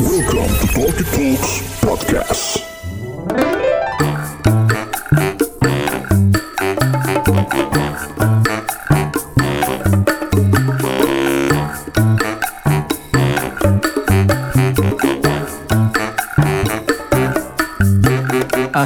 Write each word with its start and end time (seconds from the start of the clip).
Welcome 0.00 0.46
to 0.60 0.66
Talkie 0.74 1.02
Talks 1.02 1.60
Podcast. 1.80 3.57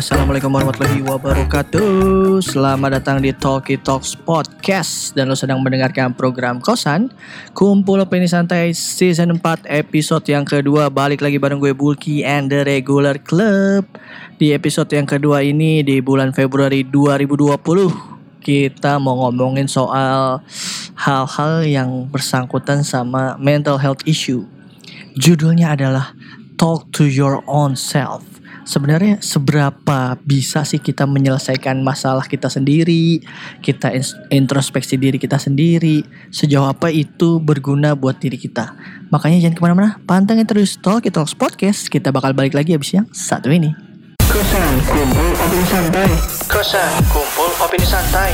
Assalamualaikum 0.03 0.51
warahmatullahi 0.51 0.99
wabarakatuh. 1.07 2.43
Selamat 2.43 2.99
datang 2.99 3.23
di 3.23 3.31
Talkie 3.31 3.79
Talks 3.79 4.19
Podcast. 4.19 5.15
Dan 5.15 5.31
lo 5.31 5.39
sedang 5.39 5.63
mendengarkan 5.63 6.11
program 6.11 6.59
Kosan 6.59 7.15
Kumpul 7.55 8.03
Opini 8.03 8.27
Santai 8.27 8.75
Season 8.75 9.31
4 9.31 9.63
episode 9.71 10.27
yang 10.27 10.43
kedua. 10.43 10.91
Balik 10.91 11.23
lagi 11.23 11.39
bareng 11.39 11.63
gue 11.63 11.71
Bulky 11.71 12.27
and 12.27 12.51
the 12.51 12.67
Regular 12.67 13.15
Club. 13.15 13.87
Di 14.43 14.51
episode 14.51 14.91
yang 14.91 15.07
kedua 15.07 15.47
ini 15.47 15.87
di 15.87 16.03
bulan 16.03 16.35
Februari 16.35 16.83
2020 16.83 18.43
Kita 18.43 18.99
mau 18.99 19.23
ngomongin 19.23 19.71
soal 19.71 20.43
hal-hal 20.99 21.63
yang 21.63 22.11
bersangkutan 22.11 22.83
sama 22.83 23.39
mental 23.39 23.79
health 23.79 24.03
issue. 24.03 24.51
Judulnya 25.15 25.79
adalah 25.79 26.19
Talk 26.59 26.91
to 26.91 27.07
your 27.07 27.47
own 27.47 27.79
self 27.79 28.32
sebenarnya 28.65 29.19
seberapa 29.23 30.19
bisa 30.23 30.63
sih 30.63 30.79
kita 30.79 31.07
menyelesaikan 31.07 31.79
masalah 31.81 32.27
kita 32.27 32.49
sendiri, 32.49 33.23
kita 33.61 33.95
introspeksi 34.31 34.99
diri 34.99 35.19
kita 35.19 35.39
sendiri, 35.39 36.03
sejauh 36.31 36.69
apa 36.71 36.91
itu 36.91 37.39
berguna 37.43 37.95
buat 37.95 38.19
diri 38.19 38.39
kita. 38.39 38.75
Makanya 39.11 39.45
jangan 39.45 39.57
ke 39.57 39.63
mana-mana, 39.63 39.91
pantengin 40.09 40.47
terus 40.49 40.79
Talk 40.81 41.07
It 41.07 41.15
Talks 41.15 41.37
Podcast. 41.37 41.91
Kita 41.93 42.15
bakal 42.15 42.33
balik 42.33 42.57
lagi 42.57 42.75
abis 42.75 42.97
yang 42.97 43.07
satu 43.13 43.53
ini. 43.53 43.93
Kosan 44.33 44.75
kumpul 44.89 45.29
opini 45.45 45.67
santai. 45.69 46.09
Kosan 46.49 46.93
kumpul 47.13 47.51
opini 47.61 47.85
santai. 47.85 48.31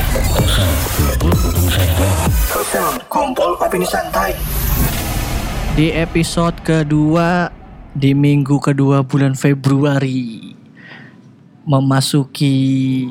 Kosan 2.47 2.93
kumpul 3.11 3.51
opini 3.59 3.83
santai. 3.83 4.31
Di 5.75 5.91
episode 5.91 6.55
kedua 6.63 7.58
di 7.99 8.15
minggu 8.15 8.63
kedua 8.63 9.03
bulan 9.03 9.35
Februari 9.35 10.55
memasuki 11.67 13.03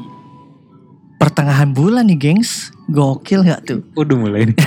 pertengahan 1.20 1.76
bulan 1.76 2.08
nih 2.08 2.16
gengs. 2.16 2.72
Gokil 2.88 3.44
nggak 3.44 3.68
tuh? 3.68 3.84
Udah 3.92 4.16
mulai 4.16 4.48
nih. 4.48 4.56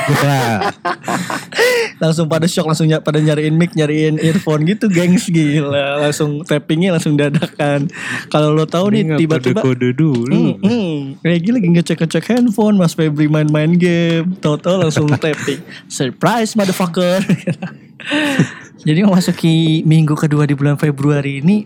langsung 2.01 2.29
pada 2.29 2.45
shock 2.45 2.69
langsung 2.69 2.85
ny- 2.85 3.01
pada 3.01 3.17
nyariin 3.17 3.57
mic 3.57 3.73
nyariin 3.73 4.21
earphone 4.21 4.69
gitu 4.69 4.85
gengs. 4.93 5.25
Gila 5.25 6.05
langsung 6.05 6.45
tappingnya 6.45 6.93
langsung 6.93 7.17
dadakan. 7.17 7.89
Kalau 8.29 8.53
lo 8.53 8.69
tahu 8.69 8.93
nih 8.93 9.17
tiba-tiba 9.17 9.65
kode 9.65 9.97
dulu. 9.97 10.29
Hmm, 10.29 10.53
hmm. 10.61 11.25
Kayak 11.25 11.49
lagi 11.49 11.69
ngecek-ngecek 11.73 12.25
handphone 12.29 12.77
Mas 12.77 12.93
Febri 12.93 13.25
main-main 13.25 13.73
game. 13.73 14.37
Tahu-tahu 14.37 14.85
langsung 14.85 15.09
tapping. 15.17 15.65
Surprise 15.89 16.53
motherfucker 16.53 17.25
Jadi 18.81 18.99
memasuki 19.05 19.85
minggu 19.85 20.17
kedua 20.17 20.49
di 20.49 20.57
bulan 20.57 20.73
Februari 20.77 21.41
ini 21.41 21.65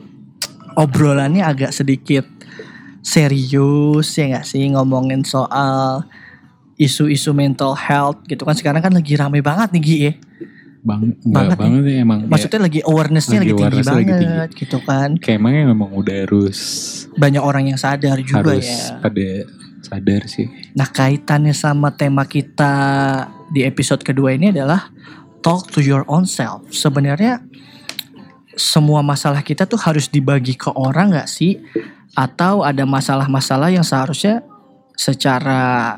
Obrolannya 0.75 1.39
agak 1.39 1.71
sedikit 1.71 2.27
serius 2.99 4.11
ya 4.19 4.35
gak 4.35 4.43
sih? 4.43 4.67
Ngomongin 4.67 5.23
soal 5.23 6.03
isu-isu 6.75 7.31
mental 7.31 7.71
health 7.79 8.19
gitu 8.27 8.43
kan. 8.43 8.55
Sekarang 8.59 8.83
kan 8.83 8.91
lagi 8.91 9.15
rame 9.15 9.39
banget 9.39 9.71
nih 9.71 9.81
Gi 9.81 9.97
ya. 10.03 10.13
Bang, 10.85 11.17
Banget 11.23 11.57
banget, 11.57 11.57
banget 11.57 11.83
ya 11.87 11.97
emang. 12.03 12.19
Maksudnya 12.27 12.59
lagi 12.61 12.79
awarenessnya 12.83 13.39
lagi 13.41 13.47
lagi, 13.47 13.57
tinggi 13.57 13.63
awareness 13.63 13.87
lagi 13.89 14.11
banget 14.11 14.49
gitu 14.53 14.77
kan. 14.83 15.09
Ya, 15.17 15.21
kayak 15.23 15.39
emangnya 15.39 15.63
memang 15.71 15.89
udah 15.95 16.15
harus 16.27 16.59
Banyak 17.15 17.41
orang 17.41 17.63
yang 17.73 17.79
sadar 17.79 18.19
juga 18.21 18.53
harus 18.53 18.67
ya. 18.67 18.99
pada 18.99 19.27
sadar 19.81 20.21
sih. 20.27 20.45
Nah 20.75 20.91
kaitannya 20.91 21.55
sama 21.55 21.95
tema 21.95 22.27
kita 22.27 22.73
di 23.49 23.63
episode 23.63 24.03
kedua 24.03 24.35
ini 24.35 24.51
adalah 24.51 24.91
talk 25.45 25.69
to 25.69 25.85
your 25.85 26.01
own 26.09 26.25
self. 26.25 26.65
Sebenarnya 26.73 27.45
semua 28.57 29.05
masalah 29.05 29.45
kita 29.45 29.69
tuh 29.69 29.77
harus 29.77 30.09
dibagi 30.09 30.57
ke 30.57 30.73
orang 30.73 31.13
gak 31.13 31.29
sih? 31.29 31.61
Atau 32.17 32.65
ada 32.65 32.81
masalah-masalah 32.89 33.69
yang 33.69 33.85
seharusnya 33.85 34.41
secara 34.97 35.95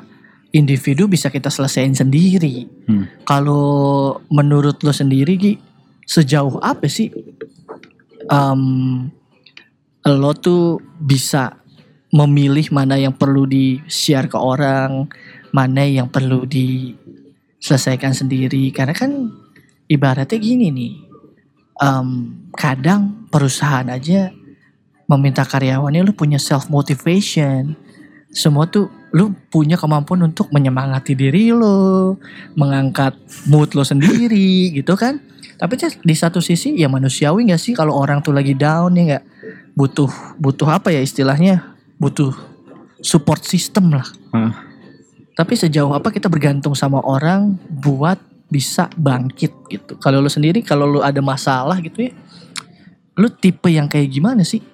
individu 0.52 1.08
bisa 1.08 1.32
kita 1.32 1.48
selesaiin 1.48 1.96
sendiri. 1.96 2.68
Hmm. 2.92 3.08
Kalau 3.24 4.20
menurut 4.28 4.84
lo 4.84 4.92
sendiri 4.92 5.40
Gi, 5.40 5.54
sejauh 6.04 6.60
apa 6.60 6.90
sih 6.92 7.14
em, 8.28 8.62
lo 10.08 10.32
tuh 10.36 10.82
bisa 11.00 11.56
memilih 12.12 12.72
mana 12.72 12.96
yang 12.96 13.14
perlu 13.14 13.44
di 13.46 13.84
share 13.86 14.32
ke 14.32 14.40
orang, 14.40 15.06
mana 15.52 15.84
yang 15.84 16.08
perlu 16.08 16.48
diselesaikan 17.62 18.14
sendiri. 18.14 18.70
Karena 18.74 18.94
kan 18.94 19.32
ibaratnya 19.90 20.38
gini 20.38 20.68
nih, 20.74 20.94
em, 21.82 22.10
kadang 22.54 23.28
perusahaan 23.30 23.88
aja 23.88 24.34
meminta 25.08 25.48
karyawannya 25.48 26.04
lu 26.04 26.14
punya 26.14 26.38
self 26.38 26.68
motivation. 26.68 27.76
Semua 28.28 28.68
tuh 28.68 28.92
lu 29.16 29.32
punya 29.48 29.80
kemampuan 29.80 30.28
untuk 30.28 30.52
menyemangati 30.52 31.16
diri 31.16 31.56
lo, 31.56 32.20
mengangkat 32.60 33.16
mood 33.48 33.72
lo 33.72 33.88
sendiri 33.88 34.68
gitu 34.78 34.94
kan. 35.00 35.24
Tapi 35.58 35.74
di 36.06 36.14
satu 36.14 36.38
sisi 36.38 36.78
ya 36.78 36.86
manusiawi 36.86 37.50
gak 37.50 37.58
sih 37.58 37.74
kalau 37.74 37.98
orang 37.98 38.22
tuh 38.22 38.30
lagi 38.30 38.54
down 38.54 38.94
ya 38.94 39.18
nggak 39.18 39.26
butuh 39.74 40.38
butuh 40.38 40.70
apa 40.70 40.94
ya 40.94 41.02
istilahnya 41.02 41.74
butuh 41.98 42.30
support 43.02 43.42
system 43.42 43.98
lah. 43.98 44.06
Ah, 44.34 44.54
Tapi 45.38 45.54
sejauh 45.54 45.94
apa 45.94 46.10
kita 46.10 46.26
bergantung 46.26 46.74
sama 46.74 46.98
orang 47.06 47.54
buat 47.70 48.18
bisa 48.50 48.90
bangkit 48.98 49.54
gitu. 49.70 49.94
Kalau 50.02 50.18
lu 50.18 50.32
sendiri 50.32 50.66
kalau 50.66 50.90
lu 50.90 51.00
ada 51.06 51.22
masalah 51.22 51.78
gitu 51.78 52.10
ya, 52.10 52.12
lu 53.14 53.30
tipe 53.30 53.70
yang 53.70 53.86
kayak 53.86 54.10
gimana 54.10 54.42
sih? 54.42 54.66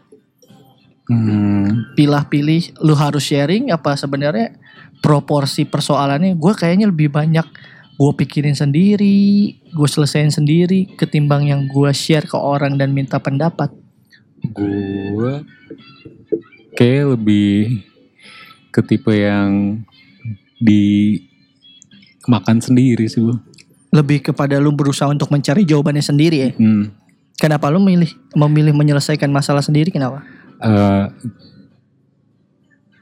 hmm, 1.11 1.97
Pilah-pilih 1.99 2.79
lu 2.79 2.95
harus 2.95 3.27
sharing 3.27 3.75
apa 3.75 3.97
sebenarnya 3.99 4.55
proporsi 5.03 5.67
persoalannya 5.67 6.39
gue 6.39 6.53
kayaknya 6.55 6.87
lebih 6.87 7.11
banyak 7.11 7.43
gue 7.93 8.11
pikirin 8.17 8.57
sendiri, 8.57 9.53
gue 9.69 9.89
selesain 9.91 10.31
sendiri 10.31 10.95
ketimbang 10.97 11.45
yang 11.51 11.69
gue 11.69 11.91
share 11.93 12.25
ke 12.25 12.33
orang 12.39 12.79
dan 12.79 12.89
minta 12.89 13.19
pendapat. 13.21 13.69
gue 14.43 15.33
kayak 16.75 17.15
lebih 17.15 17.79
ke 18.75 18.83
tipe 18.83 19.13
yang 19.15 19.79
di 20.63 21.19
makan 22.23 22.63
sendiri 22.63 23.03
sih 23.11 23.19
bu. 23.19 23.35
Lebih 23.91 24.31
kepada 24.31 24.57
lu 24.63 24.71
berusaha 24.71 25.11
untuk 25.11 25.27
mencari 25.29 25.67
jawabannya 25.67 26.01
sendiri 26.01 26.37
ya. 26.39 26.49
Hmm. 26.55 26.95
Kenapa 27.35 27.67
lu 27.67 27.83
memilih 27.83 28.15
memilih 28.39 28.71
menyelesaikan 28.71 29.27
masalah 29.27 29.59
sendiri 29.59 29.91
kenapa? 29.91 30.23
Eh, 30.63 31.05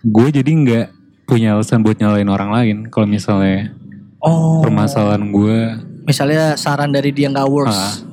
gue 0.02 0.28
jadi 0.34 0.50
nggak 0.50 0.88
punya 1.30 1.54
alasan 1.54 1.86
buat 1.86 1.96
nyalain 2.02 2.28
orang 2.28 2.50
lain 2.50 2.78
kalau 2.90 3.06
misalnya 3.06 3.78
Oh. 4.22 4.62
permasalahan 4.62 5.34
gue 5.34 5.60
Misalnya 6.06 6.58
saran 6.58 6.94
dari 6.94 7.14
dia 7.14 7.30
nggak 7.30 7.50
works. 7.50 8.06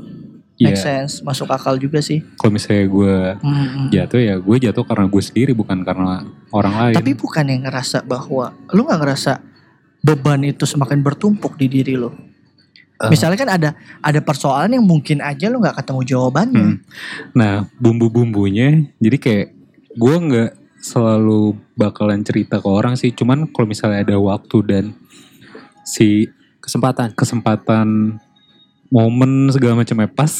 Ah, 0.58 0.66
Make 0.66 0.74
ya 0.74 1.06
sense, 1.06 1.22
masuk 1.22 1.46
akal 1.48 1.78
juga 1.78 2.02
sih. 2.02 2.18
kalau 2.34 2.50
misalnya 2.50 2.84
gue 2.84 3.14
Hmm. 3.38 3.86
jatuh 3.88 4.18
ya 4.18 4.34
gue 4.36 4.56
jatuh 4.58 4.82
karena 4.82 5.06
gue 5.06 5.22
sendiri 5.22 5.54
bukan 5.54 5.86
karena 5.86 6.26
orang 6.50 6.74
lain 6.74 6.94
Tapi 6.98 7.14
bukan 7.14 7.46
yang 7.46 7.62
ngerasa 7.62 8.02
bahwa 8.02 8.50
lu 8.74 8.82
nggak 8.82 8.98
ngerasa 8.98 9.32
beban 9.98 10.42
itu 10.42 10.66
semakin 10.66 10.98
bertumpuk 10.98 11.54
di 11.54 11.70
diri 11.70 11.94
lo. 11.94 12.10
Eh. 12.98 13.06
Misalnya 13.06 13.38
kan 13.38 13.50
ada 13.50 13.70
ada 14.02 14.18
persoalan 14.18 14.74
yang 14.74 14.82
mungkin 14.82 15.22
aja 15.22 15.46
lu 15.46 15.62
nggak 15.62 15.78
ketemu 15.78 16.00
jawabannya. 16.04 16.66
Hmm. 16.74 16.76
nah 17.32 17.62
bumbu-bumbunya 17.78 18.82
jadi 18.98 19.16
kayak 19.16 19.46
gue 19.94 20.14
nggak 20.18 20.50
selalu 20.78 21.54
bakalan 21.74 22.22
cerita 22.22 22.58
ke 22.58 22.66
orang 22.66 22.94
sih 22.94 23.10
cuman 23.10 23.46
kalau 23.48 23.66
misalnya 23.66 24.02
ada 24.02 24.18
waktu 24.18 24.58
dan 24.62 24.84
si 25.82 26.26
kesempatan 26.58 27.14
kesempatan 27.14 28.18
momen 28.88 29.48
segala 29.48 29.76
macamnya 29.76 30.06
pas 30.06 30.32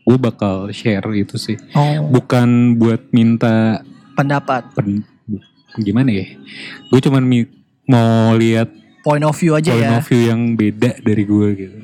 gue 0.00 0.16
bakal 0.16 0.70
share 0.70 1.06
itu 1.14 1.36
sih. 1.36 1.54
Oh, 1.70 2.08
bukan 2.10 2.74
buat 2.74 3.10
minta 3.10 3.84
pendapat, 4.14 4.74
pen, 4.74 5.06
gimana 5.76 6.10
ya? 6.10 6.26
Gue 6.88 6.98
cuman 6.98 7.22
mi- 7.22 7.50
mau 7.86 8.34
lihat 8.34 8.70
point 9.02 9.22
of 9.22 9.34
view 9.34 9.54
aja 9.54 9.70
point 9.70 9.86
ya. 9.86 9.96
of 9.96 10.04
view 10.04 10.22
yang 10.24 10.54
beda 10.54 10.98
dari 10.98 11.22
gue 11.22 11.48
gitu. 11.54 11.78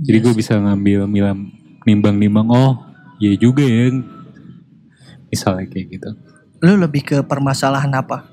Jadi 0.00 0.16
Yes. 0.16 0.24
gue 0.24 0.34
bisa 0.34 0.52
ngambil 0.56 1.04
milam 1.04 1.52
nimbang-nimbang 1.82 2.48
oh 2.48 2.72
iya 3.18 3.34
juga 3.34 3.62
ya. 3.62 3.90
Misalnya 5.28 5.66
kayak 5.66 5.86
gitu. 5.90 6.10
Lu 6.60 6.76
lebih 6.76 7.02
ke 7.04 7.16
permasalahan 7.20 7.90
apa? 7.92 8.26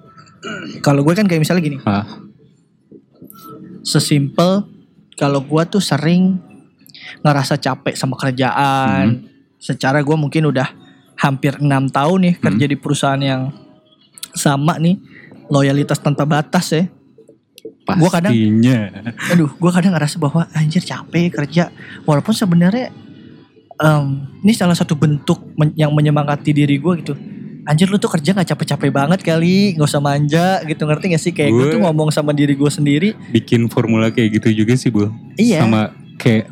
Kalau 0.80 1.02
gue 1.02 1.14
kan 1.14 1.26
kayak 1.26 1.42
misalnya 1.42 1.64
gini, 1.64 1.78
ah 1.84 2.06
sesimpel 3.82 4.68
kalau 5.18 5.42
gua 5.42 5.66
tuh 5.66 5.82
sering 5.82 6.38
ngerasa 7.20 7.58
capek 7.58 7.94
sama 7.94 8.16
kerjaan. 8.16 9.26
Secara 9.58 10.00
gue 10.00 10.14
mungkin 10.14 10.48
udah 10.48 10.70
hampir 11.16 11.58
enam 11.58 11.90
tahun 11.90 12.20
nih 12.22 12.36
kerja 12.38 12.66
di 12.68 12.78
perusahaan 12.78 13.18
yang 13.18 13.50
sama 14.32 14.78
nih, 14.78 15.02
loyalitas 15.48 15.98
tanpa 15.98 16.24
batas 16.24 16.70
ya. 16.70 16.86
Gua 17.98 18.12
kadang- 18.12 18.36
Pastinya. 18.36 18.78
Aduh, 19.32 19.50
gue 19.50 19.72
kadang 19.72 19.96
ngerasa 19.96 20.16
bahwa 20.18 20.46
anjir 20.52 20.84
capek 20.84 21.34
kerja. 21.34 21.74
Walaupun 22.04 22.32
sebenarnya 22.32 22.94
em, 23.76 24.06
ini 24.44 24.54
salah 24.54 24.76
satu 24.76 24.94
bentuk 24.94 25.42
men- 25.56 25.74
yang 25.74 25.90
menyemangati 25.90 26.52
diri 26.52 26.78
gue 26.78 26.94
gitu. 27.02 27.14
Anjir 27.68 27.86
lu 27.86 27.98
tuh 27.98 28.08
kerja 28.08 28.32
gak 28.32 28.48
capek-capek 28.48 28.90
banget 28.90 29.20
kali, 29.22 29.76
nggak 29.76 29.86
usah 29.86 30.00
manja 30.00 30.64
gitu 30.64 30.82
ngerti 30.82 31.06
gak 31.12 31.20
sih? 31.20 31.32
Kayak 31.32 31.52
gue 31.52 31.66
tuh 31.70 31.80
ngomong 31.84 32.10
sama 32.10 32.32
diri 32.32 32.56
gue 32.56 32.72
sendiri. 32.72 33.12
bikin 33.30 33.68
formula 33.68 34.08
kayak 34.08 34.40
gitu 34.40 34.64
juga 34.64 34.74
sih 34.74 34.88
bu 34.88 35.12
Iya. 35.36 35.62
sama 35.62 35.92
kayak 36.16 36.48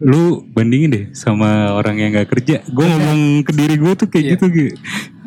lu 0.00 0.46
bandingin 0.48 0.88
deh 0.88 1.04
sama 1.12 1.74
orang 1.74 1.98
yang 1.98 2.14
gak 2.14 2.30
kerja 2.30 2.64
gue 2.64 2.86
ngomong 2.86 3.44
ke 3.44 3.52
diri 3.52 3.76
gue 3.76 3.92
tuh 3.92 4.08
kayak 4.08 4.24
Iya. 4.24 4.32
gitu 4.32 4.46
gitu 4.48 4.74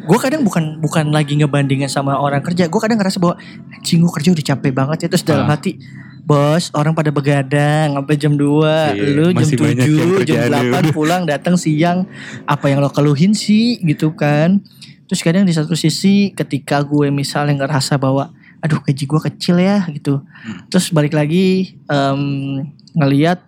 Gue 0.04 0.20
kadang 0.20 0.44
bukan 0.44 0.80
bukan 0.80 1.12
lagi 1.12 1.32
ngebandingin 1.34 1.88
sama 1.88 2.20
orang 2.20 2.44
kerja. 2.44 2.68
Gue 2.68 2.76
kadang 2.76 3.00
ngerasa 3.00 3.24
bahwa 3.24 3.40
anjing 3.72 4.04
gue 4.04 4.12
kerja 4.12 4.30
udah 4.32 4.46
capek 4.46 4.72
banget 4.74 4.98
ya 5.00 5.08
terus 5.08 5.24
dalam 5.24 5.48
Ah. 5.48 5.56
hati 5.56 5.80
Bos, 6.24 6.72
orang 6.72 6.96
pada 6.96 7.12
begadang 7.12 8.00
sampai 8.00 8.16
jam 8.16 8.34
2, 8.40 8.40
Iya, 8.40 9.04
lu 9.12 9.26
jam 9.36 9.44
masih 9.44 9.58
banyak 9.60 9.76
yang 9.76 9.92
7, 9.92 10.00
jam 10.00 10.08
kerjaannya 10.16 10.64
8 10.72 10.72
udah. 10.72 10.94
pulang 10.96 11.24
datang 11.28 11.56
siang. 11.60 12.08
Apa 12.48 12.72
yang 12.72 12.80
lo 12.80 12.88
keluhin 12.88 13.36
sih 13.36 13.76
gitu 13.84 14.16
kan. 14.16 14.64
Terus 15.12 15.20
kadang 15.20 15.44
di 15.44 15.52
satu 15.52 15.76
sisi 15.76 16.32
ketika 16.32 16.80
gue 16.80 17.12
misalnya 17.12 17.68
ngerasa 17.68 18.00
bahwa 18.00 18.32
aduh 18.64 18.80
gaji 18.80 19.04
gue 19.04 19.22
kecil 19.28 19.60
ya 19.60 19.84
gitu. 19.92 20.24
Hmm. 20.24 20.64
Terus 20.72 20.88
balik 20.96 21.12
lagi 21.12 21.76
em, 21.92 22.22
ngeliat 22.96 23.44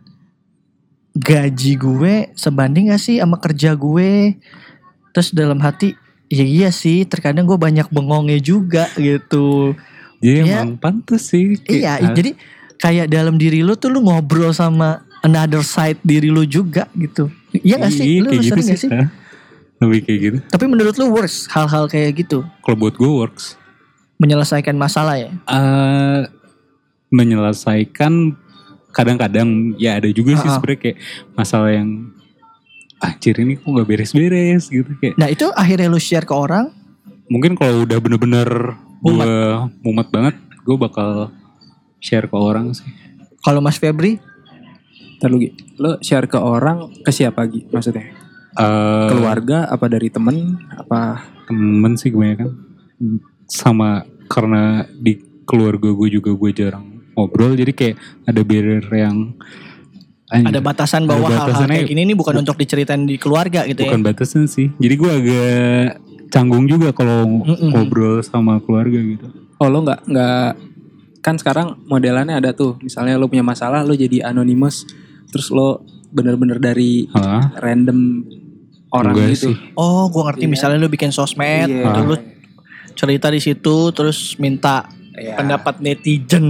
gaji 1.16 1.80
gue 1.80 2.14
sebanding 2.36 2.92
gak 2.92 3.00
sih 3.00 3.24
sama 3.24 3.40
kerja 3.40 3.72
gue. 3.72 4.36
Terus 5.16 5.32
dalam 5.32 5.64
hati 5.64 5.96
ya 6.28 6.44
iya 6.44 6.76
sih 6.76 7.08
terkadang 7.08 7.48
gue 7.48 7.56
banyak 7.56 7.88
bengongnya 7.88 8.36
juga 8.44 8.92
gitu. 9.00 9.80
Iya. 10.26 10.66
emang 10.66 10.80
pantas 10.82 11.30
sih 11.30 11.60
Iya, 11.70 12.02
ah, 12.02 12.12
jadi 12.16 12.34
kayak 12.78 13.08
dalam 13.08 13.36
diri 13.36 13.60
lu 13.60 13.74
tuh 13.74 13.88
lu 13.88 14.02
ngobrol 14.02 14.50
sama 14.50 15.00
another 15.22 15.62
side 15.62 15.98
diri 16.02 16.28
lu 16.28 16.44
juga 16.44 16.86
gitu. 16.94 17.28
Iya 17.54 17.80
gak 17.80 17.92
sih? 17.92 18.20
Lu, 18.20 18.28
kayak 18.28 18.36
lu 18.36 18.42
gitu 18.42 18.52
sering 18.52 18.68
sih, 18.68 18.78
sih? 18.78 18.90
lebih 19.76 20.00
kayak 20.02 20.20
gitu 20.22 20.38
Tapi 20.50 20.66
menurut 20.66 20.96
lu 20.96 21.08
worse 21.10 21.48
hal-hal 21.48 21.84
kayak 21.86 22.16
gitu 22.18 22.44
kalau 22.60 22.76
buat 22.78 22.96
gue 22.96 23.08
works 23.08 23.60
menyelesaikan 24.18 24.72
masalah 24.74 25.16
ya? 25.16 25.32
eh 25.46 26.22
menyelesaikan 27.10 28.36
kadang-kadang 28.92 29.76
ya 29.76 30.00
ada 30.00 30.08
juga 30.10 30.36
sih 30.36 30.42
Ah, 30.42 30.48
ah. 30.48 30.56
sebenarnya 30.56 30.80
kayak 30.82 30.98
masalah 31.34 31.70
yang 31.72 31.90
anjir 32.98 33.36
ini 33.36 33.56
kok 33.56 33.68
gak 33.68 33.84
beres-beres 33.86 34.64
gitu 34.68 34.92
kayak 34.98 35.16
Nah 35.16 35.28
itu 35.28 35.46
akhirnya 35.52 35.88
lu 35.88 36.00
share 36.00 36.24
ke 36.24 36.32
orang. 36.32 36.72
mungkin 37.26 37.58
kalau 37.58 37.84
udah 37.84 37.98
bener-bener 37.98 38.48
gue 39.02 39.28
mumet 39.82 40.08
banget 40.08 40.36
gue 40.62 40.78
bakal 40.78 41.28
share 42.00 42.28
ke 42.28 42.38
orang 42.38 42.74
sih 42.74 42.88
Kalau 43.40 43.62
Mas 43.62 43.78
Febri, 43.78 44.18
Ntar 45.22 45.30
lu 45.30 45.38
Gi. 45.38 45.54
Lo 45.78 46.02
share 46.02 46.26
ke 46.26 46.36
orang 46.36 46.90
ke 47.06 47.14
siapa 47.14 47.46
Gi 47.46 47.70
maksudnya? 47.70 48.10
Eh, 48.56 49.08
Keluarga 49.14 49.70
apa 49.70 49.86
dari 49.86 50.10
temen 50.10 50.58
apa? 50.74 51.36
temen 51.46 51.94
sih 51.94 52.10
kebanyakan 52.10 52.58
sama 53.46 54.02
karena 54.26 54.90
di 54.90 55.22
keluarga 55.46 55.94
gue 55.94 56.10
juga 56.10 56.34
gue 56.34 56.52
jarang 56.58 57.06
ngobrol 57.14 57.54
jadi 57.54 57.70
kayak 57.70 57.96
ada 58.26 58.42
barrier 58.42 58.82
yang 58.90 59.38
anjir, 60.34 60.50
ada 60.50 60.60
batasan 60.66 61.06
bahwa 61.06 61.30
hal-hal 61.30 61.70
kayak 61.70 61.86
gini 61.86 62.02
ini 62.02 62.18
bukan 62.18 62.42
untuk 62.42 62.58
diceritain 62.58 63.06
di 63.06 63.22
keluarga 63.22 63.62
gitu 63.70 63.86
bukan 63.86 64.02
ya. 64.02 64.06
batasan 64.10 64.50
sih 64.50 64.74
jadi 64.82 64.96
gue 64.98 65.12
agak 65.14 65.88
canggung 66.34 66.66
juga 66.66 66.90
kalau 66.98 67.46
Mm-mm. 67.46 67.70
ngobrol 67.70 68.26
sama 68.26 68.58
keluarga 68.66 68.98
gitu 68.98 69.28
Oh 69.56 69.72
lo 69.72 69.88
nggak 69.88 70.02
nggak 70.12 70.50
kan 71.26 71.42
sekarang 71.42 71.82
modelannya 71.90 72.38
ada 72.38 72.54
tuh 72.54 72.78
misalnya 72.80 73.18
lo 73.18 73.26
punya 73.26 73.42
masalah 73.42 73.82
lo 73.82 73.98
jadi 73.98 74.30
anonymous 74.30 74.86
terus 75.34 75.50
lo 75.50 75.82
bener-bener 76.14 76.62
dari 76.62 77.10
Hah? 77.10 77.58
random 77.58 78.22
orang 78.94 79.18
Enggak 79.18 79.30
gitu. 79.34 79.50
sih. 79.52 79.56
Oh, 79.76 80.08
gua 80.08 80.32
ngerti 80.32 80.46
Iya. 80.46 80.52
misalnya 80.54 80.78
lu 80.78 80.88
bikin 80.88 81.12
sosmed, 81.12 81.68
Iya. 81.68 81.84
gitu, 81.84 82.00
lu 82.06 82.16
cerita 82.96 83.28
di 83.28 83.42
situ 83.42 83.76
terus 83.92 84.38
minta 84.38 84.88
Iya. 85.12 85.36
pendapat 85.36 85.84
netizen 85.84 86.48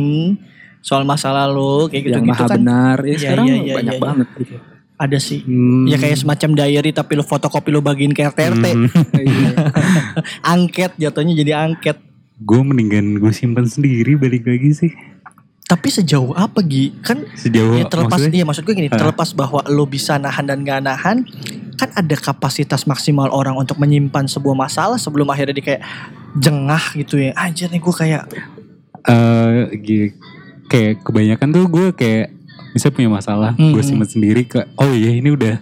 soal 0.80 1.01
masalah 1.01 1.50
lu 1.50 1.89
kayak 1.89 2.06
yang 2.06 2.22
gitu-gitu 2.22 2.36
maha 2.36 2.45
kan. 2.45 2.57
benar 2.60 2.98
ya 3.01 3.10
Iya, 3.10 3.18
sekarang 3.18 3.45
iya, 3.48 3.56
iya, 3.56 3.74
banyak 3.74 3.89
iya, 3.89 3.98
iya. 3.98 4.06
banget 4.06 4.27
gitu. 4.38 4.56
Ada 4.95 5.18
sih. 5.18 5.39
Hmm. 5.42 5.86
Ya 5.89 5.98
kayak 5.98 6.18
semacam 6.18 6.50
diary 6.56 6.92
tapi 6.92 7.12
lu 7.16 7.24
fotokopi 7.24 7.68
lu 7.68 7.81
bagiin 7.81 8.13
ke 8.13 8.22
RT. 8.22 8.66
Mhm. 8.69 8.89
Iya. 9.25 9.50
Angket 10.54 10.92
jatuhnya 10.95 11.33
jadi 11.33 11.51
angket. 11.57 11.98
Gue 12.37 12.59
mendingan 12.59 13.15
gue 13.15 13.31
simpan 13.31 13.63
sendiri 13.63 14.15
balik 14.15 14.43
lagi 14.43 14.71
sih 14.71 14.91
Tapi 15.63 15.89
sejauh 15.89 16.29
apa 16.31 16.61
Gi? 16.61 16.93
Kan 16.99 17.25
sejauh 17.33 17.73
ya 17.73 17.89
terlepas 17.89 18.21
maksudnya 18.21 18.37
iya 18.37 18.45
maksud 18.45 18.63
gue 18.63 18.75
gini, 18.75 18.85
Ah. 18.87 19.01
terlepas 19.01 19.33
bahwa 19.33 19.65
lu 19.65 19.83
bisa 19.83 20.13
nahan 20.15 20.45
dan 20.45 20.61
gak 20.61 20.77
nahan, 20.79 21.25
kan 21.73 21.89
ada 21.91 22.15
kapasitas 22.15 22.85
maksimal 22.85 23.27
orang 23.27 23.57
untuk 23.57 23.73
menyimpan 23.75 24.25
sebuah 24.25 24.53
masalah 24.53 24.95
sebelum 24.95 25.25
akhirnya 25.25 25.57
dia 25.57 25.65
kayak 25.65 25.83
jengah 26.35 26.85
gitu 26.93 27.17
ya. 27.17 27.33
Anjir 27.33 27.67
nih 27.67 27.81
gue 27.81 27.95
kayak 27.95 28.23
eh 29.03 29.51
gi- 29.75 30.13
kayak 30.65 31.01
kebanyakan 31.01 31.49
tuh 31.49 31.65
gue 31.65 31.88
kayak 31.93 32.29
bisa 32.69 32.89
punya 32.89 33.09
masalah 33.09 33.53
gue 33.53 33.65
Mhm. 33.73 33.81
simpan 33.83 34.05
sendiri 34.07 34.45
ke 34.45 34.69
oh 34.75 34.91
iya 34.91 35.13
ini 35.13 35.29
udah 35.29 35.57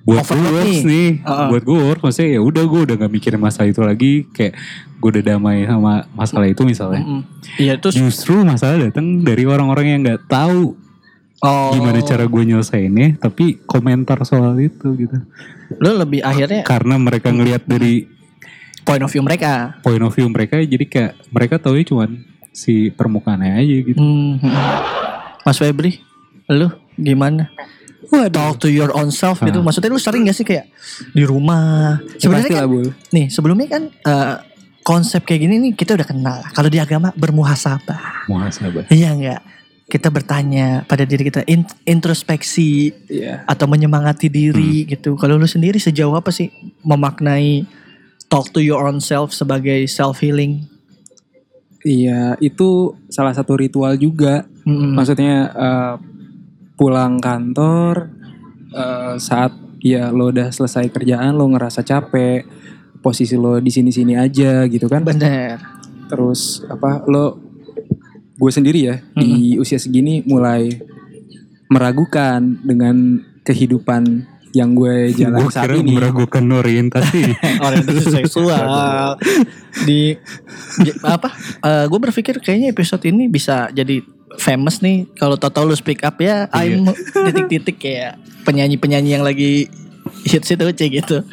buat 0.00 0.24
gue 0.24 0.40
works 0.40 0.64
nih. 0.64 0.80
nih, 0.86 1.08
Heeh. 1.22 1.48
buat 1.52 1.62
gue 1.62 1.78
works 1.78 2.02
maksudnya 2.02 2.30
ya 2.36 2.40
udah 2.40 2.64
gue 2.64 2.80
udah 2.88 2.94
gak 2.96 3.12
mikirin 3.12 3.40
masalah 3.40 3.68
itu 3.68 3.80
lagi 3.80 4.12
kayak 4.32 4.54
gue 4.96 5.08
udah 5.12 5.24
damai 5.24 5.64
sama 5.64 6.04
masalah 6.12 6.46
itu 6.48 6.62
misalnya. 6.64 7.24
Iya 7.56 7.76
terus 7.76 7.96
justru 7.96 8.40
masalah 8.40 8.80
datang 8.80 9.20
dari 9.20 9.44
orang-orang 9.44 9.86
yang 9.86 10.00
nggak 10.02 10.24
tahu 10.26 10.76
oh, 11.40 11.70
gimana 11.72 12.00
cara 12.00 12.24
gue 12.24 12.42
nyelesainnya 12.44 13.16
tapi 13.16 13.60
komentar 13.64 14.20
soal 14.24 14.56
itu 14.56 14.92
gitu 14.96 15.16
lu 15.78 15.90
lebih 15.96 16.20
akhirnya 16.20 16.60
karena 16.64 17.00
mereka 17.00 17.32
ngelihat 17.32 17.64
dari 17.64 18.04
point 18.84 19.00
of 19.00 19.08
view 19.08 19.22
mereka. 19.22 19.78
point 19.80 20.02
of 20.02 20.12
view 20.12 20.28
mereka 20.28 20.60
jadi 20.60 20.84
kayak 20.84 21.12
mereka 21.30 21.56
tahu 21.56 21.80
cuman 21.80 22.24
si 22.50 22.90
permukaannya 22.90 23.56
aja 23.56 23.76
gitu 23.86 24.00
Hmm. 24.00 24.36
Mas 25.40 25.56
Febri, 25.56 25.96
lu 26.50 26.68
gimana? 26.94 27.48
Talk 28.30 28.56
to 28.58 28.68
your 28.68 28.90
own 28.90 29.12
self 29.12 29.40
gitu. 29.40 29.60
Ah. 29.60 29.64
Maksudnya 29.64 29.92
lu 29.92 30.00
sering 30.00 30.24
gak 30.24 30.34
sih 30.34 30.42
kayak 30.42 30.72
di 31.12 31.22
rumah? 31.22 32.00
Sebenarnya 32.16 32.48
Pasti 32.48 32.56
kan 32.56 32.64
lah 32.64 32.92
nih 33.10 33.26
sebelumnya 33.28 33.68
kan 33.68 33.82
eh, 33.86 34.34
konsep 34.80 35.22
kayak 35.22 35.40
gini 35.44 35.54
nih 35.60 35.72
kita 35.76 35.94
udah 35.94 36.08
kenal. 36.08 36.38
Kalau 36.50 36.66
di 36.66 36.80
agama 36.80 37.12
bermuhasabah. 37.12 38.26
muhasabah 38.26 38.88
Iya 38.88 39.12
enggak? 39.12 39.40
Kita 39.84 40.06
bertanya 40.08 40.86
pada 40.86 41.02
diri 41.02 41.26
kita 41.26 41.42
in- 41.44 41.66
introspeksi 41.84 42.94
Iya. 43.06 43.42
atau 43.44 43.66
menyemangati 43.66 44.30
diri 44.30 44.82
Hmm. 44.82 44.88
gitu. 44.88 45.10
Kalau 45.14 45.34
lu 45.34 45.44
sendiri 45.44 45.76
sejauh 45.76 46.14
apa 46.14 46.30
sih 46.30 46.48
memaknai 46.80 47.66
talk 48.26 48.48
to 48.50 48.62
your 48.62 48.80
own 48.80 49.02
self 49.02 49.30
sebagai 49.30 49.82
self 49.86 50.22
healing? 50.22 50.62
Iya, 51.80 52.36
itu 52.38 52.92
salah 53.08 53.32
satu 53.32 53.56
ritual 53.56 53.96
juga. 53.96 54.44
Maksudnya 54.64 55.34
eh, 55.50 55.94
pulang 56.80 57.20
kantor 57.20 58.08
eh, 58.72 59.20
saat 59.20 59.52
ya 59.84 60.08
lo 60.08 60.32
udah 60.32 60.48
selesai 60.48 60.88
kerjaan, 60.88 61.36
lo 61.36 61.44
ngerasa 61.52 61.84
capek, 61.84 62.48
posisi 63.04 63.36
lo 63.36 63.60
di 63.60 63.68
sini-sini 63.68 64.16
aja 64.16 64.64
gitu 64.64 64.88
kan. 64.88 65.04
bener. 65.04 65.60
Terus 66.08 66.64
apa 66.72 67.04
lo 67.04 67.36
gue 68.40 68.48
sendiri 68.48 68.80
ya 68.88 68.96
di 69.12 69.60
usia 69.60 69.76
segini 69.76 70.24
mulai 70.24 70.72
meragukan 71.68 72.40
dengan 72.64 73.20
kehidupan 73.44 74.24
yang 74.56 74.74
gue 74.74 75.14
jalan 75.14 75.44
gue 75.44 75.52
saat 75.52 75.68
kira 75.68 75.76
ini. 75.78 75.94
meragukan 75.94 76.42
orientasi 76.42 77.22
orientasi 77.68 78.04
seksual 78.18 79.14
di 79.86 80.18
apa 81.06 81.30
gue 81.86 82.00
berpikir 82.02 82.42
kayaknya 82.42 82.74
episode 82.74 83.06
ini 83.06 83.30
bisa 83.30 83.70
jadi 83.70 84.02
famous 84.36 84.78
nih 84.78 85.10
kalau 85.12 85.34
tau 85.34 85.50
lu 85.62 85.72
speak 85.72 86.02
up 86.02 86.14
ya 86.16 86.46
I'm 86.52 86.86
titik-titik 87.10 87.76
kayak 87.76 88.14
penyanyi-penyanyi 88.42 89.10
yang 89.12 89.22
lagi 89.22 89.66
hits 90.22 90.48
itu 90.48 90.62
cek 90.62 90.90
gitu 90.94 91.26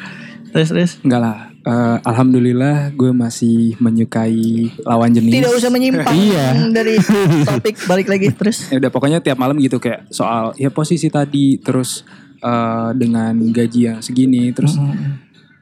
terus 0.48 0.68
terus 0.68 0.92
Enggak 1.00 1.20
lah. 1.20 1.36
eh, 1.60 1.96
Alhamdulillah 2.02 2.90
gue 2.90 3.10
masih 3.10 3.76
menyukai 3.76 4.72
lawan 4.82 5.12
jenis. 5.12 5.30
tidak 5.30 5.52
usah 5.52 5.68
menyimpang 5.68 6.16
Iya. 6.26 6.46
dari 6.70 6.96
topik 7.44 7.76
balik 7.90 8.08
lagi 8.08 8.32
terus 8.32 8.66
ya 8.66 8.76
udah 8.76 8.88
pokoknya 8.88 9.18
tiap 9.20 9.36
malam 9.36 9.56
gitu 9.58 9.76
kayak 9.76 10.08
soal 10.08 10.56
ya 10.56 10.68
posisi 10.68 11.06
tadi 11.06 11.58
terus 11.58 12.02
eh, 12.38 12.90
dengan 12.94 13.36
gaji 13.46 13.80
yang 13.86 13.98
segini 14.00 14.50
terus 14.50 14.74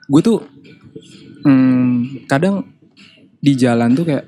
gue 0.06 0.22
tuh 0.22 0.38
hmm, 1.42 2.26
kadang 2.26 2.62
di 3.36 3.52
jalan 3.54 3.92
tuh 3.92 4.04
kayak 4.04 4.24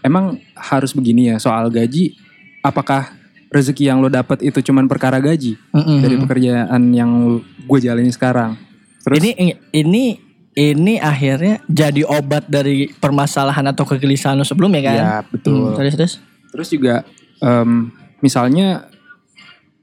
emang 0.00 0.36
harus 0.54 0.92
begini 0.92 1.28
ya 1.28 1.36
soal 1.36 1.68
gaji 1.68 2.14
apakah 2.60 3.14
rezeki 3.48 3.88
yang 3.88 4.04
lo 4.04 4.12
dapat 4.12 4.44
itu 4.44 4.60
cuman 4.60 4.84
perkara 4.84 5.16
gaji 5.18 5.56
Mm-mm. 5.72 6.04
dari 6.04 6.16
pekerjaan 6.20 6.82
yang 6.92 7.40
gue 7.40 7.78
jalani 7.80 8.12
sekarang. 8.12 8.60
Terus 9.04 9.24
ini 9.24 9.56
ini 9.72 10.04
ini 10.52 10.94
akhirnya 10.98 11.62
jadi 11.64 12.02
obat 12.04 12.50
dari 12.50 12.90
permasalahan 12.90 13.62
atau 13.72 13.86
kegelisahan 13.86 14.36
lo 14.36 14.44
sebelumnya 14.44 14.82
kan? 14.84 14.96
ya 14.96 15.12
betul. 15.24 15.72
Hmm, 15.72 15.76
terus 15.78 15.94
terus. 15.96 16.12
Terus 16.52 16.68
juga 16.68 16.94
em, 17.40 17.88
misalnya 18.20 18.90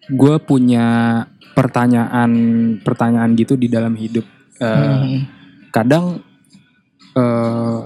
gue 0.06 0.36
punya 0.44 0.86
pertanyaan 1.56 2.30
pertanyaan 2.84 3.34
gitu 3.34 3.56
di 3.58 3.72
dalam 3.72 3.96
hidup. 3.96 4.26
Eh, 4.60 4.68
Hmm. 4.68 5.20
Kadang 5.72 6.22
eh, 7.16 7.80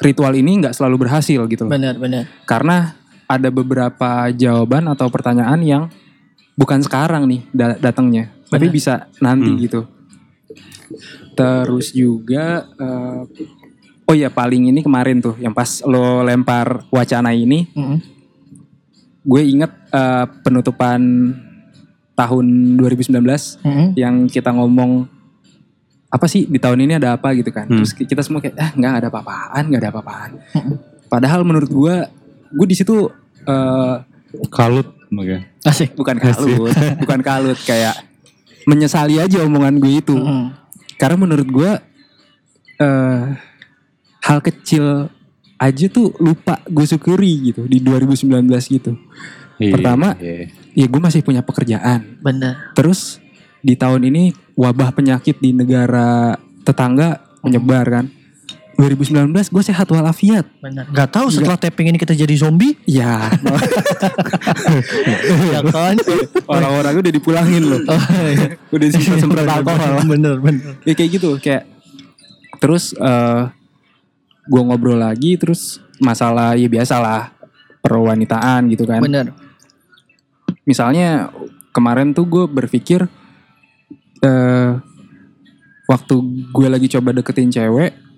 ritual 0.00 0.34
ini 0.38 0.62
nggak 0.62 0.74
selalu 0.74 1.06
berhasil 1.06 1.40
gitu 1.46 1.66
loh. 1.66 1.72
Benar 1.74 1.98
benar. 1.98 2.24
Karena 2.46 2.94
ada 3.32 3.48
beberapa 3.48 4.10
jawaban 4.30 4.84
atau 4.86 5.08
pertanyaan 5.08 5.60
yang 5.60 5.82
bukan 6.52 6.78
sekarang 6.78 7.24
nih 7.24 7.40
da- 7.50 7.80
datangnya, 7.80 8.28
tapi 8.46 8.68
bisa 8.68 9.08
nanti 9.18 9.48
Hmm. 9.48 9.58
gitu. 9.58 9.80
Terus 11.32 11.90
juga 11.90 12.68
eh, 12.70 13.20
oh 14.04 14.14
ya 14.14 14.28
paling 14.28 14.68
ini 14.68 14.80
kemarin 14.80 15.18
tuh 15.18 15.34
yang 15.38 15.50
pas 15.50 15.80
lo 15.82 16.20
lempar 16.20 16.84
wacana 16.88 17.32
ini 17.32 17.64
Mm-mm. 17.72 17.98
gue 19.22 19.42
inget 19.42 19.72
eh, 19.88 20.26
penutupan 20.42 21.00
tahun 22.12 22.46
2019 22.76 23.16
Mm-mm. 23.64 23.86
yang 23.96 24.28
kita 24.28 24.52
ngomong 24.52 25.08
apa 26.06 26.28
sih 26.28 26.44
di 26.44 26.60
tahun 26.60 26.84
ini 26.84 27.00
ada 27.00 27.16
apa 27.16 27.32
gitu 27.32 27.48
kan 27.48 27.64
Hmm. 27.64 27.80
terus 27.80 27.96
kita 27.96 28.20
semua 28.20 28.44
kayak 28.44 28.52
ah 28.54 28.70
nggak 28.70 28.92
ada 28.94 29.08
apa-apaan 29.08 29.62
nggak 29.64 29.80
ada 29.80 29.90
apa-apaan 29.90 30.30
Mm-mm. 30.52 30.76
padahal 31.08 31.40
menurut 31.40 31.72
gue 31.72 31.94
gue 32.52 32.66
di 32.68 32.76
situ 32.76 33.08
eh, 33.44 33.94
Kalut 34.48 34.88
makanya. 35.08 35.44
Asik. 35.62 35.92
bukan 35.92 36.16
kalut 36.16 36.72
bukan 36.98 37.20
kalut 37.20 37.58
kayak 37.62 37.94
menyesali 38.64 39.18
aja 39.18 39.42
omongan 39.42 39.76
gue 39.76 40.00
itu 40.00 40.14
Mm-mm. 40.14 40.54
karena 40.96 41.16
menurut 41.16 41.44
gue 41.44 41.70
eh 42.78 43.22
hal 44.20 44.38
kecil 44.40 45.10
aja 45.56 45.86
tuh 45.86 46.10
lupa 46.16 46.58
gue 46.64 46.82
syukuri 46.82 47.52
gitu 47.52 47.66
di 47.66 47.78
2019 47.78 48.42
gitu 48.68 48.94
Iya, 49.60 49.78
Pertama, 49.78 50.18
iya. 50.18 50.50
ya 50.74 50.86
gue 50.88 50.98
masih 50.98 51.22
punya 51.22 51.38
pekerjaan 51.38 52.18
Benar. 52.18 52.74
Terus 52.74 53.22
di 53.62 53.78
tahun 53.78 54.10
ini 54.10 54.34
wabah 54.58 54.90
penyakit 54.90 55.38
di 55.38 55.54
negara 55.54 56.34
tetangga 56.64 57.22
menyebar 57.44 57.86
kan. 57.86 58.06
2019 58.82 59.30
gue 59.30 59.62
sehat 59.62 59.86
walafiat. 59.94 60.42
Benar. 60.58 60.90
Gak 60.90 61.14
tahu 61.14 61.30
setelah 61.30 61.54
tapping 61.54 61.94
ini 61.94 61.98
kita 62.02 62.18
jadi 62.18 62.34
zombie? 62.34 62.74
Ya 62.82 63.30
ya 65.54 65.62
kan? 65.70 65.94
orang-orang 66.50 66.98
udah 66.98 67.12
dipulangin 67.14 67.62
loh. 67.62 67.78
udah 68.74 68.86
sisa 68.90 69.22
semprot 69.22 69.46
alkohol. 69.46 70.02
Bener 70.02 70.42
bener. 70.42 70.82
Ya 70.82 70.98
kayak 70.98 71.22
gitu 71.22 71.38
kayak 71.38 71.70
terus 72.58 72.90
eh 72.98 73.42
gue 74.50 74.62
ngobrol 74.66 74.98
lagi 74.98 75.38
terus 75.38 75.78
masalah 76.02 76.58
ya 76.58 76.66
biasalah 76.66 77.30
perwanitaan 77.86 78.66
gitu 78.74 78.82
kan. 78.82 78.98
Bener. 78.98 79.30
misalnya 80.62 81.26
kemarin 81.74 82.14
tuh 82.14 82.22
gue 82.22 82.44
berpikir 82.46 83.06
eh 84.22 84.72
waktu 85.90 86.14
gue 86.54 86.66
lagi 86.70 86.86
coba 86.86 87.10
deketin 87.10 87.50
cewek 87.50 88.11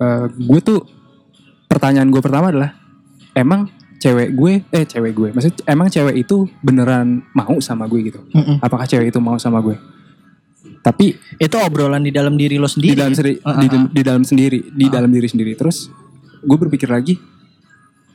eh 0.00 0.24
gue 0.30 0.60
tuh 0.60 0.80
pertanyaan 1.66 2.08
gue 2.08 2.18
pertama 2.18 2.48
adalah 2.48 2.72
emang 3.32 3.68
cewek 3.96 4.32
gue 4.32 4.52
eh 4.66 4.84
cewek 4.84 5.12
gue 5.12 5.28
maksud 5.30 5.60
emang 5.64 5.86
cewek 5.86 6.16
itu 6.18 6.48
beneran 6.58 7.20
mau 7.30 7.60
sama 7.60 7.84
gue 7.84 8.00
gitu 8.02 8.20
Mm-mm. 8.26 8.58
apakah 8.58 8.84
cewek 8.84 9.08
itu 9.08 9.18
mau 9.18 9.36
sama 9.36 9.60
gue 9.60 9.76
tapi 10.80 11.12
Itu 11.36 11.56
obrolan 11.58 12.00
di 12.00 12.08
dalam 12.08 12.32
diri 12.34 12.56
lo 12.56 12.64
di 12.64 12.72
sendiri. 12.88 12.96
dalam 12.96 13.12
sendiri 13.12 13.36
Ah, 13.42 13.60
di, 13.60 13.66
ah, 13.66 13.76
ah. 13.76 13.84
di 13.86 14.00
dalam 14.02 14.22
sendiri 14.22 14.58
di 14.66 14.86
dalam 14.88 15.10
diri 15.10 15.28
sendiri 15.28 15.52
terus 15.52 15.92
gue 16.38 16.56
berpikir 16.58 16.88
lagi 16.88 17.20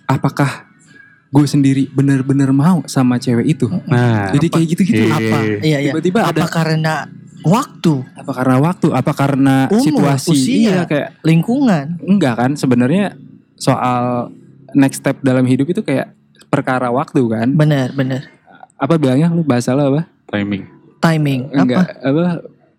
apakah 0.05 0.65
gue 1.27 1.45
sendiri 1.45 1.89
bener-bener 1.89 2.49
mau 2.49 2.81
sama 2.85 3.17
cewek 3.17 3.45
itu 3.47 3.67
Nah, 3.85 4.31
jadi 4.31 4.47
kayak 4.47 4.67
gitu-gitu 4.67 5.03
Iya. 5.03 5.13
Apa? 5.13 5.37
Iya 5.59 5.77
iya. 5.79 5.91
Tiba-tiba 5.91 6.19
apa 6.23 6.31
ada- 6.33 6.49
karena 6.49 6.93
waktu, 7.45 7.93
apa 8.13 8.31
karena 8.33 8.55
waktu 8.59 8.87
apa 8.89 9.11
karena 9.11 9.55
Umur, 9.67 9.79
situasi 9.79 10.29
usia. 10.31 10.57
iya 10.57 10.79
kayak 10.83 11.21
lingkungan? 11.21 12.01
enggak 12.01 12.35
kan 12.35 12.51
sebenarnya 12.53 13.13
soal 13.55 14.33
next 14.73 14.99
step 14.99 15.21
dalam 15.21 15.43
hidup 15.43 15.65
itu 15.67 15.79
kayak 15.79 16.11
perkara 16.47 16.89
waktu 16.89 17.21
kan 17.23 17.47
Bener 17.51 17.91
bener. 17.91 18.25
apa 18.75 18.95
bilangnya 18.95 19.29
lu 19.29 19.41
bahasa 19.41 19.71
lo 19.71 19.87
apa 19.87 20.09
timing. 20.27 20.65
Timing. 20.97 21.41
enggak 21.49 21.85
Apa? 21.95 22.01
apa 22.03 22.25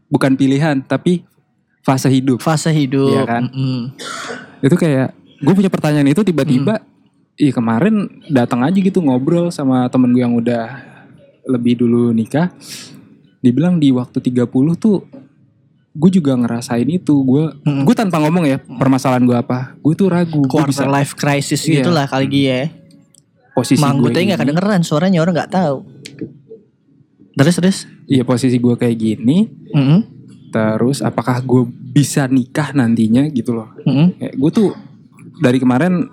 bukan 0.06 0.32
pilihan 0.34 0.76
tapi 0.78 1.22
fase 1.80 2.08
hidup 2.08 2.38
Fase 2.38 2.68
hidup. 2.68 3.08
Iya 3.08 3.22
kan? 3.24 3.42
Mm-mm. 3.46 3.94
itu 4.58 4.74
kayak 4.74 5.14
gue 5.36 5.54
punya 5.54 5.68
pertanyaan 5.68 6.06
itu 6.06 6.20
tiba-tiba 6.20 6.76
Hmm. 6.76 6.94
Iya 7.36 7.52
kemarin 7.52 7.94
datang 8.26 8.64
aja 8.64 8.72
gitu 8.72 8.96
ngobrol 8.98 9.52
sama 9.52 9.84
temen 9.86 10.08
gue 10.08 10.18
yang 10.18 10.32
udah 10.32 10.72
lebih 11.44 11.76
dulu 11.76 12.08
nikah. 12.10 12.48
Dibilang 13.46 13.78
di 13.78 13.88
waktu 13.90 14.18
30 14.18 14.42
tuh 14.74 15.06
gue 15.92 16.10
juga 16.12 16.34
ngerasain 16.34 16.84
itu. 16.84 17.14
Gue 17.22 17.54
Mm-mm. 17.62 17.86
gue 17.86 17.94
tanpa 17.94 18.18
ngomong 18.18 18.44
ya 18.44 18.58
permasalahan 18.58 19.22
gue 19.22 19.32
apa. 19.34 19.78
Gue 19.78 19.94
tuh 19.94 20.10
ragu. 20.10 20.42
Gue 20.42 20.60
bisa 20.66 20.82
Quarter 20.82 20.90
life 20.92 21.12
crisis 21.14 21.62
Iya. 21.62 21.80
gitulah 21.80 22.04
kali 22.04 22.26
dia. 22.26 22.60
posisi 23.52 23.80
gue 23.80 23.88
Manggutnya 23.88 24.20
ini. 24.20 24.28
nggak 24.28 24.40
kedengeran 24.42 24.82
suaranya 24.82 25.18
orang 25.18 25.32
nggak 25.32 25.48
tahu. 25.50 25.76
Terus 27.32 27.54
terus. 27.54 27.78
Iya 28.04 28.22
posisi 28.22 28.56
gue 28.56 28.74
kayak 28.74 28.96
gini. 28.96 29.48
Mm-mm. 29.70 30.00
Terus 30.50 31.00
apakah 31.00 31.40
gue 31.40 31.62
bisa 31.90 32.24
nikah 32.26 32.72
nantinya 32.72 33.24
gitu 33.28 33.54
loh. 33.54 33.72
Mm-mm. 33.82 34.16
Kayak 34.16 34.34
gue 34.34 34.50
tuh 34.52 34.68
dari 35.38 35.56
kemarin 35.56 36.04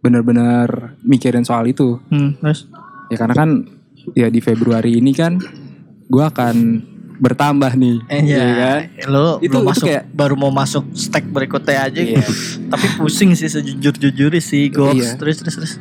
bener-bener 0.00 0.96
mikirin 1.00 1.44
soal 1.44 1.64
itu. 1.64 1.96
Hmm, 2.08 2.36
terus. 2.36 2.68
Ya 3.08 3.16
karena 3.16 3.32
kan 3.34 3.50
ya 4.12 4.28
di 4.28 4.40
Februari 4.40 5.00
ini 5.00 5.12
kan 5.12 5.40
gue 6.06 6.24
akan 6.24 6.56
bertambah 7.14 7.72
nih. 7.74 7.96
Eh, 8.08 8.20
Iya 8.26 8.36
ya, 8.36 8.54
kan? 8.58 8.80
lo 9.06 9.38
Itu- 9.38 9.54
belum 9.54 9.62
itu 9.62 9.70
masuk, 9.70 9.86
kayak- 9.86 10.06
baru 10.10 10.34
mau 10.34 10.50
masuk 10.50 10.84
stack 10.92 11.24
berikutnya 11.26 11.78
aja. 11.84 12.00
Iya. 12.00 12.24
Tapi 12.72 12.86
pusing 12.98 13.32
sih 13.32 13.46
sejujur-jujurnya 13.46 14.42
sih, 14.42 14.68
Gox. 14.68 14.94
Iya. 14.94 15.10
Terus 15.14 15.36
terus 15.38 15.54
terus. 15.54 15.72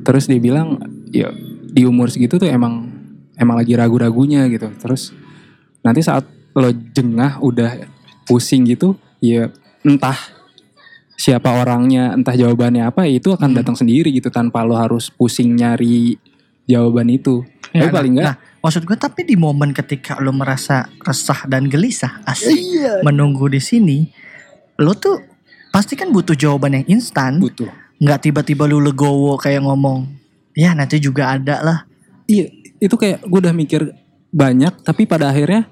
Terus 0.00 0.24
dia 0.24 0.38
bilang 0.38 0.78
ya 1.10 1.28
di 1.68 1.84
umur 1.84 2.08
segitu 2.08 2.38
tuh 2.38 2.46
emang 2.46 2.86
emang 3.34 3.56
lagi 3.56 3.74
ragu-ragunya 3.74 4.46
gitu. 4.46 4.70
Terus 4.74 5.10
nanti 5.80 6.00
saat 6.00 6.24
lo 6.54 6.70
jengah 6.70 7.38
udah 7.38 7.86
pusing 8.24 8.64
gitu 8.64 8.94
ya 9.18 9.50
entah 9.80 10.16
siapa 11.12 11.50
orangnya, 11.52 12.14
entah 12.14 12.32
jawabannya 12.32 12.82
apa 12.84 13.02
ya 13.02 13.18
itu 13.18 13.30
akan 13.30 13.50
Hmm. 13.52 13.58
datang 13.58 13.74
sendiri 13.74 14.10
gitu 14.12 14.30
tanpa 14.30 14.62
lo 14.62 14.74
harus 14.74 15.10
pusing 15.10 15.50
nyari 15.52 16.14
jawaban 16.64 17.10
itu. 17.10 17.42
Ya, 17.68 17.84
Tapi 17.84 17.92
paling 17.92 18.12
enggak 18.14 18.26
Nah, 18.28 18.36
maksud 18.58 18.82
gue 18.82 18.94
tapi 18.94 19.22
di 19.22 19.34
momen 19.34 19.70
ketika 19.70 20.18
lo 20.18 20.30
merasa 20.30 20.86
resah 21.00 21.46
dan 21.46 21.66
gelisah, 21.66 22.22
asik 22.24 22.54
Iya. 22.54 23.02
menunggu 23.02 23.46
di 23.46 23.58
sini, 23.58 24.10
lo 24.76 24.92
tuh 24.92 25.18
pasti 25.68 25.94
kan 25.94 26.08
butuh 26.08 26.34
jawaban 26.34 26.74
yang 26.74 26.86
instan, 26.88 27.38
butuh. 27.38 27.68
nggak 27.98 28.18
tiba-tiba 28.24 28.66
lu 28.66 28.78
legowo 28.78 29.36
kayak 29.36 29.62
ngomong, 29.62 30.06
ya 30.52 30.74
nanti 30.74 30.98
juga 30.98 31.34
ada 31.34 31.60
lah. 31.60 31.78
Iya, 32.26 32.50
itu 32.78 32.94
kayak 32.94 33.24
gue 33.24 33.38
udah 33.40 33.54
mikir 33.54 33.82
banyak 34.28 34.84
tapi 34.84 35.08
pada 35.08 35.32
akhirnya 35.32 35.64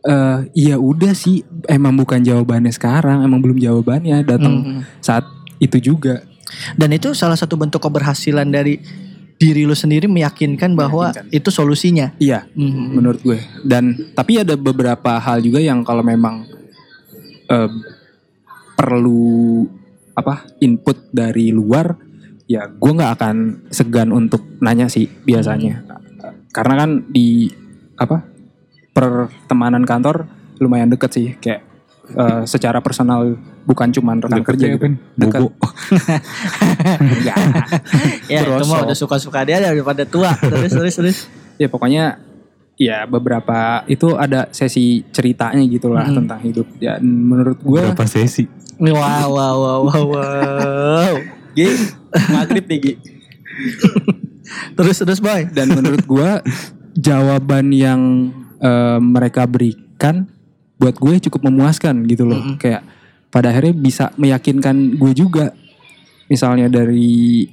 eh 0.00 0.38
ya 0.54 0.76
udah 0.78 1.12
sih 1.12 1.42
emang 1.66 1.98
bukan 1.98 2.22
jawabannya 2.22 2.70
sekarang, 2.70 3.20
emang 3.20 3.42
belum 3.42 3.58
jawabannya 3.58 4.22
datang 4.22 4.54
Mhm. 4.62 4.80
saat 5.02 5.26
itu 5.58 5.82
juga. 5.82 6.22
Dan 6.78 6.94
itu 6.94 7.10
salah 7.10 7.34
satu 7.34 7.58
bentuk 7.58 7.82
keberhasilan 7.82 8.46
dari 8.46 8.78
diri 9.36 9.62
lu 9.62 9.76
sendiri 9.76 10.08
meyakinkan 10.08 10.72
bahwa 10.72 11.12
Meyakinkan. 11.12 11.28
itu 11.30 11.50
solusinya. 11.50 12.06
Iya, 12.16 12.48
Mhm. 12.52 12.84
menurut 12.90 13.20
gue. 13.20 13.36
Dan 13.62 13.92
tapi 14.12 14.40
ada 14.40 14.56
beberapa 14.56 15.16
hal 15.16 15.40
juga 15.40 15.60
yang 15.60 15.84
kalau 15.84 16.00
memang 16.00 16.48
eh, 17.46 17.70
perlu 18.74 19.62
apa 20.12 20.48
input 20.58 20.98
dari 21.10 21.52
luar, 21.52 21.94
ya 22.44 22.66
gue 22.66 22.90
nggak 22.90 23.12
akan 23.14 23.36
segan 23.68 24.10
untuk 24.10 24.42
nanya 24.58 24.88
sih 24.88 25.06
biasanya. 25.06 25.84
Karena 26.50 26.74
kan 26.76 26.90
di 27.06 27.46
apa 27.94 28.24
pertemanan 28.90 29.84
kantor 29.84 30.24
lumayan 30.58 30.88
deket 30.88 31.10
sih, 31.12 31.28
kayak 31.36 31.62
eh, 32.08 32.42
secara 32.46 32.80
personal 32.80 33.36
bukan 33.66 33.90
cuman 33.90 34.22
rekan 34.22 34.42
kerja 34.46 34.66
gitu. 34.78 34.86
Dekat. 35.18 35.40
Enggak. 37.02 37.36
Ya 38.30 38.42
itu 38.42 38.50
Berosok. 38.50 38.70
mah 38.70 38.80
udah 38.86 38.96
suka-suka 38.96 39.38
dia 39.46 39.58
daripada 39.58 40.02
tua. 40.06 40.34
terus 40.38 40.72
terus 40.72 40.94
terus. 40.94 41.18
ya 41.58 41.66
pokoknya 41.70 42.18
ya 42.76 43.08
beberapa 43.08 43.82
itu 43.88 44.14
ada 44.14 44.46
sesi 44.52 45.02
ceritanya 45.10 45.62
gitulah 45.66 46.04
Mm-mm. 46.06 46.18
tentang 46.22 46.40
hidup 46.44 46.66
ya 46.76 47.00
menurut 47.00 47.58
gue 47.62 47.80
Berapa 47.90 48.06
sesi? 48.06 48.46
Wow 48.76 49.32
wow 49.32 49.56
wow 49.56 49.80
wow 49.88 50.04
wow. 50.14 51.14
Gi 51.56 51.68
maghrib 52.30 52.64
nih 52.68 52.78
Gi 52.78 52.94
terus 54.76 54.96
terus 55.00 55.20
boy. 55.20 55.48
Dan 55.50 55.72
menurut 55.72 56.04
gua 56.04 56.44
jawaban 56.96 57.72
yang 57.72 58.30
eh, 58.60 58.98
mereka 59.00 59.44
berikan 59.48 60.28
buat 60.76 60.96
gue 61.00 61.16
cukup 61.28 61.48
memuaskan 61.48 62.04
gitu 62.04 62.28
loh. 62.28 62.40
Kayak 62.60 62.84
pada 63.36 63.52
akhirnya 63.52 63.76
bisa 63.76 64.04
meyakinkan 64.16 64.96
gue 64.96 65.12
juga. 65.12 65.52
Misalnya 66.26 66.72
dari 66.72 67.44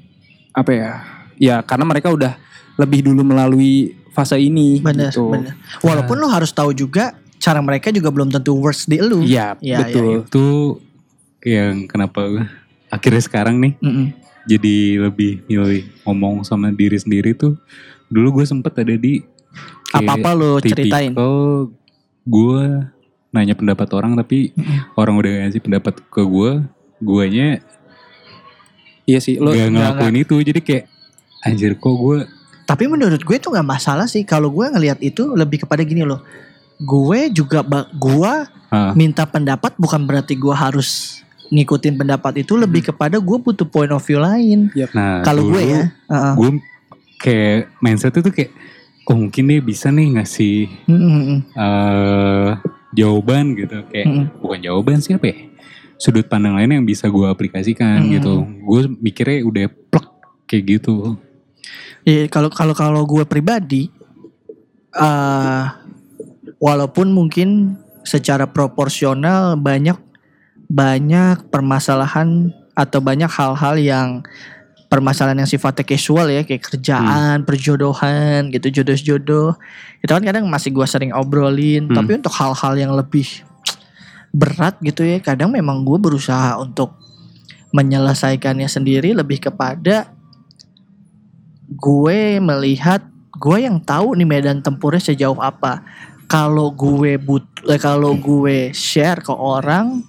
apa 0.56 0.72
ya? 0.72 0.92
Ya 1.36 1.56
karena 1.60 1.84
mereka 1.84 2.08
udah 2.08 2.40
lebih 2.80 3.04
dulu 3.04 3.28
melalui 3.28 3.92
fase 4.16 4.40
ini 4.40 4.80
Bener, 4.80 5.12
gitu. 5.12 5.28
bener. 5.28 5.60
Walaupun 5.84 6.16
lu 6.16 6.32
harus 6.32 6.56
tahu 6.56 6.72
juga 6.72 7.12
cara 7.36 7.60
mereka 7.60 7.92
juga 7.92 8.08
belum 8.08 8.32
tentu 8.32 8.56
works 8.56 8.88
di 8.88 9.04
lu. 9.04 9.28
Iya, 9.28 9.60
Iya, 9.60 9.78
betul. 9.84 10.24
Itu 10.24 10.46
yang 11.44 11.92
kenapa 11.92 12.48
akhirnya 12.88 13.20
sekarang 13.20 13.60
nih 13.60 13.76
Mm-mm. 13.84 14.16
jadi 14.48 15.04
lebih 15.12 15.44
milih 15.52 15.84
ngomong 16.08 16.48
sama 16.48 16.72
diri 16.72 16.96
sendiri 16.96 17.36
tuh. 17.36 17.60
Dulu 18.08 18.40
gue 18.40 18.46
sempet 18.48 18.72
ada 18.80 18.96
di 18.96 19.20
kayak 19.92 20.08
Apa-apa 20.08 20.30
lu 20.32 20.52
ceritain. 20.64 21.12
gue 22.24 22.64
nanya 23.34 23.58
pendapat 23.58 23.90
orang 23.98 24.14
tapi 24.14 24.54
orang 24.94 25.18
udah 25.18 25.32
ngasih 25.50 25.60
pendapat 25.60 26.00
ke 26.08 26.22
gue, 26.22 26.52
guanya 27.02 27.60
Iya 29.04 29.20
sih, 29.20 29.36
lo 29.36 29.52
gak 29.52 29.68
ngelakuin 29.68 30.16
itu. 30.24 30.36
Jadi 30.40 30.60
kayak 30.64 30.86
anjir 31.44 31.76
kok 31.76 31.92
gue 31.92 32.24
Tapi 32.64 32.88
menurut 32.88 33.20
gue 33.20 33.36
itu 33.36 33.52
nggak 33.52 33.68
masalah 33.68 34.08
sih. 34.08 34.24
Kalau 34.24 34.48
gue 34.48 34.64
ngelihat 34.64 35.04
itu 35.04 35.36
lebih 35.36 35.68
kepada 35.68 35.84
gini 35.84 36.08
loh. 36.08 36.24
Gue 36.80 37.28
juga 37.28 37.60
gue 37.92 38.34
ah, 38.72 38.92
minta 38.96 39.28
pendapat 39.28 39.76
bukan 39.76 40.08
berarti 40.08 40.40
gue 40.40 40.56
harus 40.56 41.20
ngikutin 41.52 42.00
pendapat 42.00 42.48
itu 42.48 42.56
lebih 42.56 42.96
kepada 42.96 43.20
gue 43.20 43.38
butuh 43.44 43.68
point 43.68 43.92
of 43.92 44.00
view 44.08 44.24
lain. 44.24 44.72
nah 44.96 45.20
Kalau 45.28 45.52
gue 45.52 45.60
ya, 45.60 45.92
uh-uh. 46.08 46.34
gue 46.40 46.50
kayak 47.20 47.76
mindset 47.84 48.16
itu 48.16 48.32
kayak 48.32 48.52
oh 49.08 49.16
mungkin 49.20 49.44
dia 49.52 49.60
bisa 49.60 49.92
nih 49.92 50.16
ngasih 50.20 50.68
Mm-mm. 50.88 51.40
eh 51.56 52.52
jawaban 52.94 53.58
gitu 53.58 53.84
kayak 53.90 54.08
Mm-mm. 54.08 54.26
bukan 54.40 54.60
jawaban 54.62 54.98
sih 55.02 55.18
apa 55.18 55.30
ya 55.30 55.38
sudut 55.98 56.26
pandang 56.26 56.58
lain 56.58 56.82
yang 56.82 56.86
bisa 56.86 57.10
gue 57.10 57.28
aplikasikan 57.28 58.06
Mm-mm. 58.06 58.14
gitu 58.18 58.34
gue 58.46 58.82
mikirnya 59.02 59.44
udah 59.46 59.66
plek 59.92 60.08
kayak 60.48 60.64
gitu 60.80 61.18
Iya, 62.04 62.28
kalau 62.28 62.52
kalau 62.52 62.76
kalau 62.76 63.02
gue 63.08 63.24
pribadi, 63.24 63.88
eh 64.92 65.64
walaupun 66.60 67.16
mungkin 67.16 67.80
secara 68.04 68.44
proporsional 68.44 69.56
banyak 69.56 69.96
banyak 70.68 71.48
permasalahan 71.48 72.52
atau 72.76 73.00
banyak 73.00 73.32
hal-hal 73.32 73.76
yang 73.80 74.10
permasalahan 74.94 75.42
yang 75.42 75.50
sifatnya 75.50 75.82
casual 75.82 76.30
ya 76.30 76.46
kayak 76.46 76.70
kerjaan, 76.70 77.42
perjodohan 77.50 78.54
gitu, 78.54 78.70
jodoh-jodoh. 78.70 79.58
Itu 80.06 80.12
kan 80.14 80.22
kadang 80.22 80.46
masih 80.46 80.70
gue 80.70 80.86
sering 80.86 81.10
obrolin, 81.10 81.90
Hmm. 81.90 81.98
tapi 81.98 82.22
untuk 82.22 82.30
hal-hal 82.38 82.74
yang 82.78 82.94
lebih 82.94 83.26
berat 84.30 84.78
gitu 84.86 85.02
ya, 85.02 85.18
kadang 85.18 85.50
memang 85.50 85.82
gue 85.82 85.98
berusaha 85.98 86.62
untuk 86.62 86.94
menyelesaikannya 87.74 88.70
sendiri 88.70 89.18
lebih 89.18 89.50
kepada 89.50 90.14
gue 91.74 92.38
melihat 92.38 93.02
gue 93.34 93.58
yang 93.66 93.82
tahu 93.82 94.14
nih 94.14 94.30
medan 94.30 94.62
tempurnya 94.62 95.02
sejauh 95.02 95.42
apa. 95.42 95.82
Kalau 96.30 96.70
gue 96.70 97.18
but, 97.18 97.46
eh, 97.66 97.82
kalau 97.82 98.14
gue 98.14 98.70
share 98.78 99.26
ke 99.26 99.34
orang, 99.34 100.06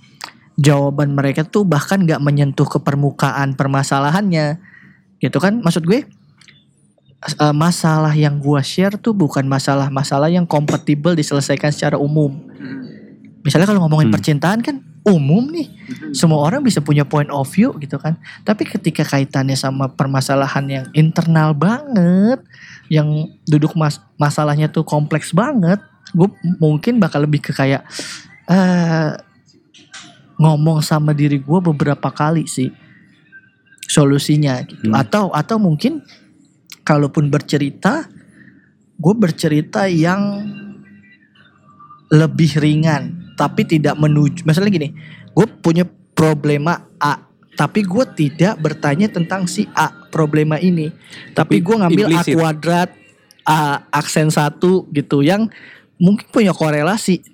jawaban 0.61 1.17
mereka 1.17 1.43
tuh 1.43 1.65
bahkan 1.65 2.05
nggak 2.05 2.21
menyentuh 2.23 2.69
ke 2.69 2.79
permukaan 2.79 3.57
permasalahannya, 3.57 4.61
gitu 5.25 5.41
kan? 5.41 5.65
Maksud 5.65 5.89
gue 5.89 6.05
eh, 7.25 7.55
masalah 7.57 8.13
yang 8.13 8.37
gue 8.37 8.61
share 8.61 9.01
tuh 9.01 9.17
bukan 9.17 9.49
masalah-masalah 9.49 10.29
yang 10.29 10.45
kompatibel 10.45 11.17
diselesaikan 11.17 11.73
secara 11.73 11.97
umum. 11.97 12.37
Misalnya 13.45 13.69
kalau 13.69 13.85
ngomongin 13.85 14.09
Hmm. 14.13 14.17
percintaan 14.17 14.61
kan 14.61 14.77
umum 15.05 15.45
nih, 15.53 15.69
semua 16.17 16.41
orang 16.49 16.65
bisa 16.65 16.81
punya 16.81 17.05
point 17.05 17.29
of 17.29 17.45
view 17.53 17.77
gitu 17.77 18.01
kan. 18.01 18.17
Tapi 18.41 18.65
ketika 18.65 19.05
kaitannya 19.05 19.53
sama 19.53 19.93
permasalahan 19.93 20.65
yang 20.65 20.87
internal 20.97 21.53
banget, 21.53 22.41
yang 22.89 23.29
duduk 23.45 23.77
mas 23.77 24.01
masalahnya 24.17 24.73
tuh 24.73 24.81
kompleks 24.81 25.37
banget, 25.37 25.77
gue 26.17 26.29
mungkin 26.57 26.97
bakal 26.97 27.29
lebih 27.29 27.45
ke 27.45 27.53
kayak 27.53 27.85
eh 28.49 29.13
ngomong 30.41 30.81
sama 30.81 31.13
diri 31.13 31.37
gue 31.37 31.61
beberapa 31.61 32.09
kali 32.11 32.49
sih 32.49 32.73
solusinya 33.85 34.65
gitu. 34.65 34.91
Hmm. 34.91 34.97
Atau 34.97 35.31
atau 35.33 35.57
mungkin 35.61 36.05
kalaupun 36.85 37.33
bercerita, 37.33 38.09
gue 39.01 39.15
bercerita 39.17 39.89
yang 39.89 40.45
lebih 42.13 42.61
ringan, 42.61 43.35
tapi 43.35 43.65
tidak 43.65 43.97
menuju. 43.99 44.45
Misalnya 44.45 44.71
gini, 44.71 44.89
gue 45.33 45.47
punya 45.65 45.89
problema 46.15 46.87
A, 47.01 47.27
tapi 47.57 47.83
gue 47.83 48.05
tidak 48.15 48.61
bertanya 48.61 49.11
tentang 49.11 49.49
si 49.49 49.67
A 49.75 49.91
problema 50.13 50.61
ini, 50.61 50.93
tapi, 51.35 51.59
Tapi 51.59 51.65
gue 51.65 51.77
ngambil 51.81 52.07
A 52.07 52.13
implisit. 52.21 52.35
kuadrat, 52.37 52.91
A 53.43 53.83
aksen 53.91 54.31
satu 54.31 54.87
gitu, 54.95 55.25
yang 55.25 55.49
mungkin 55.99 56.29
punya 56.31 56.53
korelasi 56.55 57.25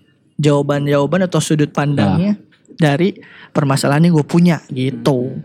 jawaban-jawaban 0.40 1.28
atau 1.28 1.42
sudut 1.42 1.68
pandangnya 1.68 2.40
dari 2.80 3.20
permasalahan 3.52 4.08
yang 4.08 4.16
gue 4.16 4.26
punya 4.26 4.56
gitu. 4.72 5.36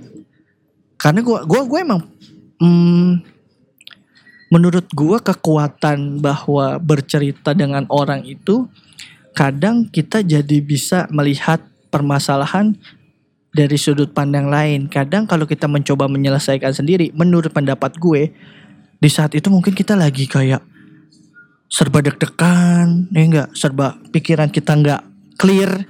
Karena 1.06 1.22
gue 1.22 1.40
gue 1.46 1.62
gue 1.70 1.80
emang 1.86 2.02
mm, 2.58 3.12
menurut 4.50 4.90
gue 4.90 5.18
kekuatan 5.22 6.18
bahwa 6.18 6.82
bercerita 6.82 7.54
dengan 7.54 7.86
orang 7.94 8.26
itu 8.26 8.66
kadang 9.38 9.86
kita 9.86 10.26
jadi 10.26 10.58
bisa 10.66 11.06
melihat 11.14 11.62
permasalahan 11.94 12.74
dari 13.56 13.78
sudut 13.80 14.12
pandang 14.12 14.52
lain. 14.52 14.92
Kadang 14.92 15.30
kalau 15.30 15.48
kita 15.48 15.70
mencoba 15.70 16.12
menyelesaikan 16.12 16.76
sendiri, 16.76 17.16
menurut 17.16 17.56
pendapat 17.56 17.96
gue, 17.96 18.36
di 19.00 19.10
saat 19.12 19.32
itu 19.32 19.48
mungkin 19.48 19.72
kita 19.72 19.96
lagi 19.96 20.28
kayak 20.28 20.60
serba 21.72 22.04
deg-degan, 22.04 23.08
ya 23.16 23.22
enggak, 23.24 23.50
serba 23.56 23.96
pikiran 24.12 24.52
kita 24.52 24.76
nggak 24.76 25.02
clear. 25.40 25.88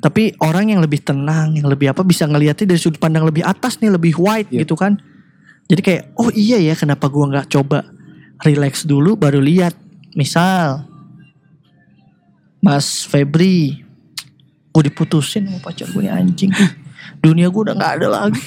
Tapi 0.00 0.32
orang 0.40 0.72
yang 0.72 0.80
lebih 0.80 1.04
tenang, 1.04 1.52
yang 1.56 1.68
lebih 1.68 1.92
apa 1.92 2.00
bisa 2.00 2.24
ngelihatnya 2.24 2.72
dari 2.72 2.80
sudut 2.80 2.96
pandang 2.96 3.28
lebih 3.28 3.44
atas 3.44 3.76
nih, 3.78 3.92
lebih 3.92 4.16
wide 4.16 4.48
Iya. 4.48 4.64
gitu 4.64 4.74
kan. 4.74 4.96
Jadi 5.68 5.80
kayak, 5.84 6.02
oh 6.16 6.32
iya 6.32 6.56
ya, 6.56 6.72
kenapa 6.72 7.12
gua 7.12 7.28
nggak 7.28 7.52
coba 7.52 7.84
relax 8.40 8.88
dulu 8.88 9.14
baru 9.20 9.42
lihat. 9.44 9.76
Misal, 10.16 10.88
Mas 12.58 13.04
Febri, 13.06 13.84
gue 14.72 14.82
diputusin 14.82 15.46
sama 15.46 15.58
pacar 15.62 15.86
gue 15.92 16.08
anjing. 16.10 16.50
Dunia 17.18 17.50
gue 17.50 17.62
udah 17.66 17.74
nggak 17.74 17.92
ada 17.98 18.08
lagi. 18.08 18.46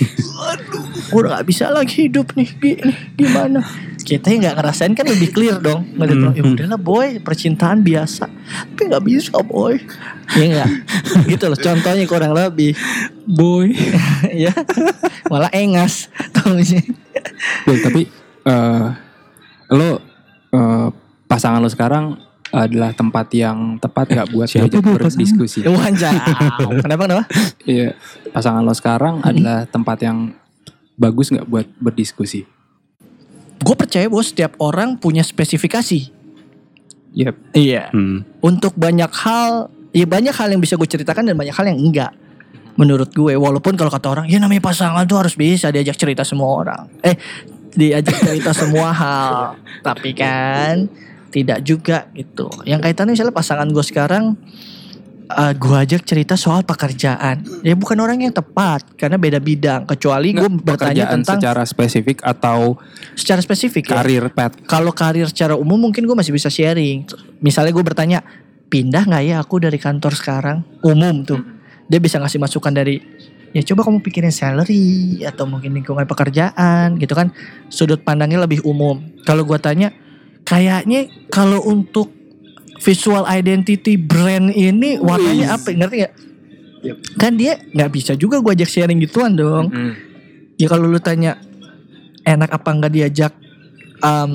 Aduh, 0.55 0.85
gue 0.87 1.19
udah 1.19 1.31
nggak 1.37 1.47
bisa 1.47 1.67
lagi 1.67 2.07
hidup 2.07 2.31
nih. 2.39 2.49
Gini, 2.55 2.93
gimana? 3.19 3.59
Kita 4.01 4.31
yang 4.31 4.47
nggak 4.47 4.55
ngerasain 4.57 4.93
kan 4.95 5.05
lebih 5.05 5.29
clear 5.35 5.59
dong. 5.59 5.85
Ngeliat 5.93 6.17
orang, 6.17 6.35
ya 6.39 6.43
udahlah 6.43 6.79
boy, 6.79 7.19
percintaan 7.19 7.83
biasa. 7.83 8.25
Tapi 8.71 8.81
nggak 8.87 9.03
bisa 9.03 9.35
boy. 9.43 9.75
Iya 10.39 10.45
nggak? 10.55 10.69
gitu 11.35 11.45
loh. 11.51 11.59
Contohnya 11.59 12.05
kurang 12.07 12.33
lebih. 12.33 12.73
boy 13.27 13.71
ya, 14.47 14.51
malah 15.29 15.51
engas. 15.53 16.09
Tau 16.33 16.55
gak 16.55 16.65
sih? 16.65 16.81
Bel, 17.67 17.77
tapi 17.83 18.01
eh 18.47 18.87
lo 19.71 19.89
eh, 20.51 20.87
pasangan 21.29 21.61
lo 21.63 21.69
sekarang 21.69 22.30
adalah 22.51 22.91
tempat 22.91 23.31
yang 23.31 23.79
tepat 23.79 24.11
nggak 24.11 24.27
buat 24.35 24.47
Siapa 24.47 24.67
diajak 24.67 24.79
tuh 24.79 24.83
pasangan? 24.83 25.15
berdiskusi? 25.15 25.59
Wanjau. 25.63 26.13
Kenapa 26.83 27.01
kenapa? 27.07 27.23
Iya, 27.63 27.95
pasangan 28.35 28.61
lo 28.61 28.75
sekarang 28.75 29.23
adalah 29.23 29.63
tempat 29.67 29.97
yang 30.03 30.35
bagus 30.99 31.31
nggak 31.31 31.47
buat 31.47 31.67
berdiskusi? 31.79 32.43
Gue 33.61 33.75
percaya 33.77 34.05
bahwa 34.11 34.25
setiap 34.25 34.59
orang 34.59 34.99
punya 34.99 35.23
spesifikasi. 35.23 36.21
Yep. 37.11 37.35
Iya. 37.55 37.91
hmm. 37.91 38.39
untuk 38.39 38.71
banyak 38.79 39.11
hal 39.11 39.67
ya 39.91 40.07
banyak 40.07 40.31
hal 40.31 40.47
yang 40.47 40.63
bisa 40.63 40.79
gue 40.79 40.87
ceritakan 40.87 41.27
dan 41.27 41.35
banyak 41.35 41.51
hal 41.51 41.67
yang 41.67 41.79
enggak 41.79 42.11
menurut 42.79 43.11
gue 43.11 43.35
walaupun 43.35 43.75
kalau 43.75 43.91
kata 43.91 44.07
orang 44.07 44.25
ya 44.31 44.39
namanya 44.39 44.63
pasangan 44.63 45.03
tuh 45.03 45.19
harus 45.19 45.35
bisa 45.35 45.67
diajak 45.75 45.99
cerita 45.99 46.23
semua 46.23 46.63
orang 46.63 46.87
eh 47.03 47.19
diajak 47.75 48.15
cerita 48.23 48.55
semua 48.55 48.95
hal 48.95 49.59
tapi 49.83 50.15
kan 50.15 50.87
tidak 51.31 51.63
juga 51.63 52.11
gitu 52.11 52.51
yang 52.67 52.83
kaitannya 52.83 53.15
misalnya 53.15 53.33
pasangan 53.33 53.67
gue 53.71 53.85
sekarang 53.87 54.35
eh, 55.31 55.53
gue 55.55 55.75
ajak 55.79 56.03
cerita 56.03 56.35
soal 56.35 56.67
pekerjaan 56.67 57.63
ya 57.63 57.73
bukan 57.79 57.97
orang 58.03 58.27
yang 58.27 58.35
tepat 58.35 58.83
karena 58.99 59.15
beda 59.15 59.39
bidang 59.39 59.87
kecuali 59.87 60.35
gue 60.35 60.51
bertanya 60.51 61.07
pekerjaan 61.07 61.15
tentang 61.23 61.39
secara 61.39 61.63
spesifik 61.63 62.17
atau 62.21 62.75
secara 63.15 63.39
spesifik 63.39 63.87
ya 63.87 64.03
karir 64.03 64.25
pet. 64.29 64.51
kalau 64.67 64.91
karir 64.91 65.31
secara 65.31 65.55
umum 65.55 65.91
mungkin 65.91 66.03
gue 66.05 66.17
masih 66.17 66.33
bisa 66.33 66.49
sharing. 66.49 67.05
Misalnya 67.41 67.73
gue 67.73 67.85
bertanya, 67.85 68.19
pindah 68.69 69.03
nggak 69.03 69.23
ya 69.25 69.35
aku 69.41 69.59
dari 69.59 69.81
kantor 69.81 70.13
sekarang? 70.13 70.57
Umum 70.85 71.25
tuh. 71.25 71.41
Dia 71.89 71.99
bisa 71.99 72.21
ngasih 72.21 72.39
masukan 72.39 72.71
dari 72.71 73.01
ya 73.51 73.59
coba 73.67 73.83
kamu 73.83 73.99
pikirin 73.99 74.31
salary 74.31 75.19
atau 75.27 75.43
mungkin 75.43 75.75
lingkungan 75.75 76.07
pekerjaan 76.07 76.95
gitu 76.95 77.11
kan 77.11 77.35
sudut 77.67 77.99
pandangnya 77.99 78.47
lebih 78.47 78.63
umum 78.63 79.03
kalau 79.27 79.43
gua 79.43 79.59
tanya 79.59 79.91
kayaknya 80.51 81.01
kalau 81.31 81.63
untuk 81.63 82.11
visual 82.79 83.23
identity 83.23 83.95
brand 83.95 84.51
ini 84.51 84.99
warnanya 84.99 85.55
apa 85.55 85.71
ngerti 85.71 85.97
nggak 85.97 86.13
Yep. 86.81 86.97
kan 87.13 87.37
dia 87.37 87.61
nggak 87.61 87.91
bisa 87.93 88.17
juga 88.17 88.41
gua 88.41 88.57
ajak 88.57 88.65
sharing 88.65 88.97
gituan 88.99 89.37
dong 89.37 89.69
Mm. 89.69 89.93
ya 90.57 90.65
kalau 90.65 90.89
lu 90.89 90.97
tanya 90.97 91.37
enak 92.23 92.49
apa 92.49 92.69
nggak 92.73 92.89
diajak 92.91 93.33
em, 94.01 94.33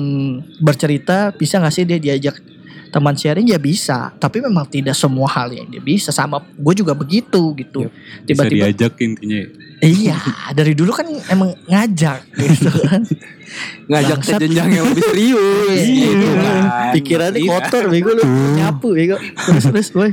bercerita 0.57 1.35
bisa 1.35 1.59
nggak 1.59 1.75
sih 1.75 1.83
dia 1.83 1.99
diajak 1.99 2.39
teman 2.87 3.13
sharing 3.13 3.47
ya 3.47 3.59
bisa 3.59 4.11
tapi 4.15 4.39
memang 4.39 4.65
tidak 4.65 4.95
semua 4.95 5.27
hal 5.27 5.51
yang 5.51 5.67
dia 5.67 5.79
bisa 5.79 6.09
sama 6.09 6.39
gue 6.41 6.73
juga 6.75 6.91
begitu 6.91 7.53
gitu. 7.55 7.87
Tiba-tiba 8.23 8.67
diajak 8.69 8.95
intinya. 8.99 9.41
iya 9.77 10.17
dari 10.51 10.73
dulu 10.73 10.89
kan 10.89 11.05
emang 11.27 11.53
ngajak 11.65 12.19
gitu. 12.33 12.69
Kan 12.83 13.03
Ngajak 13.89 14.17
ke 14.19 14.31
jenjang 14.43 14.69
yang 14.69 14.85
lebih 14.91 15.03
serius 15.07 15.79
Iya, 15.79 16.07
gitu 16.11 16.27
kan. 16.35 16.61
pikirannya 16.91 17.39
Iya. 17.39 17.49
kotor 17.55 17.83
bego 17.87 18.11
lu. 18.11 18.23
Nyapu 18.59 18.87
bego. 18.91 19.15
Terus 19.15 19.63
terus 19.63 19.87
boy. 19.91 20.11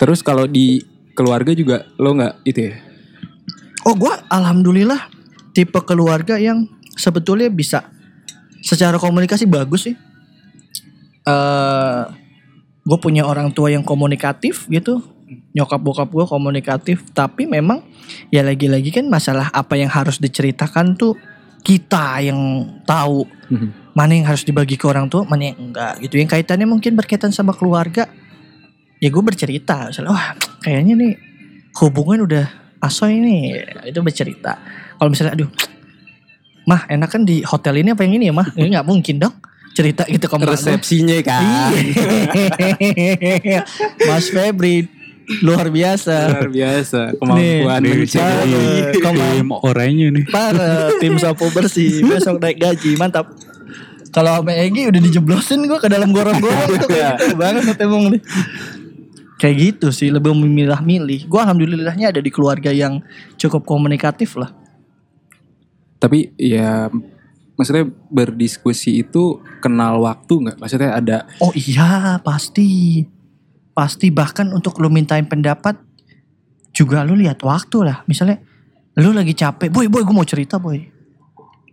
Terus 0.00 0.18
kalau 0.20 0.48
di 0.48 0.82
keluarga 1.12 1.52
juga 1.52 1.86
lo 2.00 2.16
nggak 2.16 2.34
itu 2.42 2.60
ya? 2.70 2.74
Oh 3.84 3.94
gue 3.94 4.14
alhamdulillah 4.30 5.10
tipe 5.52 5.78
keluarga 5.84 6.40
yang 6.40 6.66
sebetulnya 6.96 7.52
bisa 7.52 7.91
secara 8.62 8.96
komunikasi 8.96 9.44
bagus 9.50 9.90
sih. 9.90 9.96
eh 11.22 12.02
gue 12.82 12.98
punya 12.98 13.22
orang 13.22 13.54
tua 13.54 13.70
yang 13.70 13.86
komunikatif 13.86 14.66
gitu. 14.66 15.02
Nyokap 15.54 15.80
bokap 15.82 16.08
gue 16.10 16.26
komunikatif. 16.26 17.04
Tapi 17.14 17.46
memang 17.46 17.82
ya 18.30 18.42
lagi-lagi 18.42 18.90
kan 18.90 19.06
masalah 19.06 19.50
apa 19.54 19.78
yang 19.78 19.90
harus 19.90 20.18
diceritakan 20.18 20.98
tuh 20.98 21.14
kita 21.62 22.18
yang 22.26 22.38
tahu 22.82 23.22
mana 23.92 24.12
yang 24.16 24.26
harus 24.26 24.42
dibagi 24.42 24.80
ke 24.80 24.88
orang 24.88 25.06
tua, 25.06 25.22
mana 25.28 25.52
yang 25.52 25.70
enggak 25.70 26.00
gitu. 26.02 26.18
Yang 26.18 26.30
kaitannya 26.34 26.66
mungkin 26.66 26.96
berkaitan 26.96 27.30
sama 27.30 27.52
keluarga. 27.52 28.08
Ya 29.02 29.10
gue 29.10 29.18
bercerita, 29.18 29.90
misalnya, 29.90 30.14
wah 30.14 30.38
kayaknya 30.62 30.94
nih 30.94 31.12
hubungan 31.82 32.22
udah 32.22 32.46
asoy 32.78 33.18
nih, 33.18 33.66
itu 33.90 33.98
bercerita. 33.98 34.62
Kalau 34.94 35.10
misalnya, 35.10 35.34
aduh, 35.34 35.50
mah 36.66 36.86
enak 36.86 37.08
kan 37.10 37.22
di 37.26 37.42
hotel 37.42 37.82
ini 37.82 37.94
apa 37.94 38.02
yang 38.06 38.14
ini 38.18 38.24
ya 38.30 38.34
mah? 38.34 38.48
Ini 38.54 38.68
nggak 38.78 38.86
mungkin 38.86 39.16
dong 39.18 39.34
cerita 39.72 40.04
gitu 40.04 40.28
ke 40.28 40.36
gua. 40.36 40.52
Resepsinya 40.52 41.18
kan. 41.24 41.72
Iya. 41.72 43.64
Mas 44.08 44.28
Febri 44.28 44.88
luar 45.40 45.72
biasa. 45.72 46.16
Luar 46.28 46.50
biasa 46.52 47.00
kemampuan 47.16 47.80
Nih, 47.80 47.94
mencari. 48.04 48.54
Tim 49.00 49.48
orangnya 49.50 50.06
nih. 50.12 50.24
Parah, 50.28 50.92
tim 51.00 51.16
sapu 51.16 51.48
bersih 51.50 52.04
besok 52.04 52.38
naik 52.38 52.60
gaji 52.60 52.94
mantap. 53.00 53.32
Kalau 54.12 54.44
sama 54.44 54.52
Egi 54.52 54.92
udah 54.92 55.00
dijeblosin 55.00 55.64
gue 55.64 55.78
ke 55.80 55.88
dalam 55.88 56.12
gorong-gorong 56.12 56.84
tuh 56.84 56.88
kayak 56.92 57.16
gitu 57.16 57.32
banget 57.40 57.80
emang 57.80 58.12
nih. 58.12 58.20
Kayak 59.40 59.56
gitu 59.56 59.88
sih 59.88 60.12
lebih 60.12 60.36
memilah-milih. 60.36 61.32
Gue 61.32 61.40
alhamdulillahnya 61.40 62.12
ada 62.12 62.20
di 62.20 62.28
keluarga 62.28 62.68
yang 62.68 63.00
cukup 63.40 63.64
komunikatif 63.64 64.36
lah. 64.36 64.52
Tapi 66.02 66.34
ya 66.34 66.90
maksudnya 67.54 67.86
berdiskusi 68.10 69.06
itu 69.06 69.38
kenal 69.62 70.02
waktu 70.02 70.50
nggak? 70.50 70.58
Maksudnya 70.58 70.98
ada 70.98 71.16
Oh 71.38 71.54
iya 71.54 72.18
pasti, 72.18 73.06
pasti 73.70 74.10
bahkan 74.10 74.50
untuk 74.50 74.82
lu 74.82 74.90
mintain 74.90 75.22
pendapat 75.22 75.78
juga 76.74 77.06
lu 77.06 77.14
lihat 77.14 77.38
waktu 77.46 77.86
lah. 77.86 78.02
Misalnya 78.10 78.42
lu 78.98 79.14
lagi 79.14 79.30
capek, 79.30 79.70
boy 79.70 79.86
boy 79.86 80.02
gue 80.02 80.14
mau 80.16 80.26
cerita 80.26 80.58
boy. 80.58 80.90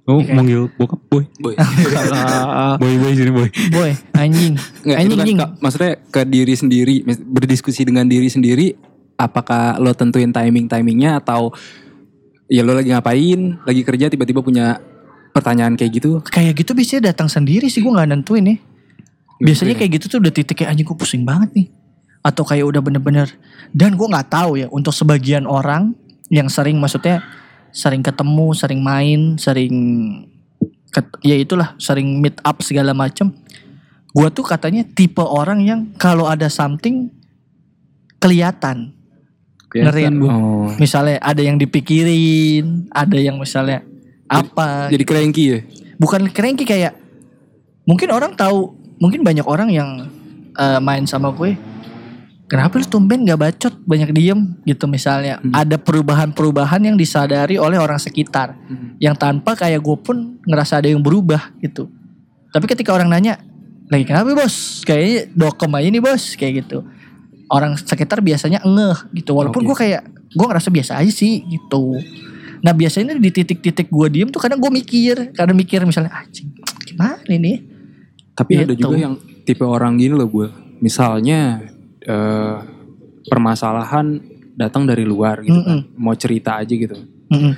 Oh, 0.09 0.25
Oke. 0.25 0.33
manggil 0.33 0.65
bokap 0.73 1.01
boy. 1.05 1.21
boy. 1.37 1.53
Boy 2.81 2.93
boy 2.97 3.13
sini 3.13 3.29
boy. 3.29 3.49
Boy 3.69 3.93
anjing, 4.17 4.57
Nggak, 4.81 4.97
anjing 4.97 5.17
kan 5.17 5.25
anjing. 5.25 5.37
maksudnya 5.61 5.93
ke 6.09 6.21
diri 6.25 6.53
sendiri, 6.57 6.95
berdiskusi 7.05 7.85
dengan 7.85 8.09
diri 8.09 8.25
sendiri, 8.25 8.73
apakah 9.21 9.77
lo 9.77 9.93
tentuin 9.93 10.33
timing-timingnya 10.33 11.21
atau 11.21 11.53
ya 12.49 12.65
lo 12.65 12.73
lagi 12.73 12.89
ngapain, 12.89 13.61
lagi 13.63 13.81
kerja 13.85 14.09
tiba-tiba 14.09 14.41
punya 14.41 14.81
pertanyaan 15.31 15.77
kayak 15.77 16.01
gitu? 16.01 16.19
Kayak 16.25 16.65
gitu 16.65 16.73
biasanya 16.73 17.13
datang 17.13 17.29
sendiri 17.29 17.69
sih 17.69 17.79
gue 17.85 17.93
nggak 17.93 18.09
nentuin 18.09 18.43
nih. 18.43 18.59
Biasanya 19.39 19.77
kayak 19.77 20.01
gitu 20.01 20.05
tuh 20.11 20.19
udah 20.19 20.33
titik 20.33 20.57
kayak 20.59 20.75
anjing 20.75 20.83
gue 20.83 20.97
pusing 20.97 21.23
banget 21.23 21.53
nih. 21.55 21.67
Atau 22.25 22.43
kayak 22.43 22.65
udah 22.67 22.81
bener-bener. 22.83 23.29
Dan 23.71 23.95
gue 23.95 24.07
nggak 24.09 24.27
tahu 24.33 24.59
ya 24.59 24.67
untuk 24.73 24.91
sebagian 24.91 25.47
orang 25.47 25.95
yang 26.27 26.51
sering 26.51 26.81
maksudnya 26.81 27.23
sering 27.71 28.01
ketemu, 28.01 28.51
sering 28.57 28.81
main, 28.81 29.37
sering 29.37 29.75
ya 31.21 31.37
itulah 31.37 31.77
sering 31.77 32.19
meet 32.19 32.35
up 32.43 32.59
segala 32.65 32.91
macem. 32.97 33.31
Gue 34.09 34.27
tuh 34.33 34.43
katanya 34.43 34.83
tipe 34.83 35.21
orang 35.21 35.61
yang 35.61 35.79
kalau 35.95 36.25
ada 36.25 36.49
something 36.49 37.13
kelihatan. 38.19 38.98
Ngerti 39.69 40.01
kan? 40.09 40.13
Oh, 40.25 40.73
Misalnya 40.81 41.21
ada 41.21 41.41
yang 41.45 41.61
dipikirin, 41.61 42.89
ada 42.89 43.17
yang 43.17 43.37
misalnya 43.37 43.85
apa. 44.25 44.89
Jadi 44.89 45.03
cranky 45.05 45.45
ya? 45.45 45.59
bukan 45.99 46.31
cranky 46.31 46.63
kayak 46.63 46.95
mungkin 47.83 48.07
orang 48.15 48.31
tahu 48.33 48.71
mungkin 49.03 49.21
banyak 49.21 49.43
orang 49.43 49.69
yang 49.69 50.07
eh, 50.55 50.79
main 50.79 51.03
sama 51.03 51.29
gue 51.35 51.59
kenapa 52.49 52.81
lu 52.81 52.87
tumben 52.87 53.27
gak 53.27 53.37
bacot? 53.37 53.73
Banyak 53.85 54.09
diem 54.15 54.57
gitu 54.65 54.89
misalnya. 54.89 55.37
Hmm. 55.43 55.53
ada 55.53 55.77
perubahan-perubahan 55.77 56.81
yang 56.81 56.97
disadari 56.97 57.61
oleh 57.61 57.77
orang 57.77 58.01
sekitar 58.01 58.57
yang 58.97 59.13
tanpa 59.13 59.53
kayak 59.53 59.83
gue 59.83 59.97
pun 60.01 60.41
ngerasa 60.47 60.81
ada 60.81 60.89
yang 60.89 61.03
berubah 61.03 61.53
gitu. 61.61 61.91
Tapi 62.49 62.65
ketika 62.65 62.95
orang 62.95 63.13
nanya 63.13 63.37
lagi 63.91 64.07
kenapa 64.09 64.33
bos? 64.33 64.81
Kayaknya 64.81 65.29
dokem 65.37 65.71
aja 65.77 65.87
nih 65.93 66.01
bos 66.01 66.23
kayak 66.33 66.65
gitu 66.65 66.81
orang 67.49 67.75
sekitar 67.75 68.19
biasanya 68.19 68.61
ngeh 68.61 68.97
gitu 69.13 69.33
walaupun 69.33 69.61
Oke. 69.61 69.67
gue 69.67 69.77
kayak 69.79 70.01
gue 70.29 70.45
ngerasa 70.45 70.69
biasa 70.69 70.91
aja 70.95 71.09
sih 71.09 71.41
gitu 71.43 71.97
nah 72.59 72.71
biasanya 72.71 73.15
di 73.15 73.29
titik-titik 73.29 73.87
gue 73.87 74.07
diem 74.07 74.27
tuh 74.27 74.37
kadang 74.37 74.57
gue 74.57 74.69
mikir 74.69 75.31
kadang 75.31 75.53
mikir 75.53 75.81
misalnya 75.81 76.13
anjing 76.13 76.51
gimana 76.83 77.17
ini 77.27 77.65
Tapi 78.31 78.55
ada 78.55 78.71
Gitu. 78.71 78.85
juga 78.85 78.95
yang 78.97 79.15
tipe 79.43 79.61
orang 79.61 79.99
gini 79.99 80.15
loh 80.15 80.23
gue. 80.25 80.47
Misalnya 80.79 81.59
eh, 81.99 82.55
permasalahan 83.25 84.15
datang 84.55 84.83
dari 84.83 85.03
luar 85.03 85.43
gitu 85.43 85.59
kan, 85.59 85.83
mau 85.93 86.15
cerita 86.15 86.55
aja 86.55 86.71
gitu. 86.71 86.95
Mm-mm. 87.27 87.53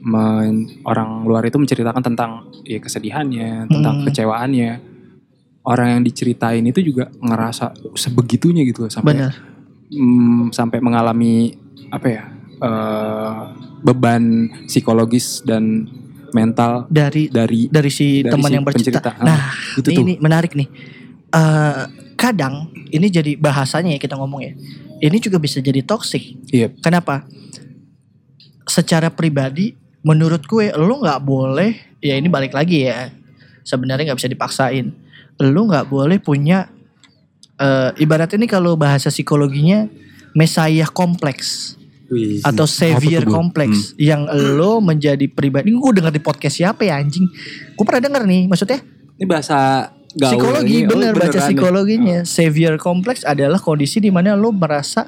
Men- 0.00 0.68
orang 0.84 1.24
luar 1.24 1.42
itu 1.42 1.56
menceritakan 1.56 2.02
tentang 2.04 2.30
ya 2.62 2.76
kesedihannya, 2.76 3.66
tentang 3.66 3.94
Mm. 3.98 4.04
kecewaannya. 4.06 4.70
Orang 5.68 6.00
yang 6.00 6.02
diceritain 6.02 6.64
itu 6.64 6.80
juga 6.80 7.12
ngerasa 7.20 7.76
sebegitunya 7.92 8.64
gitu 8.64 8.88
loh, 8.88 8.92
sampai 8.92 9.12
bener 9.12 9.32
mm, 9.92 10.56
sampai 10.56 10.80
mengalami 10.80 11.52
apa 11.92 12.06
ya 12.08 12.22
eh, 12.64 13.40
beban 13.84 14.48
psikologis 14.64 15.44
dan 15.44 15.84
mental 16.32 16.88
dari 16.88 17.28
dari 17.28 17.68
dari 17.68 17.90
si 17.92 18.24
Dari 18.24 18.32
teman 18.32 18.48
si 18.48 18.54
yang 18.56 18.64
bercerita 18.64 19.00
pencerita. 19.00 19.24
nah 19.24 19.52
itu 19.76 19.88
ini, 19.92 19.96
tuh. 19.96 20.04
ini 20.04 20.14
menarik 20.16 20.52
nih 20.56 20.68
Eh 21.28 21.84
kadang 22.16 22.72
ini 22.88 23.12
jadi 23.12 23.36
bahasanya 23.36 23.92
ya 23.92 24.00
kita 24.00 24.16
ngomong 24.16 24.40
ya 24.40 24.52
ini 24.98 25.16
juga 25.20 25.36
bisa 25.38 25.60
jadi 25.60 25.84
toxic 25.84 26.40
Iya. 26.50 26.72
Kenapa? 26.80 27.28
Secara 28.68 29.08
pribadi, 29.08 29.72
menurut 30.04 30.44
gue 30.44 30.72
lo 30.76 31.00
nggak 31.00 31.20
boleh, 31.24 32.00
ya 32.04 32.16
ini 32.16 32.28
balik 32.28 32.52
lagi 32.52 32.84
ya. 32.84 33.12
Sebenarnya 33.64 34.12
nggak 34.12 34.18
bisa 34.20 34.28
dipaksain. 34.28 34.92
Lo 35.38 35.66
nggak 35.70 35.86
boleh 35.86 36.18
punya, 36.18 36.66
eh 37.58 37.90
ibarat 38.02 38.34
ini 38.34 38.50
kalau 38.50 38.74
bahasa 38.74 39.10
psikologinya, 39.10 39.86
mesayah 40.34 40.90
kompleks 40.90 41.78
atau 42.40 42.64
savior 42.64 43.28
kompleks 43.28 43.92
yang 44.00 44.24
lo 44.56 44.80
menjadi 44.80 45.28
pribadi. 45.28 45.70
Gue 45.76 45.92
denger 45.92 46.12
di 46.12 46.22
podcast 46.24 46.56
siapa 46.56 46.88
ya 46.88 46.96
anjing? 46.96 47.28
Gue 47.76 47.84
pernah 47.84 48.02
denger 48.08 48.22
nih, 48.24 48.42
maksudnya 48.48 48.80
Ini 49.18 49.26
bahasa 49.26 49.90
gaul 50.16 50.32
psikologi 50.32 50.74
ini. 50.82 50.86
Oh, 50.86 50.88
bener 50.96 51.12
baca 51.12 51.26
beneran 51.28 51.36
nih. 51.36 51.46
psikologinya 51.52 52.18
savior 52.24 52.74
kompleks 52.80 53.22
adalah 53.28 53.60
kondisi 53.60 54.00
di 54.00 54.08
mana 54.08 54.32
lo 54.38 54.54
merasa 54.54 55.04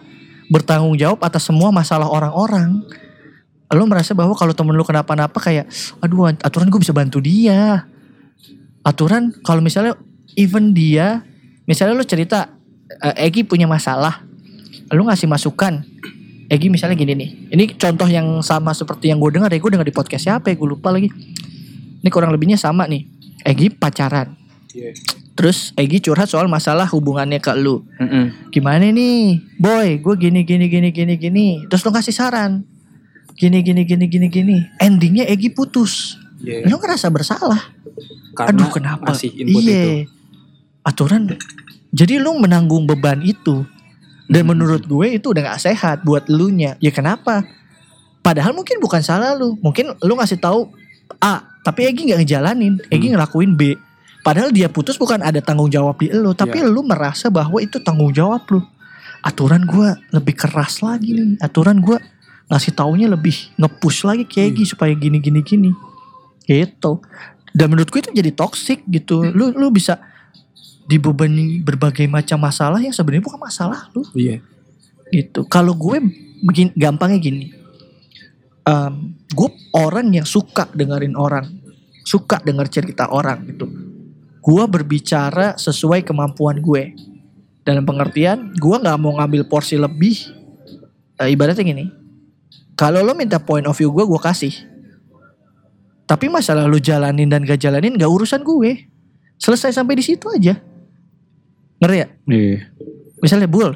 bertanggung 0.50 0.98
jawab 0.98 1.22
atas 1.24 1.46
semua 1.46 1.70
masalah 1.72 2.10
orang-orang 2.10 2.82
lo 3.70 3.84
merasa 3.86 4.18
bahwa 4.18 4.34
kalau 4.34 4.50
temen 4.50 4.74
lo 4.74 4.82
kenapa-napa 4.82 5.38
kayak 5.38 5.70
aduh 6.02 6.34
aturan 6.42 6.68
gue 6.68 6.80
bisa 6.82 6.90
bantu 6.90 7.22
dia 7.22 7.86
aturan 8.82 9.30
kalau 9.46 9.62
misalnya 9.62 9.94
even 10.36 10.74
dia 10.74 11.24
misalnya 11.64 11.96
lo 11.96 12.06
cerita 12.06 12.52
eh, 13.02 13.26
Egi 13.26 13.46
punya 13.46 13.70
masalah 13.70 14.22
lo 14.90 15.06
ngasih 15.06 15.30
masukan 15.30 15.82
Egi 16.50 16.66
misalnya 16.66 16.98
gini 16.98 17.14
nih 17.14 17.30
ini 17.54 17.64
contoh 17.78 18.10
yang 18.10 18.42
sama 18.42 18.74
seperti 18.74 19.10
yang 19.10 19.22
gue 19.22 19.30
dengar 19.30 19.50
ya 19.50 19.62
gue 19.62 19.70
dengar 19.70 19.86
di 19.86 19.94
podcast 19.94 20.26
siapa 20.26 20.50
ya 20.50 20.58
gue 20.58 20.68
lupa 20.68 20.90
lagi 20.90 21.10
ini 22.00 22.08
kurang 22.10 22.34
lebihnya 22.34 22.58
sama 22.58 22.90
nih 22.90 23.06
Egi 23.46 23.72
pacaran 23.72 24.40
Iya. 24.74 24.94
Terus 25.34 25.72
Egi 25.74 25.98
curhat 26.04 26.28
soal 26.30 26.46
masalah 26.46 26.86
hubungannya 26.90 27.40
ke 27.40 27.50
lu. 27.56 27.82
Mm-mm. 27.98 28.52
Gimana 28.52 28.90
nih, 28.90 29.40
boy? 29.58 29.98
Gue 29.98 30.14
gini 30.20 30.44
gini 30.44 30.70
gini 30.70 30.88
gini 30.92 31.14
gini. 31.16 31.46
Terus 31.66 31.82
lu 31.86 31.90
kasih 31.90 32.14
saran. 32.14 32.62
Gini 33.34 33.64
gini 33.64 33.88
gini 33.88 34.06
gini 34.06 34.26
gini. 34.28 34.56
Endingnya 34.78 35.26
Egi 35.26 35.50
putus. 35.50 36.20
Iya. 36.44 36.68
Lu 36.68 36.76
ngerasa 36.76 37.08
bersalah. 37.08 37.72
Karena 38.36 38.52
Aduh 38.52 38.70
kenapa? 38.70 39.10
ngasih 39.10 39.30
input 39.32 39.62
iya. 39.64 39.72
itu. 39.72 39.90
Aturan. 40.82 41.36
Jadi 41.90 42.16
lu 42.22 42.38
menanggung 42.38 42.86
beban 42.86 43.20
itu. 43.20 43.66
Dan 44.30 44.46
Hmm. 44.46 44.54
menurut 44.54 44.86
gue 44.86 45.18
itu 45.18 45.34
udah 45.34 45.54
gak 45.54 45.62
sehat 45.66 46.06
buat 46.06 46.30
lu 46.30 46.54
nya. 46.54 46.78
Ya 46.78 46.94
kenapa? 46.94 47.42
Padahal 48.22 48.54
mungkin 48.54 48.78
bukan 48.78 49.02
salah 49.02 49.34
lu. 49.34 49.58
Mungkin 49.58 49.98
lu 50.06 50.14
ngasih 50.14 50.38
tahu 50.38 50.70
A, 51.18 51.42
tapi 51.66 51.90
Egi 51.90 52.06
nggak 52.06 52.22
ngejalanin. 52.22 52.78
Egi 52.86 53.10
Hmm. 53.10 53.18
ngelakuin 53.18 53.58
B. 53.58 53.74
Padahal 54.22 54.54
dia 54.54 54.70
putus 54.70 54.94
bukan 54.94 55.18
ada 55.24 55.40
tanggung 55.42 55.66
jawab 55.72 55.98
di 55.98 56.12
lu, 56.12 56.30
tapi 56.36 56.60
Iya. 56.62 56.68
lu 56.70 56.84
merasa 56.86 57.32
bahwa 57.32 57.58
itu 57.58 57.80
tanggung 57.82 58.14
jawab 58.14 58.46
lu. 58.52 58.62
Aturan 59.24 59.66
gue 59.66 59.88
lebih 60.14 60.38
keras 60.38 60.78
lagi 60.80 61.16
nih. 61.16 61.42
Aturan 61.42 61.82
gue 61.82 61.98
ngasih 62.46 62.72
taunya 62.72 63.10
lebih 63.10 63.34
nge-push 63.58 64.06
lagi 64.06 64.22
ke 64.28 64.38
Hmm. 64.38 64.48
Egi 64.54 64.64
supaya 64.70 64.92
gini 64.94 65.18
gini 65.18 65.40
gini. 65.42 65.70
Gitu. 66.46 66.92
Dan 67.50 67.66
menurut 67.74 67.90
gue 67.90 67.98
itu 67.98 68.12
jadi 68.14 68.30
toxic 68.30 68.86
gitu. 68.86 69.26
Hmm. 69.26 69.34
Lu 69.34 69.44
lu 69.58 69.74
bisa 69.74 69.98
dibebani 70.88 71.60
berbagai 71.60 72.06
macam 72.08 72.40
masalah 72.40 72.80
yang 72.80 72.94
sebenarnya 72.94 73.24
bukan 73.24 73.40
masalah 73.40 73.88
lu 73.92 74.04
Iya. 74.16 74.40
gitu. 75.10 75.44
Kalau 75.50 75.74
gue 75.74 75.98
begin 76.44 76.70
gampangnya 76.78 77.18
gini, 77.18 77.60
Em, 78.60 79.16
gue 79.32 79.50
orang 79.72 80.12
yang 80.12 80.28
suka 80.28 80.68
dengerin 80.70 81.16
orang, 81.16 81.48
suka 82.04 82.38
denger 82.44 82.68
cerita 82.68 83.08
orang 83.08 83.48
gitu. 83.48 83.66
Gue 84.40 84.64
berbicara 84.68 85.56
sesuai 85.56 86.04
kemampuan 86.04 86.60
gue. 86.60 86.92
Dalam 87.64 87.82
pengertian, 87.82 88.52
gue 88.56 88.76
nggak 88.76 88.98
mau 89.00 89.16
ngambil 89.16 89.48
porsi 89.48 89.80
lebih. 89.80 90.16
Eh, 91.18 91.32
ibaratnya 91.32 91.64
gini, 91.66 91.88
kalau 92.76 93.02
lo 93.02 93.12
minta 93.16 93.40
point 93.40 93.64
of 93.64 93.76
view 93.76 93.92
gue, 93.92 94.04
gue 94.04 94.20
kasih. 94.20 94.54
Tapi 96.04 96.26
masalah 96.26 96.66
lu 96.66 96.82
jalanin 96.82 97.30
dan 97.30 97.46
gak 97.46 97.62
jalanin 97.62 97.94
gak 97.94 98.10
urusan 98.10 98.42
gue. 98.42 98.90
Selesai 99.38 99.70
sampai 99.70 99.94
di 99.94 100.04
situ 100.04 100.26
aja. 100.26 100.58
Ngerti 101.80 101.96
ya? 101.96 102.06
Iya. 102.28 102.58
Misalnya 103.20 103.48
Bul, 103.48 103.72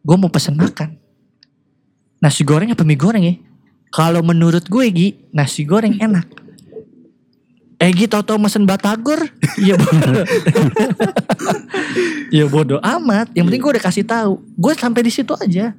gue 0.00 0.16
mau 0.16 0.30
pesen 0.30 0.54
makan. 0.54 0.94
Nasi 2.18 2.42
goreng 2.42 2.70
apa 2.70 2.82
mie 2.82 2.98
goreng 2.98 3.22
ya? 3.22 3.34
Kalau 3.88 4.20
menurut 4.20 4.66
gue 4.66 4.84
Gi, 4.90 5.08
nasi 5.30 5.62
goreng 5.62 5.94
enak. 5.96 6.26
Eh 7.78 7.90
Gi 7.94 8.10
tau-tau 8.10 8.36
mesen 8.36 8.66
batagor? 8.66 9.22
Iya 9.58 9.74
bodo. 9.74 10.22
ya 12.30 12.44
bodo 12.46 12.76
amat. 12.78 13.30
Yang 13.34 13.44
penting 13.50 13.62
gue 13.62 13.72
udah 13.78 13.84
kasih 13.84 14.04
tahu. 14.06 14.32
Gue 14.54 14.72
sampai 14.74 15.02
di 15.02 15.10
situ 15.10 15.34
aja. 15.34 15.74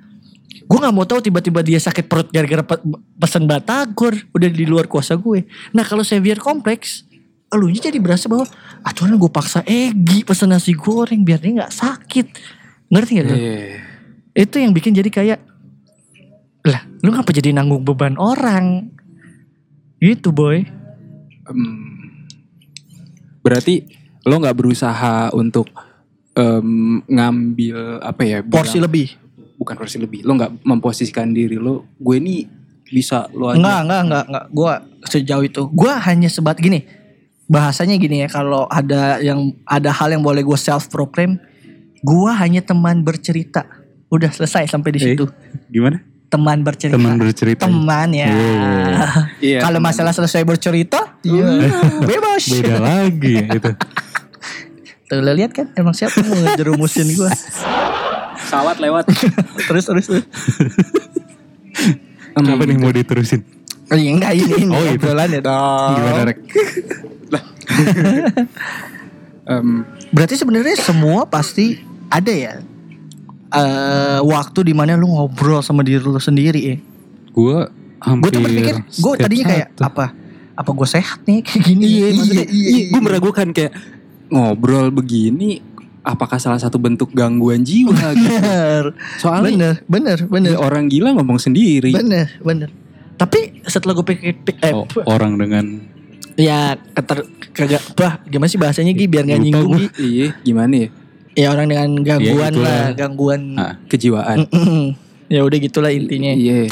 Gue 0.67 0.77
nggak 0.77 0.93
mau 0.93 1.07
tahu 1.07 1.19
tiba-tiba 1.19 1.63
dia 1.63 1.79
sakit 1.79 2.05
perut 2.05 2.27
gara-gara 2.29 2.61
pe- 2.61 2.83
pesen 3.15 3.47
batagor. 3.47 4.15
Udah 4.31 4.49
di 4.49 4.65
luar 4.67 4.85
kuasa 4.85 5.15
gue. 5.15 5.43
Nah 5.71 5.83
kalau 5.83 6.03
severe 6.03 6.39
kompleks, 6.39 7.07
elunya 7.49 7.81
jadi 7.81 7.97
berasa 7.97 8.29
bahwa 8.29 8.45
aturan 8.81 9.17
gue 9.17 9.31
paksa 9.31 9.65
Egi 9.65 10.21
pesen 10.21 10.53
nasi 10.53 10.73
goreng 10.73 11.25
biar 11.25 11.41
dia 11.41 11.63
nggak 11.63 11.73
sakit. 11.73 12.27
Ngerti 12.89 13.11
gak 13.17 13.25
lu? 13.25 13.35
Iya. 13.35 13.57
Itu 14.33 14.55
yang 14.57 14.73
bikin 14.73 14.93
jadi 14.93 15.09
kayak 15.09 15.39
lah, 16.59 16.83
lu 17.01 17.09
ngapa 17.09 17.31
jadi 17.31 17.55
nanggung 17.55 17.81
beban 17.81 18.19
orang? 18.19 18.89
Gitu 19.97 20.29
boy. 20.29 20.63
Em, 21.49 21.61
berarti 23.41 23.87
lo 24.23 24.35
nggak 24.37 24.57
berusaha 24.57 25.31
untuk 25.33 25.69
em, 26.33 27.01
ngambil 27.05 28.03
apa 28.03 28.21
ya? 28.23 28.37
Porsi 28.43 28.77
bilang- 28.77 28.85
lebih. 28.89 29.07
bukan 29.59 29.75
porsi 29.75 29.99
lebih. 29.99 30.23
Lo 30.23 30.39
nggak 30.39 30.63
memposisikan 30.63 31.35
diri 31.35 31.59
lo. 31.59 31.83
Gue 31.99 32.23
ini 32.23 32.47
bisa 32.87 33.27
lo 33.35 33.51
aja. 33.51 33.59
Enggak, 33.59 33.79
enggak, 33.83 34.01
enggak, 34.01 34.23
enggak. 34.25 34.45
Gua 34.49 34.73
sejauh 35.03 35.43
itu. 35.43 35.61
Gua 35.69 35.93
hanya 35.99 36.31
sebat 36.31 36.57
gini. 36.57 36.87
Bahasanya 37.49 37.97
gini 37.97 38.21
ya, 38.21 38.29
kalau 38.29 38.69
ada 38.69 39.17
yang 39.19 39.57
ada 39.65 39.89
hal 39.89 40.13
yang 40.13 40.21
boleh 40.21 40.45
gue 40.45 40.53
self 40.53 40.85
proclaim, 40.87 41.41
gua 41.99 42.37
hanya 42.37 42.61
teman 42.61 43.01
bercerita. 43.01 43.65
Udah 44.07 44.29
selesai 44.29 44.69
sampai 44.69 44.93
di 44.93 44.99
Eh, 45.01 45.05
situ. 45.13 45.25
Gimana? 45.67 45.97
Teman 46.29 46.61
bercerita. 46.61 46.93
Teman 46.93 47.17
bercerita. 47.17 47.65
Teman 47.65 48.09
ya. 48.13 48.29
Iya. 48.29 49.05
Iya. 49.41 49.59
Kalau 49.65 49.81
masalah 49.81 50.13
selesai 50.13 50.45
bercerita, 50.45 51.17
iya. 51.25 51.73
bebas. 52.05 52.53
Beda 52.53 52.77
lagi 52.77 53.35
itu. 53.57 53.71
Tuh 55.09 55.25
lo 55.25 55.33
lihat 55.33 55.49
kan, 55.49 55.73
emang 55.73 55.97
siapa 55.97 56.21
yang 56.21 56.29
mau 56.29 56.37
ngejerumusin 56.45 57.17
gua? 57.17 57.33
pesawat 58.39 58.77
lewat. 58.77 59.05
terus 59.69 59.85
terus. 59.85 60.05
terus. 60.05 60.25
Apa 62.33 62.61
nih 62.65 62.77
mau 62.77 62.93
diterusin? 62.93 63.41
Oh, 63.89 63.97
iya, 63.97 64.13
enggak 64.13 64.37
ini, 64.37 64.69
ini 64.69 64.73
Oh, 64.73 64.85
itu. 64.85 65.05
ya 65.09 65.41
dong. 65.41 65.93
Gimana 65.97 66.21
Rek? 66.29 66.37
em, 69.47 69.85
Berarti 70.09 70.35
sebenarnya 70.35 70.75
semua 70.75 71.23
pasti 71.23 71.77
ada 72.07 72.29
ya 72.29 72.53
eh 73.49 74.19
waktu 74.21 74.61
di 74.61 74.73
mana 74.73 74.93
lu 74.93 75.09
ngobrol 75.09 75.57
sama 75.59 75.81
diri 75.81 75.97
lu 75.97 76.17
sendiri 76.17 76.61
ya. 76.63 76.77
Gue 77.31 77.57
Gue 77.59 77.65
hampir 77.99 78.29
tuh 78.31 78.41
berpikir, 78.41 78.75
gue 78.79 79.13
tadinya 79.17 79.45
kayak 79.47 79.67
saat 79.67 79.75
tuh. 79.75 79.85
apa? 79.85 80.05
Apa 80.55 80.69
gue 80.71 80.87
sehat 80.87 81.19
nih 81.23 81.39
kayak 81.47 81.61
gini? 81.63 81.83
iya, 81.83 82.05
maksudnya, 82.11 82.45
iya, 82.47 82.67
iya, 82.69 82.83
gue 82.89 83.01
meragukan 83.01 83.47
kayak 83.49 83.73
ngobrol 84.29 84.87
begini 84.89 85.59
apakah 85.99 86.37
salah 86.37 86.55
satu 86.55 86.77
bentuk 86.77 87.09
gangguan 87.11 87.59
jiwa 87.59 87.91
gitu. 88.15 88.29
Bener, 88.31 88.83
Soalnya 89.17 89.49
bener, 89.49 89.75
bener, 89.83 90.17
bener, 90.23 90.53
orang 90.55 90.85
gila 90.87 91.11
ngomong 91.11 91.37
sendiri. 91.37 91.89
bener, 91.91 92.29
bener. 92.39 92.69
Tapi 93.13 93.65
setelah 93.65 93.93
gue 93.93 94.05
pikir, 94.05 94.31
pik- 94.39 94.61
eh, 94.61 94.71
Oh, 94.71 94.85
orang 95.05 95.35
dengan 95.35 95.88
ya 96.39 96.79
keter, 96.95 97.27
kagak, 97.51 97.83
bah, 97.99 98.23
gimana 98.23 98.47
sih 98.47 98.55
bahasanya 98.55 98.95
Gi 98.95 99.05
biar 99.11 99.27
Lupa 99.27 99.35
nyinggung. 99.35 99.71
Gi? 99.75 99.87
Iya, 99.99 100.27
gimana 100.39 100.73
ya? 100.73 100.89
Ya 101.35 101.47
orang 101.51 101.67
dengan 101.67 101.89
gangguan 102.01 102.51
itulah. 102.55 102.63
lah, 102.63 102.85
gangguan. 102.95 103.41
Ah. 103.59 103.73
Kejiwaan. 103.91 104.47
ya 105.33 105.43
udah 105.43 105.57
gitulah 105.59 105.91
intinya. 105.91 106.31
Iya. 106.31 106.71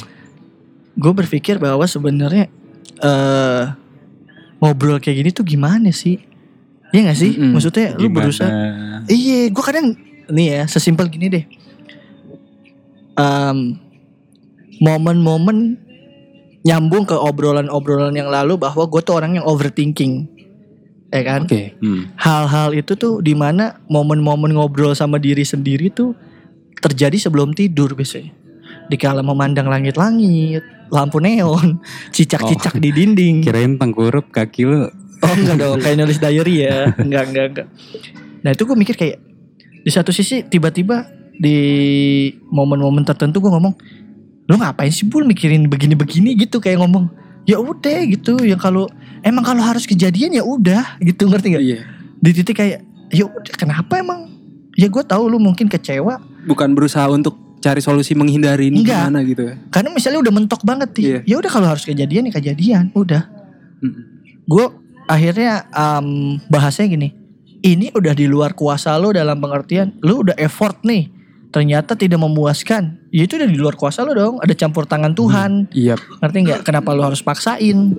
gue 0.97 1.13
berpikir 1.13 1.61
bahwa 1.61 1.85
sebenarnya 1.85 2.49
eh 3.05 3.63
ngobrol 4.57 4.97
kayak 4.97 5.17
gini 5.21 5.29
tuh 5.29 5.45
gimana 5.45 5.93
sih? 5.93 6.17
Iya 6.89 7.13
gak 7.13 7.19
sih? 7.19 7.37
Mm-mm. 7.37 7.53
Maksudnya 7.53 7.93
lu 7.99 8.09
gimana? 8.09 8.15
berusaha. 8.25 8.49
Iya, 9.05 9.53
gue 9.53 9.63
kadang 9.63 9.93
nih 10.31 10.47
ya 10.49 10.61
sesimpel 10.65 11.05
gini 11.11 11.27
deh. 11.29 11.43
Em, 13.13 13.77
momen-momen 14.81 15.77
nyambung 16.67 17.07
ke 17.07 17.15
obrolan-obrolan 17.15 18.11
yang 18.11 18.27
lalu 18.27 18.59
bahwa 18.59 18.83
gue 18.91 18.99
tuh 18.99 19.15
orang 19.15 19.39
yang 19.39 19.45
overthinking, 19.47 20.27
ya 21.15 21.23
kan? 21.23 21.47
Oke. 21.47 21.79
Hmm. 21.79 22.11
Hal-hal 22.19 22.75
itu 22.75 22.99
tuh 22.99 23.23
di 23.23 23.31
mana 23.31 23.79
momen-momen 23.87 24.51
ngobrol 24.51 24.91
sama 24.91 25.15
diri 25.15 25.47
sendiri 25.47 25.87
tuh 25.87 26.11
terjadi 26.83 27.15
sebelum 27.15 27.55
tidur 27.55 27.95
biasanya. 27.95 28.35
Dikala 28.91 29.23
memandang 29.23 29.71
langit-langit, 29.71 30.63
lampu 30.91 31.23
neon, 31.23 31.79
cicak-cicak 32.15 32.75
di 32.83 32.91
dinding. 32.91 33.47
Kirain 33.47 33.79
tengkurup 33.79 34.27
kaki 34.35 34.67
lu 34.67 34.91
Oh 35.23 35.33
enggak 35.33 35.57
dong, 35.61 35.77
kayak 35.81 35.97
nulis 35.97 36.19
diary 36.21 36.67
ya. 36.67 36.93
Enggak, 36.97 37.23
enggak, 37.31 37.45
enggak. 37.53 37.67
Nah 38.45 38.49
itu 38.53 38.61
gue 38.69 38.77
mikir 38.77 38.95
kayak 38.97 39.17
di 39.81 39.91
satu 39.91 40.11
sisi 40.13 40.45
tiba-tiba 40.45 41.09
di 41.37 41.57
momen-momen 42.49 43.05
tertentu 43.05 43.41
gue 43.41 43.49
ngomong, 43.49 43.73
lu 44.47 44.55
ngapain 44.55 44.91
sih 44.91 45.03
bul 45.03 45.27
mikirin 45.27 45.67
begini-begini 45.67 46.39
gitu 46.39 46.63
kayak 46.63 46.79
ngomong, 46.79 47.11
ya 47.43 47.59
udah 47.59 47.99
gitu. 48.07 48.39
Yang 48.41 48.63
kalau 48.63 48.83
emang 49.21 49.43
kalau 49.43 49.59
harus 49.59 49.83
kejadian 49.83 50.31
ya 50.31 50.43
udah 50.43 50.97
gitu 51.03 51.27
ngerti 51.27 51.47
gak? 51.53 51.63
Iya. 51.63 51.79
Di 52.17 52.29
titik 52.31 52.55
kayak, 52.55 52.79
ya 53.11 53.27
udah 53.27 53.53
kenapa 53.59 53.99
emang? 53.99 54.31
Ya 54.79 54.87
gue 54.87 55.03
tahu 55.03 55.25
lu 55.25 55.41
mungkin 55.41 55.65
kecewa 55.65 56.21
Bukan 56.45 56.77
berusaha 56.77 57.09
untuk 57.09 57.33
cari 57.57 57.81
solusi 57.81 58.13
menghindari 58.13 58.69
ini 58.69 58.85
Enggak. 58.85 59.09
gimana 59.09 59.19
gitu 59.25 59.41
ya. 59.49 59.55
karena 59.73 59.89
misalnya 59.89 60.19
udah 60.21 60.33
mentok 60.37 60.61
banget 60.61 60.89
nih. 60.93 61.03
Iya. 61.03 61.19
Ya 61.25 61.35
udah 61.41 61.51
kalau 61.51 61.67
harus 61.67 61.83
kejadian 61.83 62.29
ya 62.29 62.33
kejadian, 62.37 62.83
udah. 62.93 63.25
Mm. 63.77 63.93
gue 64.47 64.65
akhirnya 65.05 65.69
um, 65.69 66.37
bahasanya 66.49 66.97
gini 66.97 67.09
ini 67.61 67.89
udah 67.95 68.13
di 68.13 68.25
luar 68.25 68.53
kuasa 68.53 68.93
lo 68.99 69.13
dalam 69.13 69.39
pengertian 69.39 69.95
lo 70.03 70.25
udah 70.25 70.35
effort 70.37 70.81
nih 70.81 71.09
ternyata 71.47 71.95
tidak 71.95 72.19
memuaskan 72.19 72.99
ya 73.11 73.23
itu 73.23 73.39
udah 73.39 73.47
di 73.47 73.57
luar 73.57 73.75
kuasa 73.79 74.03
lo 74.03 74.11
dong 74.11 74.35
ada 74.43 74.53
campur 74.53 74.83
tangan 74.83 75.15
Tuhan. 75.15 75.71
Iya. 75.71 75.95
ngerti 76.19 76.37
nggak? 76.43 76.61
Kenapa 76.67 76.91
lo 76.91 77.07
harus 77.07 77.23
paksain? 77.23 77.95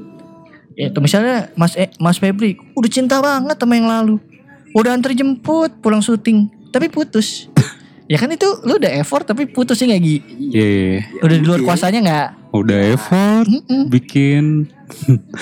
Ya 0.78 0.94
itu 0.94 0.98
misalnya 1.02 1.50
Mas 1.58 1.74
e, 1.74 1.90
Mas 1.98 2.22
Febri 2.22 2.54
udah 2.78 2.90
cinta 2.90 3.18
banget 3.18 3.56
sama 3.58 3.74
yang 3.74 3.88
lalu. 3.90 4.22
Udah 4.76 4.94
antar 4.94 5.10
jemput 5.16 5.74
pulang 5.82 6.04
syuting. 6.04 6.46
Tapi 6.70 6.92
putus. 6.92 7.48
Ya 8.08 8.16
kan 8.16 8.32
itu 8.32 8.48
lo 8.64 8.80
udah 8.80 8.88
effort 9.04 9.28
tapi 9.28 9.44
putusnya 9.44 9.92
nggak 9.92 10.00
Gi? 10.00 10.16
Iya, 10.48 11.04
udah 11.20 11.36
di 11.36 11.44
luar 11.44 11.60
kuasanya 11.60 12.00
nggak? 12.00 12.28
Udah 12.56 12.78
effort 12.96 13.44
Mm-mm. 13.44 13.92
bikin. 13.92 14.64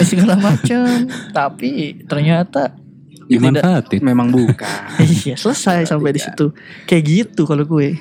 Segala 0.03 0.35
macam 0.35 1.07
tapi 1.31 2.03
ternyata 2.11 2.75
Dimanfaatin. 3.29 4.01
Memang 4.01 4.31
bukan. 4.35 4.67
iya 5.03 5.35
selesai 5.35 5.87
sampai 5.87 6.11
di 6.11 6.21
situ 6.21 6.51
kayak 6.85 7.03
gitu 7.03 7.43
kalau 7.43 7.63
gue 7.63 7.99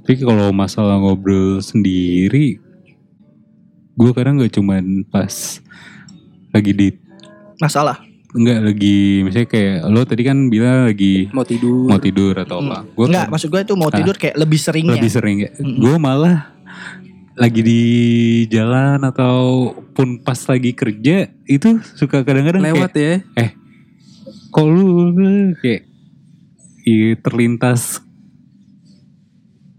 Tapi 0.00 0.14
kalau 0.18 0.48
masalah 0.50 0.96
ngobrol 0.96 1.60
sendiri, 1.60 2.56
gue 3.92 4.10
kadang 4.10 4.38
nggak 4.38 4.50
cuman 4.50 5.04
pas 5.04 5.60
lagi 6.48 6.72
di 6.72 6.88
masalah 7.58 8.00
nggak 8.28 8.60
lagi 8.62 9.20
misalnya 9.20 9.48
kayak 9.48 9.76
lo 9.84 10.04
tadi 10.04 10.20
kan 10.22 10.48
bilang 10.48 10.84
lagi 10.86 11.28
Mau 11.28 11.42
tidur. 11.42 11.88
mau 11.88 11.96
tidur 11.98 12.36
atau 12.36 12.60
apa. 12.62 12.84
Gue 12.88 13.04
Enggak, 13.06 13.28
maksud 13.28 13.48
gue 13.48 13.60
itu 13.62 13.74
mau 13.74 13.88
tidur 13.90 14.14
kayak 14.14 14.36
lebih 14.36 14.56
seringnya. 14.56 14.94
lebih 14.94 15.10
sering 15.10 15.36
ya. 15.38 15.50
Mm-mm. 15.54 15.76
Gue 15.78 15.96
malah 15.96 16.52
lagi 17.34 17.60
di 17.60 17.82
jalan 18.46 19.00
ataupun 19.02 20.20
pas 20.20 20.36
lagi 20.44 20.72
kerja 20.72 21.16
itu 21.44 21.68
suka 21.94 22.20
kadang-kadang 22.20 22.60
Lewat 22.60 22.90
kayak 22.90 22.96
ya. 22.96 23.16
kok 23.16 23.52
lu," 24.64 25.12
kayak 25.60 25.82
iya, 26.84 27.14
terlintas 27.20 28.00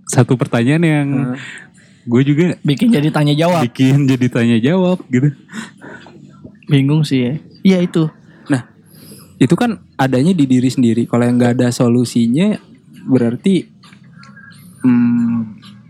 satu 0.06 0.34
pertanyaan 0.36 0.84
yang 0.84 1.08
Heeh. 1.34 1.38
gue 2.10 2.22
juga 2.26 2.46
Bikin 2.66 2.90
jadi 2.90 3.10
tanya 3.14 3.34
jawab. 3.38 3.62
bikin 3.66 4.10
jadi 4.10 4.28
tanya 4.28 4.58
jawab 4.58 4.98
gitu. 5.10 5.30
Bingung 6.66 7.06
sih 7.06 7.20
ya. 7.22 7.34
Iya 7.62 7.78
itu. 7.86 8.04
Nah, 8.50 8.66
itu 9.38 9.54
kan 9.54 9.78
adanya 9.96 10.34
di 10.34 10.46
diri 10.50 10.70
sendiri. 10.70 11.06
Kalau 11.06 11.26
yang 11.26 11.38
nggak 11.38 11.54
ada 11.62 11.70
solusinya, 11.70 12.58
berarti 13.06 13.66
hmm, 14.82 15.38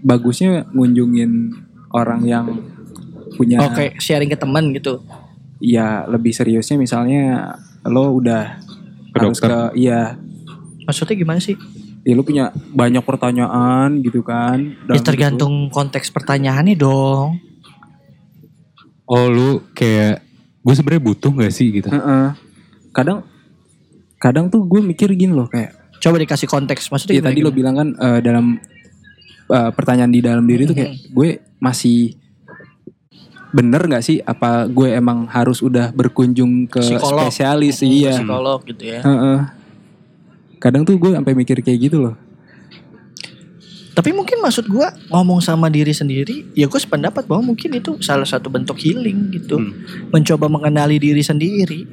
bagusnya 0.04 0.68
ngunjungin 0.72 1.32
orang 1.92 2.22
yang 2.28 2.46
punya, 3.36 3.64
Oke, 3.64 3.96
sharing 4.00 4.28
ke 4.28 4.36
teman 4.36 4.72
gitu. 4.76 5.00
ya 5.60 6.08
lebih 6.08 6.32
seriusnya 6.32 6.80
misalnya 6.80 7.56
lo 7.84 8.16
udah 8.16 8.64
Ke 9.10 9.18
harus 9.20 9.38
dokter. 9.38 9.50
ke, 9.50 9.60
iya, 9.76 10.02
Maksudnya 10.86 11.16
gimana 11.16 11.40
sih? 11.40 11.54
ya 12.00 12.16
lo 12.16 12.24
punya 12.24 12.50
banyak 12.74 13.04
pertanyaan 13.04 14.00
gitu 14.02 14.24
kan. 14.24 14.58
Ya 14.88 14.98
tergantung 15.00 15.68
konteks 15.70 16.10
pertanyaannya 16.10 16.74
dong. 16.74 17.38
Oh 19.04 19.26
lu 19.28 19.66
kayak 19.74 20.22
gue 20.60 20.74
sebenarnya 20.74 21.04
butuh 21.04 21.32
gak 21.34 21.52
sih 21.52 21.70
gitu? 21.72 21.90
hidup. 21.90 21.98
Heeh. 22.00 22.28
Kadang, 22.90 23.26
kadang 24.18 24.48
tuh 24.48 24.66
gue 24.66 24.82
mikir 24.82 25.10
gini 25.14 25.34
loh 25.34 25.46
kayak, 25.46 25.76
Coba 26.00 26.16
dikasih 26.16 26.48
konteks. 26.48 26.88
Maksudnya 26.90 27.14
Iya 27.14 27.22
gimana, 27.22 27.30
tadi 27.30 27.40
lo 27.40 27.50
gimana? 27.52 27.58
bilang 27.60 27.76
kan 27.76 27.88
eh, 28.00 28.20
dalam 28.24 28.46
eh, 29.50 29.72
pertanyaan 29.76 30.12
di 30.12 30.20
dalam 30.24 30.46
diri 30.48 30.64
tuh 30.64 30.74
kayak 30.74 31.12
gue 31.12 31.30
masih 31.60 32.16
bener 33.50 33.82
nggak 33.82 34.02
sih 34.02 34.18
apa 34.20 34.66
gue 34.66 34.90
emang 34.92 35.26
harus 35.26 35.60
udah 35.60 35.90
berkunjung 35.90 36.66
ke 36.66 36.80
Psikolog. 36.80 37.26
spesialis 37.26 37.80
Hmm, 37.80 37.90
iya 37.92 38.14
Psikolog 38.16 38.60
gitu 38.64 38.84
ya. 38.88 39.02
Heeh. 39.02 39.40
kadang 40.58 40.84
tuh 40.84 40.96
gue 40.96 41.12
sampai 41.12 41.34
mikir 41.34 41.58
kayak 41.60 41.80
gitu 41.84 41.98
loh 42.00 42.16
Tapi 43.90 44.16
mungkin 44.16 44.40
maksud 44.40 44.64
gua 44.66 44.96
ngomong 45.10 45.44
sama 45.44 45.68
diri 45.68 45.92
sendiri, 45.92 46.48
ya 46.54 46.72
gue 46.72 46.80
sependapat 46.80 47.28
bahwa 47.28 47.52
mungkin 47.52 47.68
itu 47.74 48.00
salah 48.00 48.24
satu 48.24 48.48
bentuk 48.48 48.80
healing 48.80 49.28
gitu. 49.30 49.60
Hmm. 49.60 49.76
Mencoba 50.08 50.48
mengenali 50.48 50.96
diri 50.96 51.20
sendiri. 51.20 51.84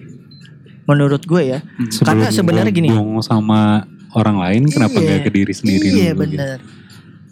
Menurut 0.87 1.27
gue 1.27 1.43
ya. 1.49 1.67
Karena 1.99 2.31
sebenarnya 2.31 2.71
gini. 2.71 2.95
ngomong 2.95 3.19
sama 3.21 3.83
orang 4.15 4.39
lain 4.39 4.63
kenapa 4.71 4.95
Iya. 4.95 5.03
nggak 5.03 5.21
ke 5.21 5.31
diri 5.35 5.51
sendiri 5.53 5.83
Iya 5.85 5.91
dulu 5.91 5.99
gitu? 5.99 6.21
bener. 6.31 6.57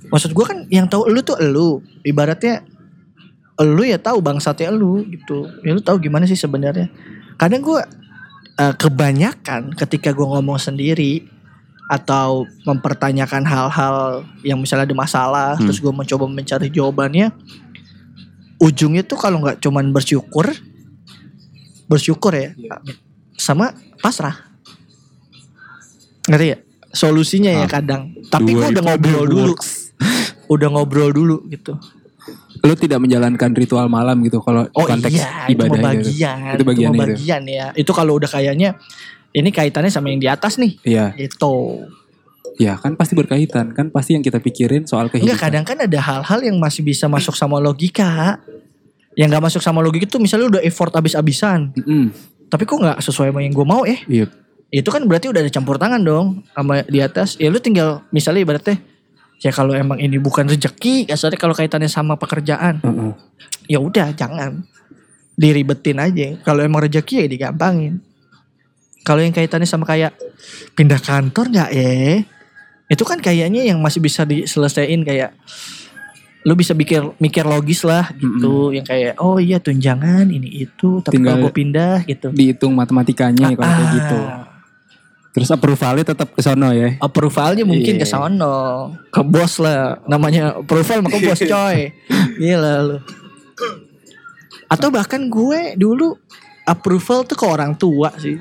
Maksud 0.04 0.30
gue 0.32 0.44
kan 0.44 0.58
yang 0.68 0.86
tahu 0.86 1.06
lu 1.06 1.22
tuh 1.22 1.38
lu. 1.40 1.78
Ibaratnya 2.02 2.66
lu 3.62 3.86
ya 3.86 3.98
tahu 3.98 4.18
bangsatnya 4.18 4.74
lu 4.74 5.04
gitu. 5.06 5.46
Ya 5.62 5.70
lu 5.70 5.82
tahu 5.82 6.02
gimana 6.02 6.26
sih 6.26 6.34
sebenarnya. 6.34 6.90
Kadang 7.38 7.62
gue 7.62 7.80
eh, 8.54 8.74
kebanyakan 8.74 9.74
ketika 9.74 10.10
gue 10.10 10.26
ngomong 10.26 10.58
sendiri 10.58 11.26
atau 11.84 12.48
mempertanyakan 12.64 13.44
hal-hal 13.44 14.24
yang 14.40 14.56
misalnya 14.56 14.88
ada 14.88 14.96
masalah, 14.96 15.50
Hmm. 15.54 15.68
terus 15.68 15.78
gue 15.78 15.92
mencoba 15.92 16.24
mencari 16.24 16.72
jawabannya, 16.72 17.28
ujungnya 18.56 19.04
tuh 19.04 19.20
kalau 19.20 19.44
nggak 19.44 19.60
cuman 19.60 19.92
bersyukur, 19.92 20.48
bersyukur 21.84 22.32
ya, 22.32 22.56
sama 23.36 23.70
pasrah. 24.00 24.48
Ngerti 26.24 26.46
ya? 26.56 26.58
Solusinya 26.88 27.52
ya 27.52 27.66
Ah. 27.66 27.70
kadang. 27.70 28.16
Tapi 28.32 28.54
gue 28.54 28.64
udah 28.64 28.82
ngobrol 28.82 29.26
dulu. 29.28 29.54
Udah 30.48 30.68
ngobrol 30.72 31.10
dulu 31.12 31.36
gitu. 31.50 31.76
Lo 32.64 32.72
tidak 32.74 32.96
menjalankan 32.96 33.52
ritual 33.52 33.92
malam 33.92 34.24
gitu 34.24 34.40
kalau 34.40 34.64
Oh 34.72 34.88
konteks 34.88 35.12
iya, 35.12 35.44
itu 35.46 35.60
ibadah 35.60 35.76
gitu. 35.76 35.84
bagian. 35.84 36.52
Itu 36.56 36.64
bagian 36.64 36.90
mah 36.90 37.04
itu. 37.04 37.14
bagian 37.20 37.42
ya. 37.44 37.66
Itu 37.76 37.92
kalau 37.92 38.16
udah 38.16 38.26
kayaknya 38.26 38.80
ini 39.30 39.52
kaitannya 39.52 39.92
sama 39.92 40.08
yang 40.08 40.20
di 40.22 40.28
atas 40.32 40.56
nih. 40.56 40.80
Iya, 40.80 41.12
Gitu. 41.12 41.84
ya 42.54 42.78
kan 42.78 42.94
pasti 42.94 43.18
berkaitan 43.18 43.74
kan 43.74 43.90
pasti 43.90 44.14
yang 44.14 44.22
kita 44.22 44.38
pikirin 44.38 44.86
soal 44.86 45.10
kehidupan. 45.10 45.26
Enggak 45.26 45.40
kadang 45.42 45.64
kan 45.66 45.78
ada 45.84 45.98
hal-hal 46.00 46.40
yang 46.40 46.56
masih 46.56 46.80
bisa 46.80 47.04
masuk 47.10 47.34
sama 47.34 47.58
logika. 47.58 48.38
Yang 49.12 49.28
nggak 49.34 49.44
masuk 49.50 49.62
sama 49.62 49.82
logika 49.82 50.06
itu 50.06 50.18
misalnya 50.18 50.58
udah 50.58 50.62
effort 50.64 50.94
abis-abisan. 50.94 51.74
Mm-mm. 51.74 52.14
Tapi 52.48 52.62
kok 52.62 52.78
nggak 52.78 52.98
sesuai 53.02 53.28
sama 53.34 53.42
yang 53.42 53.52
gue 53.52 53.66
mau 53.66 53.82
eh. 53.84 54.00
Iya. 54.06 54.30
Itu 54.70 54.88
kan 54.94 55.02
berarti 55.04 55.28
udah 55.30 55.42
ada 55.42 55.50
campur 55.50 55.76
tangan 55.76 56.00
dong 56.00 56.46
sama 56.54 56.80
di 56.86 57.02
atas. 57.02 57.34
Ya 57.36 57.50
lu 57.50 57.58
tinggal 57.58 58.06
misalnya 58.08 58.46
ibaratnya 58.46 58.78
ya 59.38 59.50
kalau 59.50 59.72
emang 59.72 59.96
ini 59.96 60.16
bukan 60.16 60.44
rezeki, 60.44 61.06
kasarnya 61.06 61.36
kalau 61.36 61.52
kaitannya 61.52 61.86
sama 61.86 62.14
pekerjaan, 62.14 62.78
Heeh. 62.78 63.12
ya 63.66 63.78
udah 63.78 64.12
jangan 64.12 64.62
diribetin 65.34 65.98
aja. 65.98 66.38
Kalau 66.40 66.60
emang 66.60 66.82
rezeki 66.82 67.24
ya 67.24 67.28
digampangin. 67.28 67.98
Kalau 69.02 69.20
yang 69.20 69.30
kaitannya 69.30 69.66
sama 69.66 69.84
kayak 69.84 70.16
pindah 70.72 70.96
kantor 70.96 71.50
nggak 71.50 71.70
ya? 71.70 72.24
Itu 72.86 73.04
kan 73.04 73.18
kayaknya 73.18 73.64
yang 73.64 73.80
masih 73.80 74.00
bisa 74.00 74.24
diselesaikan 74.24 75.02
kayak 75.02 75.36
lu 76.44 76.52
bisa 76.52 76.76
mikir 76.76 77.00
mikir 77.16 77.40
logis 77.42 77.80
lah 77.82 78.12
gitu 78.12 78.68
yang 78.68 78.84
kayak 78.84 79.16
oh 79.16 79.40
iya 79.40 79.56
tunjangan 79.56 80.28
ini 80.28 80.68
itu 80.68 81.00
tapi 81.00 81.16
Tinggal- 81.16 81.40
kalau 81.40 81.48
gue 81.48 81.54
pindah 81.56 82.04
gitu 82.04 82.28
Dihitung 82.36 82.76
matematikanya 82.76 83.48
kalau 83.48 83.64
kayak 83.64 83.80
Ah, 83.80 83.92
gitu. 83.96 84.18
Terus 85.34 85.50
approvalnya 85.50 86.06
tetap 86.06 86.30
ke 86.30 86.38
sono 86.38 86.70
ya. 86.70 86.94
approvalnya 87.02 87.66
mungkin 87.66 87.98
Iya. 87.98 88.02
ke 88.02 88.06
sono. 88.06 88.56
Ke 89.10 89.20
bos 89.20 89.58
lah. 89.58 89.98
Namanya 90.06 90.62
approval 90.62 91.02
maka 91.02 91.18
bos 91.18 91.42
coy. 91.50 91.90
Gila 92.38 92.74
lu. 92.80 92.96
Atau 94.70 94.88
bahkan 94.88 95.26
gue 95.26 95.74
dulu 95.74 96.14
approval 96.62 97.26
tuh 97.26 97.34
ke 97.34 97.44
orang 97.44 97.74
tua 97.74 98.14
sih. 98.16 98.38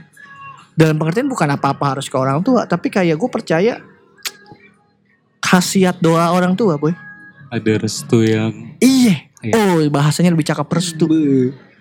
Dalam 0.73 0.95
pengertian 0.95 1.25
bukan 1.25 1.49
apa-apa 1.49 1.97
harus 1.97 2.05
ke 2.05 2.13
orang 2.13 2.41
tua 2.41 2.65
tapi 2.65 2.89
kayak 2.89 3.17
gue 3.17 3.29
percaya 3.29 3.81
khasiat 5.39 5.97
doa 5.99 6.29
orang 6.29 6.53
tua 6.53 6.77
boy. 6.77 6.93
Ada 7.49 7.77
restu 7.77 8.21
yang 8.21 8.53
iya. 8.77 9.29
Iya. 9.43 9.53
oh 9.53 9.81
bahasanya 9.89 10.29
lebih 10.29 10.45
cakep 10.45 10.65
restu. 10.69 11.05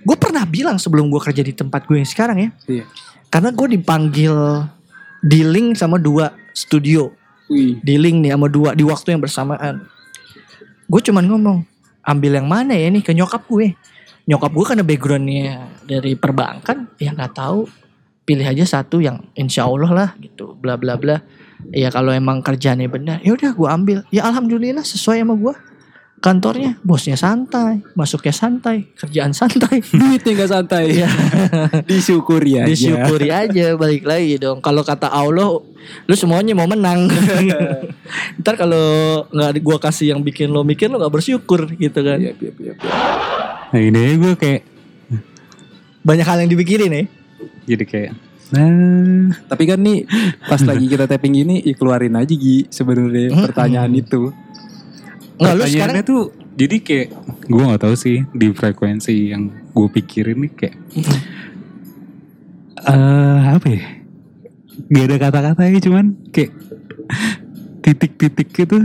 Gue 0.03 0.17
pernah 0.19 0.43
bilang 0.43 0.77
sebelum 0.77 1.09
gue 1.09 1.21
kerja 1.21 1.41
di 1.41 1.55
tempat 1.55 1.85
gue 1.85 1.97
yang 1.97 2.09
sekarang 2.09 2.39
ya. 2.41 2.51
Iya. 2.67 2.85
karena 3.29 3.49
gue 3.49 3.69
dipanggil 3.73 4.35
dealing 5.23 5.79
sama 5.79 5.97
dua 5.97 6.35
studio 6.53 7.15
Wih. 7.47 7.79
dealing 7.81 8.21
nih 8.21 8.35
sama 8.35 8.51
dua 8.51 8.75
di 8.75 8.85
waktu 8.85 9.15
yang 9.17 9.23
bersamaan. 9.23 9.87
Gue 10.91 11.01
cuman 11.01 11.25
ngomong 11.25 11.59
ambil 12.03 12.43
yang 12.43 12.49
mana 12.51 12.75
ya 12.75 12.91
nih 12.91 13.01
ke 13.01 13.15
nyokap 13.15 13.47
gue. 13.47 13.79
Nyokap 14.27 14.51
gue 14.55 14.65
karena 14.67 14.85
backgroundnya 14.87 15.67
dari 15.83 16.15
perbankan, 16.15 16.91
ya 16.99 17.11
nggak 17.15 17.35
tahu. 17.35 17.67
Pilih 18.23 18.47
aja 18.47 18.79
satu 18.79 19.03
yang 19.03 19.19
insya 19.35 19.67
Allah 19.67 19.91
lah 19.91 20.11
gitu, 20.23 20.55
bla 20.55 20.79
bla 20.79 20.95
bla. 20.95 21.19
Ya 21.75 21.91
kalau 21.91 22.15
emang 22.15 22.39
kerjanya 22.43 22.87
benar, 22.87 23.19
ya 23.23 23.35
udah 23.35 23.51
gue 23.51 23.69
ambil. 23.71 23.99
Ya 24.15 24.23
alhamdulillah 24.27 24.87
sesuai 24.87 25.27
sama 25.27 25.35
gue. 25.35 25.55
Kantornya 26.23 26.79
bosnya 26.87 27.19
santai, 27.19 27.83
masuknya 27.99 28.31
santai, 28.31 28.87
kerjaan 28.95 29.35
santai. 29.35 29.83
Duitnya 29.91 30.39
gak 30.39 30.51
santai. 30.55 31.03
Iya. 31.03 31.11
Disyukuri 31.91 32.63
aja. 32.63 32.71
Disyukuri 32.71 33.29
aja 33.35 33.75
balik 33.75 34.07
lagi 34.07 34.39
dong. 34.39 34.63
Kalau 34.63 34.87
kata 34.87 35.11
Allah, 35.11 35.59
lu 36.07 36.15
semuanya 36.15 36.55
mau 36.55 36.71
menang. 36.71 37.11
Ntar 38.39 38.55
kalau 38.55 38.87
nggak 39.35 39.67
gua 39.67 39.83
kasih 39.83 40.15
yang 40.15 40.23
bikin 40.23 40.55
lo 40.55 40.63
mikir 40.63 40.87
lo 40.95 41.03
nggak 41.03 41.11
bersyukur 41.11 41.67
gitu 41.75 42.01
kan. 42.07 42.23
Iya, 42.23 42.39
iya, 42.39 42.53
iya. 42.55 42.75
Nah 43.75 43.81
ini 43.83 44.15
gue 44.15 44.35
kayak 44.39 44.63
Banyak 46.07 46.27
hal 46.27 46.39
yang 46.47 46.51
dipikirin 46.51 46.91
ya. 46.93 47.03
jadi 47.63 47.85
kayak 47.87 48.13
nah 48.53 49.33
Tapi 49.49 49.65
kan 49.65 49.81
nih 49.81 50.05
pas 50.45 50.61
lagi 50.61 50.85
kita 50.87 51.09
tapping 51.09 51.35
gini, 51.35 51.57
ya 51.65 51.75
keluarin 51.75 52.15
aja 52.15 52.31
Gi 52.31 52.71
sebenarnya 52.71 53.33
pertanyaan 53.33 53.91
itu. 53.97 54.31
Nggak 55.39 55.55
lu 55.55 55.65
sekarang 55.67 55.95
tuh 56.03 56.23
jadi 56.53 56.77
kayak 56.79 57.09
gue 57.49 57.63
nggak 57.65 57.83
tahu 57.83 57.95
sih 57.97 58.25
di 58.33 58.53
frekuensi 58.53 59.33
yang 59.33 59.49
gue 59.73 59.89
pikirin 59.89 60.37
nih 60.45 60.53
kayak 60.53 60.77
eh 62.83 63.41
apa 63.49 63.67
ya 63.69 63.83
gak 64.89 65.05
ada 65.09 65.17
kata-katanya 65.21 65.81
cuman 65.81 66.05
kayak 66.29 66.53
titik-titik 67.81 68.49
gitu 68.51 68.79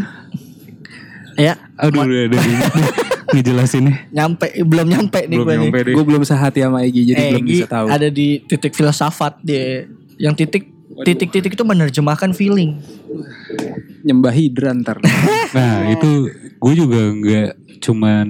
ya 1.36 1.56
aduh 1.76 2.04
udah 2.04 2.22
ada 2.28 2.38
ngejelasinnya. 3.28 4.08
Nyampe 4.16 4.48
belum 4.64 4.88
nyampe 4.88 5.28
nih 5.28 5.38
gue 5.38 5.56
nih. 5.60 5.70
Gue 5.91 6.06
belum 6.08 6.24
sehati 6.24 6.64
sama 6.64 6.88
Egi 6.88 7.12
jadi 7.12 7.20
Eh, 7.20 7.30
belum 7.36 7.43
bisa 7.43 7.68
tahu. 7.68 7.88
ada 7.91 8.08
di 8.08 8.39
titik 8.39 8.72
filsafat 8.72 9.43
dia. 9.43 9.84
Yang 10.16 10.34
titik 10.48 10.64
titik-titik 11.00 11.54
itu 11.54 11.64
menerjemahkan 11.64 12.32
feeling. 12.32 12.80
Nyembah 14.02 14.32
hidran 14.32 14.82
ntar. 14.82 14.98
Nah 15.50 15.89
itu 15.89 16.28
gue 16.56 16.74
juga 16.76 17.02
nggak 17.10 17.50
cuman 17.80 18.28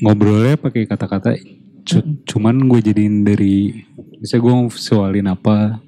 ngobrolnya 0.00 0.56
pakai 0.56 0.84
kata-kata, 0.84 1.36
cu- 1.82 2.06
cuman 2.24 2.56
gue 2.64 2.80
jadiin 2.82 3.22
dari, 3.22 3.84
bisa 4.18 4.36
gue 4.36 4.52
visualin 4.66 5.26
apa, 5.26 5.78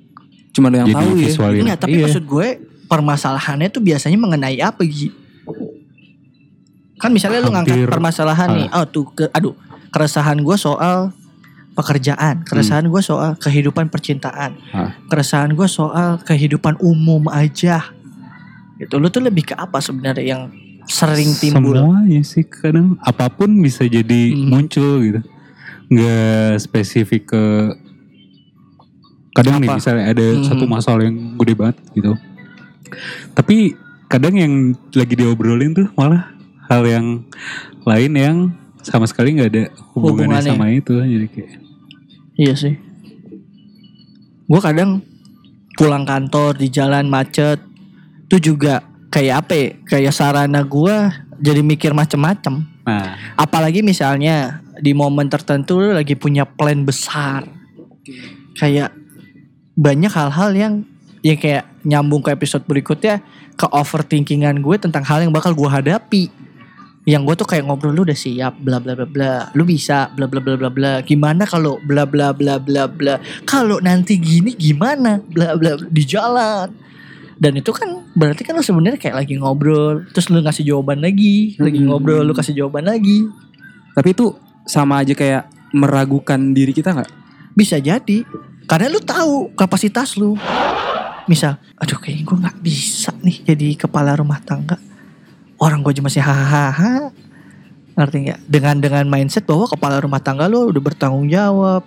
Cuma 0.52 0.68
lo 0.68 0.76
yang 0.78 0.88
tahu 0.88 1.14
ya. 1.14 1.20
visualin. 1.22 1.60
Enggak, 1.62 1.80
tapi 1.82 1.96
Iya. 1.96 2.04
maksud 2.08 2.24
gue 2.24 2.46
permasalahannya 2.86 3.68
tuh 3.68 3.82
biasanya 3.82 4.16
mengenai 4.16 4.58
apa 4.58 4.80
Gi? 4.82 5.10
Kan 6.96 7.12
misalnya 7.12 7.40
lu 7.40 7.50
ngangkat 7.50 7.76
Hampir- 7.76 7.90
permasalahan 7.90 8.48
nih, 8.54 8.68
oh 8.72 8.86
tuh, 8.86 9.04
ke, 9.10 9.28
aduh, 9.30 9.52
keresahan 9.90 10.38
gue 10.38 10.56
soal 10.56 11.12
pekerjaan, 11.76 12.40
keresahan 12.42 12.88
gue 12.88 12.98
soal 12.98 13.36
kehidupan 13.36 13.86
percintaan, 13.86 14.56
Ah. 14.72 14.96
keresahan 15.06 15.52
gue 15.52 15.68
soal 15.68 16.16
kehidupan 16.18 16.80
umum 16.80 17.28
aja. 17.28 17.92
Gitu, 18.76 18.96
lu 18.96 19.06
tuh 19.06 19.20
lebih 19.20 19.44
ke 19.44 19.54
apa 19.54 19.76
sebenarnya 19.78 20.24
yang 20.26 20.42
sering 20.84 21.32
timbul? 21.34 21.76
Semuanya 21.76 22.22
sih 22.22 22.42
kadang 22.42 22.96
apa 22.98 23.28
pun 23.28 23.52
bisa 23.60 23.84
jadi 23.84 24.32
Hmm. 24.32 24.48
muncul 24.48 25.00
gitu. 25.00 25.20
Nggak 25.86 26.58
spesifik 26.58 27.22
ke 27.28 27.44
kadang 29.32 29.60
nih 29.60 29.68
Apa? 29.68 29.76
misalnya 29.76 30.04
ada 30.08 30.26
Hmm. 30.32 30.44
satu 30.44 30.64
masalah 30.64 31.04
yang 31.04 31.36
gede 31.36 31.54
banget 31.54 31.76
gitu. 31.92 32.12
Tapi 33.32 33.76
kadang 34.06 34.32
yang 34.32 34.52
lagi 34.94 35.14
diobrolin 35.14 35.74
tuh 35.74 35.88
malah 35.92 36.32
hal 36.66 36.82
yang 36.82 37.06
lain 37.84 38.12
yang 38.16 38.36
sama 38.80 39.04
sekali 39.04 39.34
nggak 39.34 39.50
ada 39.50 39.64
hubungannya, 39.92 40.40
Hubungannya. 40.40 40.52
sama 40.54 40.66
itu 40.70 40.94
jadi 40.94 41.26
kayak 41.26 41.52
Iya 42.36 42.54
sih. 42.56 42.74
Gue 44.46 44.60
kadang 44.60 45.02
pulang 45.74 46.04
kantor 46.04 46.56
di 46.56 46.68
jalan 46.68 47.08
macet, 47.08 47.58
tuh 48.28 48.40
juga 48.40 48.84
kayak 49.08 49.34
apa 49.44 49.52
ya? 49.56 49.68
Kayak 49.88 50.12
sarana 50.14 50.60
gue 50.62 50.96
jadi 51.40 51.60
mikir 51.64 51.92
macem-macem. 51.96 52.64
nah 52.86 53.16
Apalagi 53.34 53.80
misalnya 53.80 54.60
di 54.78 54.92
momen 54.92 55.26
tertentu 55.32 55.80
lu 55.80 55.96
lagi 55.96 56.14
punya 56.14 56.44
plan 56.44 56.84
besar. 56.84 57.48
Kayak 58.56 58.92
banyak 59.76 60.12
hal-hal 60.12 60.50
yang 60.56 60.74
ya 61.20 61.34
kayak 61.36 61.64
nyambung 61.82 62.22
ke 62.24 62.32
episode 62.32 62.64
berikutnya 62.64 63.20
ke 63.56 63.66
overthinkingan 63.72 64.60
gue 64.60 64.76
tentang 64.76 65.02
hal 65.04 65.24
yang 65.24 65.32
bakal 65.32 65.52
gue 65.56 65.68
hadapi. 65.68 66.28
Yang 67.06 67.22
gue 67.22 67.34
tuh 67.38 67.48
kayak 67.54 67.64
ngobrol 67.70 67.94
lu 67.94 68.02
udah 68.02 68.18
siap 68.18 68.58
bla 68.58 68.82
bla 68.82 68.98
bla 68.98 69.06
bla. 69.06 69.34
Lu 69.54 69.62
bisa 69.62 70.10
bla 70.10 70.26
bla 70.26 70.42
bla 70.42 70.58
bla 70.58 70.70
bla. 70.74 70.92
Gimana 71.06 71.46
kalau 71.46 71.78
bla 71.78 72.02
bla 72.02 72.34
bla 72.34 72.58
bla 72.58 72.90
bla. 72.90 73.22
Kalau 73.46 73.78
nanti 73.78 74.18
gini 74.18 74.58
gimana 74.58 75.22
bla 75.22 75.54
bla 75.54 75.78
bla. 75.78 75.86
di 75.86 76.02
jalan. 76.02 76.66
Dan 77.36 77.62
itu 77.62 77.70
kan 77.70 78.10
berarti 78.16 78.42
kan 78.42 78.56
lu 78.56 78.64
sebenarnya 78.64 78.96
kayak 78.98 79.22
lagi 79.22 79.36
ngobrol, 79.36 80.08
terus 80.08 80.32
lu 80.32 80.40
ngasih 80.40 80.64
jawaban 80.64 81.04
lagi, 81.04 81.52
lagi 81.60 81.78
Hmm. 81.84 81.92
ngobrol 81.92 82.24
lu 82.24 82.32
kasih 82.32 82.56
jawaban 82.56 82.88
lagi. 82.88 83.28
Tapi 83.92 84.08
itu 84.16 84.32
sama 84.64 85.04
aja 85.04 85.12
kayak 85.12 85.46
meragukan 85.76 86.40
diri 86.56 86.72
kita 86.72 86.96
nggak? 86.96 87.12
Bisa 87.52 87.76
jadi. 87.78 88.24
Karena 88.66 88.90
lu 88.90 88.98
tahu 88.98 89.54
kapasitas 89.54 90.18
lu. 90.18 90.34
Misal, 91.30 91.58
aduh 91.78 91.98
kayaknya 91.98 92.22
gue 92.22 92.38
gak 92.38 92.58
bisa 92.62 93.10
nih 93.22 93.36
jadi 93.42 93.68
kepala 93.78 94.14
rumah 94.18 94.38
tangga. 94.42 94.78
Orang 95.56 95.80
gue 95.80 95.92
masih 96.04 96.20
hahaha. 96.20 97.10
Ngerti 97.96 98.16
nggak? 98.28 98.40
Dengan 98.44 98.76
dengan 98.76 99.04
mindset 99.08 99.48
bahwa 99.48 99.64
kepala 99.64 99.96
rumah 100.04 100.20
tangga 100.20 100.44
lu 100.44 100.68
udah 100.68 100.82
bertanggung 100.84 101.32
jawab 101.32 101.80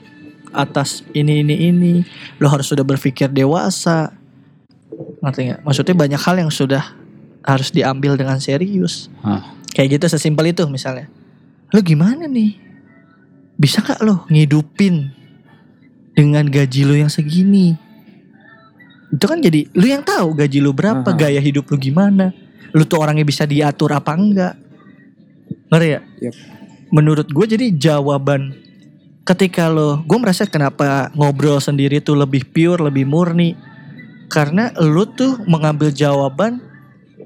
atas 0.50 1.06
ini 1.14 1.46
ini 1.46 1.56
ini. 1.70 1.94
Lu 2.42 2.50
harus 2.50 2.66
sudah 2.66 2.82
berpikir 2.82 3.30
dewasa. 3.30 4.10
Ngerti 5.22 5.54
nggak? 5.54 5.62
Maksudnya 5.62 5.96
banyak 5.96 6.22
hal 6.22 6.36
yang 6.42 6.50
sudah 6.50 6.84
harus 7.46 7.70
diambil 7.70 8.18
dengan 8.18 8.42
serius. 8.42 9.08
Ah. 9.22 9.54
Kayak 9.70 10.02
gitu 10.02 10.06
sesimpel 10.18 10.50
itu 10.50 10.66
misalnya. 10.66 11.06
Lu 11.70 11.86
gimana 11.86 12.26
nih? 12.26 12.58
Bisa 13.60 13.84
gak 13.86 14.02
lo 14.02 14.26
ngidupin 14.32 15.14
dengan 16.18 16.48
gaji 16.50 16.82
lu 16.88 16.96
yang 16.98 17.12
segini? 17.12 17.78
Itu 19.14 19.26
kan 19.30 19.42
jadi 19.42 19.70
lu 19.78 19.86
yang 19.86 20.02
tahu 20.02 20.34
gaji 20.34 20.58
lu 20.58 20.74
berapa, 20.74 21.06
Aha. 21.06 21.18
gaya 21.18 21.38
hidup 21.38 21.70
lu 21.70 21.78
gimana. 21.78 22.34
Lu 22.76 22.84
tuh 22.86 23.02
orangnya 23.02 23.26
bisa 23.26 23.46
diatur 23.46 23.94
apa 23.94 24.12
enggak. 24.14 24.54
Ngerti 25.70 25.88
ya? 25.90 26.00
Yep. 26.02 26.34
Menurut 26.90 27.28
gue 27.30 27.46
jadi 27.46 27.66
jawaban 27.74 28.58
ketika 29.22 29.70
lo, 29.70 30.02
gue 30.02 30.18
merasa 30.18 30.50
kenapa 30.50 31.14
ngobrol 31.14 31.62
sendiri 31.62 32.02
tuh 32.02 32.18
lebih 32.18 32.50
pure, 32.50 32.82
lebih 32.82 33.06
murni. 33.06 33.54
Karena 34.30 34.70
lu 34.78 35.06
tuh 35.10 35.42
mengambil 35.46 35.90
jawaban 35.90 36.62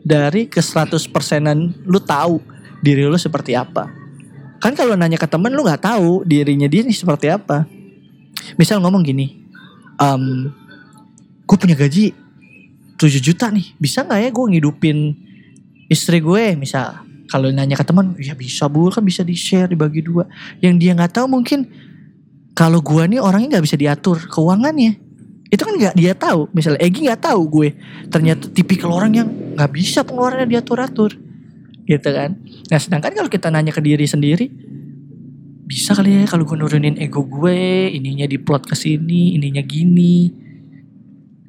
dari 0.04 0.48
ke 0.48 0.60
100 0.60 1.00
persenan 1.12 1.72
lu 1.88 2.00
tahu 2.00 2.44
diri 2.84 3.08
lu 3.08 3.16
seperti 3.16 3.56
apa. 3.56 3.88
Kan 4.60 4.76
kalau 4.76 4.96
nanya 4.96 5.20
ke 5.20 5.28
temen 5.28 5.52
lu 5.52 5.64
nggak 5.64 5.84
tahu 5.84 6.24
dirinya 6.28 6.68
dia 6.68 6.84
nih 6.84 6.96
seperti 6.96 7.32
apa. 7.32 7.68
Misal 8.60 8.84
ngomong 8.84 9.04
gini, 9.04 9.40
em 10.00 10.52
gue 11.44 11.58
punya 11.60 11.76
gaji 11.76 12.12
7 12.96 13.20
juta 13.20 13.52
nih, 13.52 13.76
bisa 13.80 14.04
nggak 14.04 14.20
ya 14.24 14.30
gue 14.32 14.46
ngidupin 14.56 14.98
istri 15.90 16.20
gue 16.20 16.56
misal. 16.56 17.04
Kalau 17.32 17.50
nanya 17.50 17.74
ke 17.74 17.86
teman, 17.88 18.14
ya 18.22 18.38
bisa 18.38 18.70
bu, 18.70 18.94
kan 18.94 19.02
bisa 19.02 19.26
di 19.26 19.34
share, 19.34 19.72
dibagi 19.72 20.06
dua. 20.06 20.28
Yang 20.62 20.74
dia 20.78 20.92
nggak 20.94 21.18
tahu 21.18 21.28
mungkin 21.32 21.66
kalau 22.54 22.84
gue 22.84 23.04
nih 23.10 23.18
orangnya 23.18 23.58
nggak 23.58 23.66
bisa 23.66 23.78
diatur 23.80 24.22
keuangannya. 24.30 25.02
Itu 25.50 25.66
kan 25.66 25.74
nggak 25.80 25.96
dia 25.98 26.14
tahu. 26.14 26.52
Misalnya 26.54 26.82
Egi 26.86 27.10
nggak 27.10 27.22
tahu 27.26 27.42
gue 27.50 27.70
ternyata 28.14 28.52
tipikal 28.54 28.94
orang 28.94 29.12
yang 29.18 29.28
nggak 29.58 29.72
bisa 29.74 30.06
pengeluarannya 30.06 30.50
diatur-atur 30.50 31.18
gitu 31.84 32.10
kan 32.16 32.40
nah 32.72 32.80
sedangkan 32.80 33.12
kalau 33.12 33.30
kita 33.30 33.52
nanya 33.52 33.76
ke 33.76 33.84
diri 33.84 34.08
sendiri 34.08 34.48
bisa 35.64 35.96
kali 35.96 36.24
ya 36.24 36.28
kalau 36.28 36.44
gue 36.48 36.58
nurunin 36.60 36.96
ego 37.00 37.24
gue 37.24 37.92
ininya 37.92 38.28
diplot 38.28 38.68
ke 38.68 38.76
sini 38.76 39.36
ininya 39.36 39.64
gini 39.64 40.32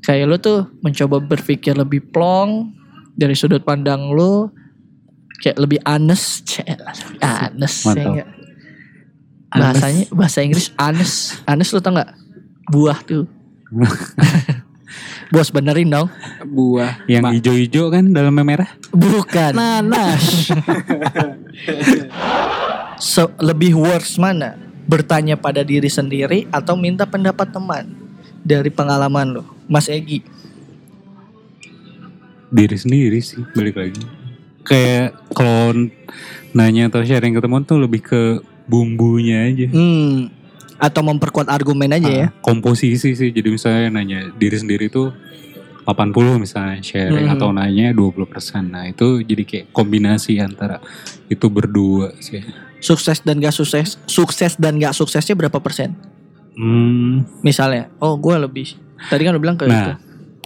kayak 0.02 0.26
lo 0.26 0.36
tuh 0.38 0.70
mencoba 0.82 1.22
berpikir 1.22 1.74
lebih 1.74 2.10
plong 2.10 2.74
dari 3.14 3.34
sudut 3.38 3.62
pandang 3.62 4.10
lo 4.10 4.50
kayak 5.40 5.58
lebih 5.58 5.78
honest 5.86 6.46
Cek, 6.46 6.66
honest 7.22 7.78
ya 7.94 8.26
bahasanya 9.54 10.04
bahasa 10.10 10.42
Inggris 10.42 10.74
honest 10.74 11.38
honest 11.46 11.70
lo 11.74 11.80
tau 11.82 11.94
nggak 11.94 12.12
buah 12.74 12.98
tuh 13.06 13.24
bos 15.32 15.50
benerin 15.50 15.90
dong 15.90 16.10
Buah. 16.46 17.06
yang 17.10 17.26
hijau-hijau 17.26 17.90
kan 17.90 18.06
dalamnya 18.10 18.44
merah 18.46 18.70
Bukan. 18.94 19.52
Nanas. 19.58 20.22
so, 23.02 23.26
lebih 23.42 23.74
worse 23.74 24.14
mana? 24.22 24.54
Bertanya 24.86 25.34
pada 25.34 25.66
diri 25.66 25.90
sendiri 25.90 26.46
atau 26.54 26.78
minta 26.78 27.02
pendapat 27.02 27.50
teman 27.50 27.90
dari 28.46 28.70
pengalaman 28.70 29.40
lo, 29.40 29.42
Mas 29.66 29.90
Egi? 29.90 30.22
Diri 32.54 32.76
sendiri 32.76 33.18
sih 33.18 33.42
balik 33.50 33.74
lagi 33.74 33.98
kayak 34.62 35.34
kalau 35.34 35.74
nanya 36.52 36.86
atau 36.86 37.02
sharing 37.02 37.34
ke 37.34 37.42
teman 37.42 37.62
tuh 37.62 37.76
lebih 37.76 38.00
ke 38.00 38.22
bumbunya 38.64 39.44
aja 39.44 39.66
Hmm. 39.68 40.30
Atau 40.74 41.00
memperkuat 41.00 41.46
argumen 41.46 41.86
aja 41.88 42.10
ya? 42.10 42.26
Ah, 42.26 42.30
komposisi 42.40 43.14
sih 43.14 43.30
jadi 43.30 43.46
misalnya 43.46 43.88
nanya 43.92 44.30
diri 44.32 44.54
sendiri 44.54 44.86
tuh 44.86 45.14
80 45.82 46.36
misalnya 46.36 46.80
sharing 46.80 47.28
Mhm. 47.28 47.34
atau 47.36 47.48
nanya 47.50 47.92
20% 47.92 48.64
nah 48.66 48.84
itu 48.84 49.20
jadi 49.20 49.42
kayak 49.42 49.66
kombinasi 49.70 50.40
antara 50.40 50.80
itu 51.26 51.46
berdua 51.46 52.14
sih 52.18 52.40
Sukses 52.78 53.20
dan 53.20 53.40
gak 53.40 53.52
sukses, 53.52 53.96
sukses 54.04 54.56
dan 54.56 54.76
gak 54.76 54.92
suksesnya 54.92 55.32
berapa 55.32 55.56
persen? 55.56 55.96
hmm, 56.52 57.40
Misalnya, 57.40 57.88
oh 57.96 58.12
gue 58.14 58.36
lebih. 58.36 58.76
Tadi 59.08 59.24
kan 59.24 59.32
lo 59.32 59.40
bilang 59.40 59.56
gitu. 59.56 59.68
nah 59.68 59.96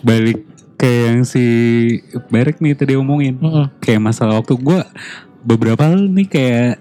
balik 0.01 0.47
kayak 0.79 1.03
yang 1.11 1.21
si 1.27 1.45
Berek 2.31 2.63
nih 2.63 2.79
tadi 2.79 2.95
omongin 2.95 3.37
Mm-mm. 3.37 3.83
kayak 3.83 3.99
masalah 3.99 4.39
waktu 4.39 4.55
gue 4.55 4.81
beberapa 5.43 5.91
hal 5.91 6.07
nih 6.07 6.29
kayak 6.31 6.79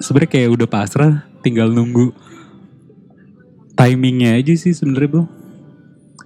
sebenarnya 0.00 0.30
kayak 0.32 0.50
udah 0.56 0.68
pasrah 0.68 1.14
tinggal 1.40 1.68
nunggu 1.68 2.10
timingnya 3.74 4.40
aja 4.40 4.54
sih 4.56 4.72
sebenarnya 4.72 5.10
bro 5.10 5.24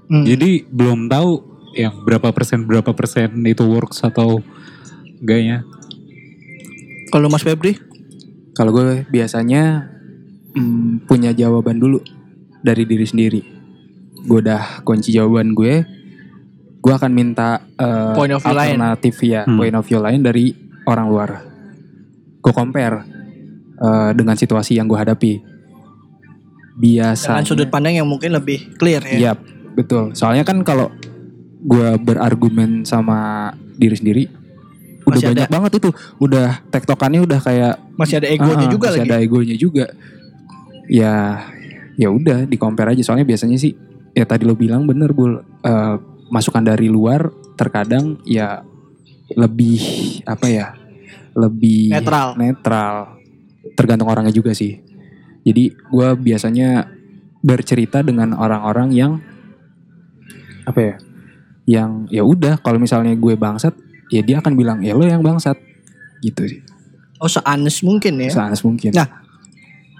Hmm. 0.08 0.24
jadi 0.24 0.64
belum 0.64 1.12
tahu 1.12 1.30
yang 1.76 2.00
berapa 2.00 2.32
persen 2.32 2.64
berapa 2.64 2.96
persen 2.96 3.44
itu 3.44 3.60
works 3.60 4.00
atau 4.00 4.40
enggaknya 5.20 5.68
Kalau 7.08 7.28
Mas 7.28 7.40
Febri? 7.40 7.76
Kalau 8.52 8.72
gue 8.72 9.04
biasanya 9.08 9.88
mm, 10.52 11.04
punya 11.04 11.32
jawaban 11.32 11.80
dulu 11.80 12.00
dari 12.60 12.84
diri 12.84 13.04
sendiri. 13.04 13.40
Gue 14.24 14.44
udah 14.44 14.84
kunci 14.84 15.08
jawaban 15.08 15.56
gue. 15.56 15.88
Gue 16.88 16.96
akan 16.96 17.12
minta 17.12 17.60
eh, 17.76 18.16
Point 18.16 18.32
of 18.32 18.40
view 18.40 18.48
lain. 18.50 18.80
alternatif 18.80 19.14
ya, 19.20 19.44
Hmm. 19.44 19.60
point 19.60 19.76
of 19.76 19.84
view 19.84 20.00
lain 20.00 20.24
dari 20.24 20.56
orang 20.84 21.06
luar. 21.06 21.30
gue 22.38 22.54
compare 22.54 23.04
eh, 23.76 24.10
dengan 24.10 24.32
situasi 24.32 24.74
yang 24.74 24.88
gue 24.88 24.96
hadapi. 24.96 25.32
Biasa. 26.74 27.34
Dengan 27.34 27.44
sudut 27.44 27.68
pandang 27.68 27.92
yang 27.92 28.06
mungkin 28.06 28.30
lebih 28.30 28.78
clear 28.78 29.02
ya. 29.02 29.18
Iya, 29.18 29.32
betul. 29.74 30.14
Soalnya 30.14 30.42
kan 30.42 30.62
kalau 30.62 30.88
gue 31.60 31.88
berargumen 31.98 32.82
sama 32.82 33.50
diri 33.74 33.92
sendiri, 33.92 34.22
udah 35.02 35.12
Masih 35.12 35.28
banyak 35.28 35.44
ada. 35.44 35.52
banget 35.52 35.72
itu. 35.76 35.90
Udah 36.16 36.62
tektokannya 36.68 37.20
udah 37.20 37.38
kayak 37.38 37.74
Masih 37.94 38.16
ada 38.16 38.28
egonya 38.30 38.64
Ah, 38.64 38.70
juga 38.70 38.86
masih 38.88 39.00
lagi. 39.02 39.10
ada 39.10 39.16
egonya 39.18 39.56
juga. 39.56 39.84
Ya, 40.86 41.14
ya 41.94 42.08
udah 42.08 42.46
di 42.46 42.56
compare 42.56 42.94
aja. 42.94 43.02
Soalnya 43.02 43.26
biasanya 43.26 43.58
sih, 43.58 43.74
ya 44.14 44.24
tadi 44.24 44.46
lo 44.46 44.54
bilang 44.54 44.86
bener 44.86 45.10
bul. 45.10 45.36
Eh, 45.60 45.96
masukan 46.28 46.64
dari 46.64 46.88
luar 46.88 47.32
terkadang 47.56 48.20
ya 48.24 48.62
lebih 49.34 49.80
apa 50.24 50.46
ya? 50.48 50.66
Lebih 51.36 51.92
Netral. 51.92 52.28
netral. 52.38 52.94
Tergantung 53.76 54.08
orangnya 54.08 54.32
juga 54.32 54.56
sih. 54.56 54.80
Jadi 55.44 55.72
gue 55.72 56.08
biasanya 56.18 56.88
bercerita 57.44 58.02
dengan 58.02 58.36
orang-orang 58.36 58.88
yang 58.92 59.12
apa 60.64 60.80
ya? 60.80 60.94
Yang 61.68 61.90
ya 62.08 62.22
udah 62.24 62.54
kalau 62.64 62.80
misalnya 62.80 63.12
gue 63.12 63.36
bangsat, 63.36 63.76
ya 64.08 64.24
dia 64.24 64.40
akan 64.40 64.56
bilang 64.56 64.78
ya 64.80 64.96
lo 64.96 65.04
yang 65.04 65.20
bangsat 65.20 65.56
gitu 66.24 66.48
sih. 66.48 66.60
Oh, 67.18 67.28
seanes 67.28 67.82
mungkin 67.84 68.14
ya. 68.22 68.30
Seanes 68.30 68.62
mungkin. 68.64 68.94
Nah, 68.94 69.08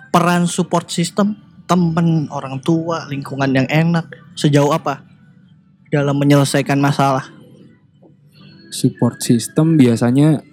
peran 0.08 0.48
support 0.48 0.88
system 0.88 1.36
temen 1.68 2.32
orang 2.32 2.64
tua 2.64 3.04
lingkungan 3.12 3.52
yang 3.52 3.68
enak 3.68 4.08
sejauh 4.32 4.72
apa 4.72 5.07
dalam 5.88 6.16
menyelesaikan 6.16 6.76
masalah 6.76 7.28
support 8.68 9.20
system 9.24 9.80
biasanya 9.80 10.44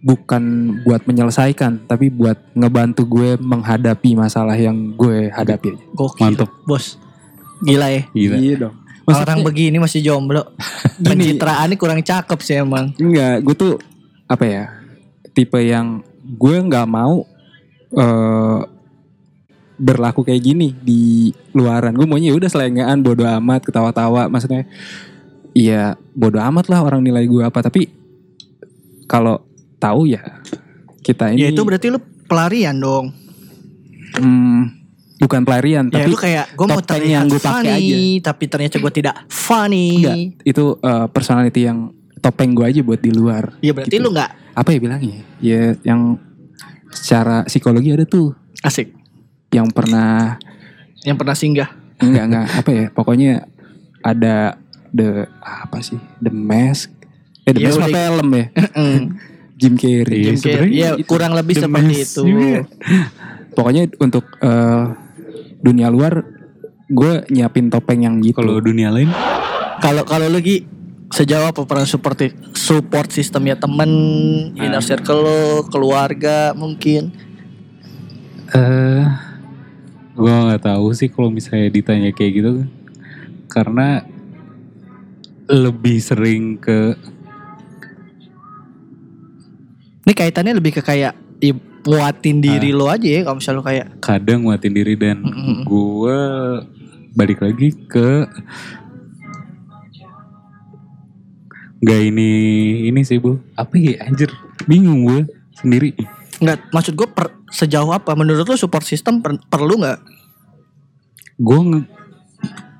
bukan 0.00 0.42
buat 0.82 1.04
menyelesaikan 1.04 1.84
tapi 1.84 2.08
buat 2.08 2.36
ngebantu 2.56 3.04
gue 3.04 3.36
menghadapi 3.36 4.16
masalah 4.16 4.56
yang 4.56 4.96
gue 4.96 5.28
hadapi. 5.28 5.76
gokil 5.92 6.24
Mantep. 6.34 6.50
bos 6.64 6.96
gila 7.60 7.92
ya 7.92 8.02
Gila. 8.10 8.36
Iya 8.40 8.54
dong. 8.66 8.74
orang 9.06 9.44
begini 9.44 9.76
masih 9.76 10.00
jomblo 10.00 10.40
pencitraannya 11.04 11.76
kurang 11.76 12.00
cakep 12.00 12.38
sih 12.40 12.56
emang 12.58 12.94
enggak, 12.96 13.44
gue 13.44 13.54
tuh 13.54 13.74
apa 14.24 14.44
ya? 14.46 14.64
Tipe 15.30 15.58
yang 15.60 16.00
gue 16.24 16.56
nggak 16.64 16.86
mau 16.88 17.26
eh 17.92 18.58
berlaku 19.80 20.20
kayak 20.22 20.44
gini 20.44 20.76
di 20.76 21.32
luaran. 21.56 21.96
Gue 21.96 22.04
maunya 22.04 22.30
ya 22.30 22.36
udah 22.36 22.50
selengean 22.52 23.00
bodo 23.00 23.24
amat 23.24 23.64
ketawa-tawa 23.64 24.28
maksudnya 24.28 24.68
Iya 25.50 25.98
bodo 26.14 26.38
amat 26.38 26.70
lah 26.70 26.78
orang 26.78 27.02
nilai 27.02 27.26
gue 27.26 27.42
apa 27.42 27.58
tapi 27.58 27.90
kalau 29.10 29.42
tahu 29.82 30.06
ya 30.06 30.22
kita 31.02 31.34
ini 31.34 31.42
ya 31.42 31.48
itu 31.50 31.62
berarti 31.66 31.90
lu 31.90 31.98
pelarian 32.30 32.78
dong 32.78 33.10
hmm, 34.14 34.60
bukan 35.18 35.42
pelarian 35.42 35.90
ya 35.90 36.06
tapi 36.06 36.10
lu 36.14 36.18
kayak 36.18 36.54
gue 36.54 36.66
mau 36.70 36.78
top 36.78 36.86
10 36.86 36.90
terlihat 36.94 37.10
yang 37.10 37.26
gue 37.26 37.40
pakai 37.42 37.50
funny 37.50 37.98
tapi 38.22 38.44
ternyata 38.46 38.76
gue 38.78 38.92
tidak 38.94 39.14
funny 39.26 39.88
Enggak, 39.98 40.16
itu 40.46 40.64
eh, 40.78 41.06
personality 41.10 41.60
yang 41.66 41.78
topeng 42.20 42.52
gue 42.54 42.66
aja 42.68 42.80
buat 42.84 43.00
di 43.00 43.10
luar. 43.10 43.56
ya 43.58 43.72
berarti 43.74 43.96
Gitu. 43.96 44.04
lu 44.04 44.12
nggak 44.14 44.30
Apa 44.50 44.70
ya 44.70 44.78
bilangnya? 44.82 45.18
Ya 45.40 45.74
yang 45.82 46.20
secara 46.92 47.42
psikologi 47.48 47.90
ada 47.90 48.04
tuh 48.04 48.34
asik 48.60 48.92
yang 49.50 49.68
pernah 49.68 50.38
yang 51.02 51.14
pernah 51.14 51.34
singgah 51.34 51.70
enggak 51.98 52.24
enggak 52.26 52.46
apa 52.54 52.70
ya? 52.70 52.86
Pokoknya 52.88 53.32
ada 54.00 54.56
the 54.88 55.28
apa 55.38 55.78
sih? 55.80 56.00
The 56.18 56.30
Mask. 56.30 56.88
Eh 57.44 57.52
The 57.52 57.60
Ya 57.60 57.66
Mask 57.68 57.76
mah 57.76 57.86
udah. 57.86 57.96
film 58.08 58.28
ya. 58.30 58.46
Jim 59.54 59.74
Carrey. 59.76 60.22
Jim 60.24 60.36
Carrey. 60.36 60.70
ya 60.72 60.90
kurang 61.04 61.32
lebih 61.32 61.56
The 61.56 61.68
seperti 61.68 61.92
Mask 61.92 62.10
itu 62.10 62.22
juga. 62.24 62.60
Pokoknya 63.52 63.82
untuk 63.98 64.24
eh, 64.38 64.84
dunia 65.60 65.90
luar 65.90 66.24
gue 66.86 67.12
nyiapin 67.28 67.68
topeng 67.68 68.00
yang 68.00 68.16
gitu. 68.18 68.34
Kalau 68.34 68.58
dunia 68.58 68.88
lain 68.88 69.12
Kalau 69.78 70.02
kalau 70.02 70.26
lu 70.26 70.40
Gi, 70.40 70.64
sejauh 71.08 71.48
apa 71.48 71.64
peran 71.64 71.84
support 71.84 72.16
support 72.52 73.08
system 73.08 73.44
ya 73.44 73.56
temen, 73.56 73.90
inner 74.54 74.76
Ah. 74.76 74.84
circle 74.84 75.20
lo, 75.20 75.40
keluarga 75.66 76.52
mungkin. 76.52 77.12
eh 78.50 79.04
gue 80.16 80.32
nggak 80.32 80.64
tahu 80.66 80.90
sih 80.94 81.08
kalau 81.10 81.30
misalnya 81.30 81.70
ditanya 81.70 82.10
kayak 82.10 82.32
gitu. 82.38 82.52
Karena 83.50 84.02
lebih 85.50 85.98
sering 85.98 86.58
ke 86.62 86.94
Ini 90.00 90.12
kaitannya 90.16 90.58
lebih 90.58 90.74
ke 90.74 90.82
kayak 90.82 91.14
ya, 91.38 91.54
muatin 91.86 92.42
diri 92.42 92.74
lo 92.74 92.90
aja 92.90 93.06
ya 93.06 93.20
kalau 93.22 93.38
misalnya 93.38 93.58
lo 93.60 93.64
kayak 93.64 93.86
kadang 94.02 94.42
nguatin 94.42 94.74
diri 94.74 94.94
dan 94.98 95.22
Mm-mm. 95.22 95.62
gue 95.62 96.18
balik 97.14 97.38
lagi 97.42 97.74
ke 97.86 98.26
nggak 101.80 102.00
ini 102.12 102.30
ini 102.92 103.00
sih 103.06 103.16
bu. 103.16 103.40
Apa 103.56 103.80
ya 103.80 104.04
anjir? 104.04 104.28
Bingung 104.68 105.08
gue 105.08 105.20
sendiri. 105.56 105.96
Nggak 106.40 106.68
maksud 106.76 106.92
gue 106.92 107.08
per, 107.08 107.39
sejauh 107.50 107.90
apa? 107.90 108.14
Menurut 108.14 108.42
lo 108.42 108.54
support 108.54 108.82
system 108.82 109.20
per- 109.20 109.42
perlu 109.44 109.78
nggak? 109.78 109.98
Gue 111.36 111.58
nge- 111.60 111.88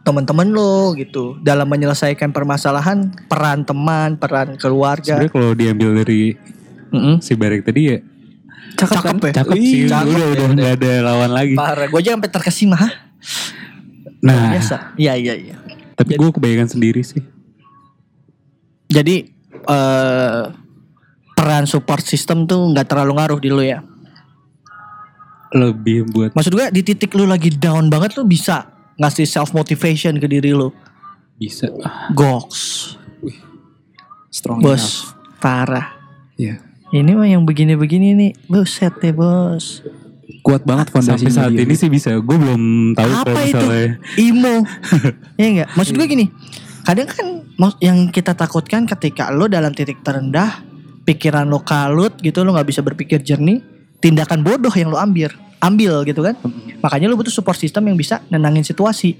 teman-teman 0.01 0.49
lo 0.49 0.95
gitu. 0.95 1.37
Dalam 1.41 1.67
menyelesaikan 1.67 2.31
permasalahan 2.31 3.11
peran 3.27 3.63
teman 3.63 4.17
peran 4.17 4.57
keluarga. 4.57 5.21
Sebenarnya 5.21 5.31
kalau 5.31 5.51
diambil 5.53 5.91
dari 5.95 6.35
Mm-mm. 6.91 7.21
si 7.21 7.35
Barek 7.35 7.63
tadi 7.63 7.83
ya 7.87 7.99
cakep, 8.71 9.03
kan? 9.03 9.17
ya? 9.21 9.33
cakep 9.43 9.55
Ih, 9.55 9.67
sih. 9.67 9.83
cakep 9.87 10.09
udah 10.09 10.19
ya, 10.19 10.27
udah 10.33 10.47
nggak 10.51 10.75
ada 10.81 10.93
lawan 11.05 11.31
lagi. 11.31 11.55
Parah 11.55 11.87
gue 11.87 12.01
aja 12.01 12.11
sampai 12.15 12.31
terkesima 12.31 12.79
nah. 14.21 14.51
Biasa. 14.57 14.97
Iya 14.97 15.13
iya 15.17 15.35
iya. 15.37 15.57
Tapi 15.95 16.17
gue 16.17 16.31
kebanyakan 16.33 16.69
sendiri 16.69 17.05
sih. 17.05 17.21
Jadi 18.89 19.29
eh 19.61 20.43
peran 21.35 21.65
support 21.65 22.03
system 22.03 22.45
tuh 22.45 22.73
nggak 22.73 22.89
terlalu 22.89 23.13
ngaruh 23.17 23.39
di 23.39 23.49
lu 23.49 23.61
ya. 23.61 23.85
Lebih 25.51 26.07
buat 26.11 26.31
Maksud 26.33 26.55
gue 26.55 26.67
di 26.71 26.83
titik 26.87 27.15
lu 27.19 27.27
lagi 27.27 27.51
down 27.51 27.91
banget 27.91 28.15
lu 28.15 28.25
bisa 28.25 28.71
ngasih 28.97 29.27
self 29.27 29.51
motivation 29.51 30.17
ke 30.17 30.27
diri 30.27 30.55
lu. 30.55 30.71
bisa 31.41 31.73
Goks, 32.13 32.95
Strong 34.31 34.61
enough. 34.63 34.77
bos, 34.77 34.85
parah. 35.43 35.97
Iya. 36.39 36.61
Ini 36.91 37.13
mah 37.17 37.27
yang 37.27 37.43
begini-begini 37.43 38.15
nih, 38.15 38.31
buset 38.47 38.95
deh 39.01 39.11
bos. 39.11 39.83
Kuat 40.43 40.63
banget 40.63 40.95
fondasi 40.95 41.27
sampai 41.27 41.35
saat 41.35 41.53
ini 41.53 41.75
sih 41.75 41.91
bisa 41.91 42.15
gue 42.17 42.37
belum 42.39 42.95
tahu 42.95 43.11
kalau 43.11 43.35
Apa 43.35 43.41
itu? 43.45 43.57
misalnya 43.59 43.89
Imo, 44.17 44.57
ya 45.41 45.47
enggak? 45.51 45.69
Maksud 45.75 45.95
gue 45.99 46.07
gini, 46.07 46.27
kadang 46.87 47.09
kan 47.11 47.27
yang 47.83 48.09
kita 48.09 48.33
takutkan 48.33 48.87
ketika 48.87 49.29
lo 49.35 49.51
dalam 49.51 49.75
titik 49.75 50.01
terendah, 50.05 50.63
pikiran 51.05 51.49
lo 51.51 51.61
kalut 51.65 52.15
gitu, 52.23 52.43
lo 52.47 52.55
nggak 52.55 52.69
bisa 52.69 52.81
berpikir 52.81 53.21
jernih, 53.21 53.61
tindakan 54.01 54.41
bodoh 54.41 54.73
yang 54.73 54.89
lo 54.89 54.97
ambil, 54.97 55.29
ambil 55.59 56.03
gitu 56.03 56.21
kan? 56.21 56.35
Makanya 56.81 57.07
lo 57.07 57.15
butuh 57.15 57.31
support 57.31 57.55
system 57.55 57.85
yang 57.85 57.95
bisa 57.95 58.25
nenangin 58.27 58.63
situasi. 58.63 59.17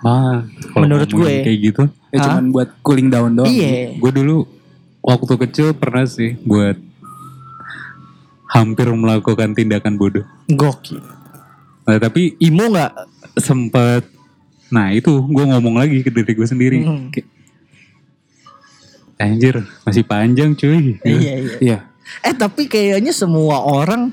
ah 0.00 0.40
kalau 0.70 0.82
Menurut 0.82 1.06
gue. 1.06 1.44
kayak 1.44 1.58
gitu 1.60 1.82
Ya 2.08 2.24
cuman 2.24 2.48
buat 2.48 2.72
cooling 2.80 3.06
down 3.06 3.34
doang. 3.34 3.46
Iya. 3.46 3.94
gue 3.94 4.10
dulu 4.10 4.48
waktu 5.00 5.34
kecil 5.38 5.66
pernah 5.72 6.02
sih 6.02 6.40
buat 6.40 6.74
hampir 8.48 8.88
melakukan 8.88 9.52
tindakan 9.52 9.94
bodoh 9.94 10.24
Gokil. 10.46 10.98
nah, 11.84 11.98
tapi 11.98 12.34
Imo 12.38 12.66
nggak? 12.66 12.92
sempet 13.36 14.08
nah 14.68 14.88
itu 14.88 15.20
gue 15.20 15.44
ngomong 15.46 15.76
lagi 15.76 16.00
ke 16.00 16.08
diri 16.08 16.32
gue 16.32 16.44
sendiri 16.44 16.78
Hmm. 16.80 17.12
Anjir 19.16 19.52
masih 19.82 20.00
panjang 20.02 20.56
cuy 20.56 20.96
Iya 21.02 21.12
iya. 21.36 21.56
Iya. 21.60 21.78
Eh 22.26 22.34
tapi 22.34 22.66
kayaknya 22.66 23.14
semua 23.14 23.62
orang 23.62 24.12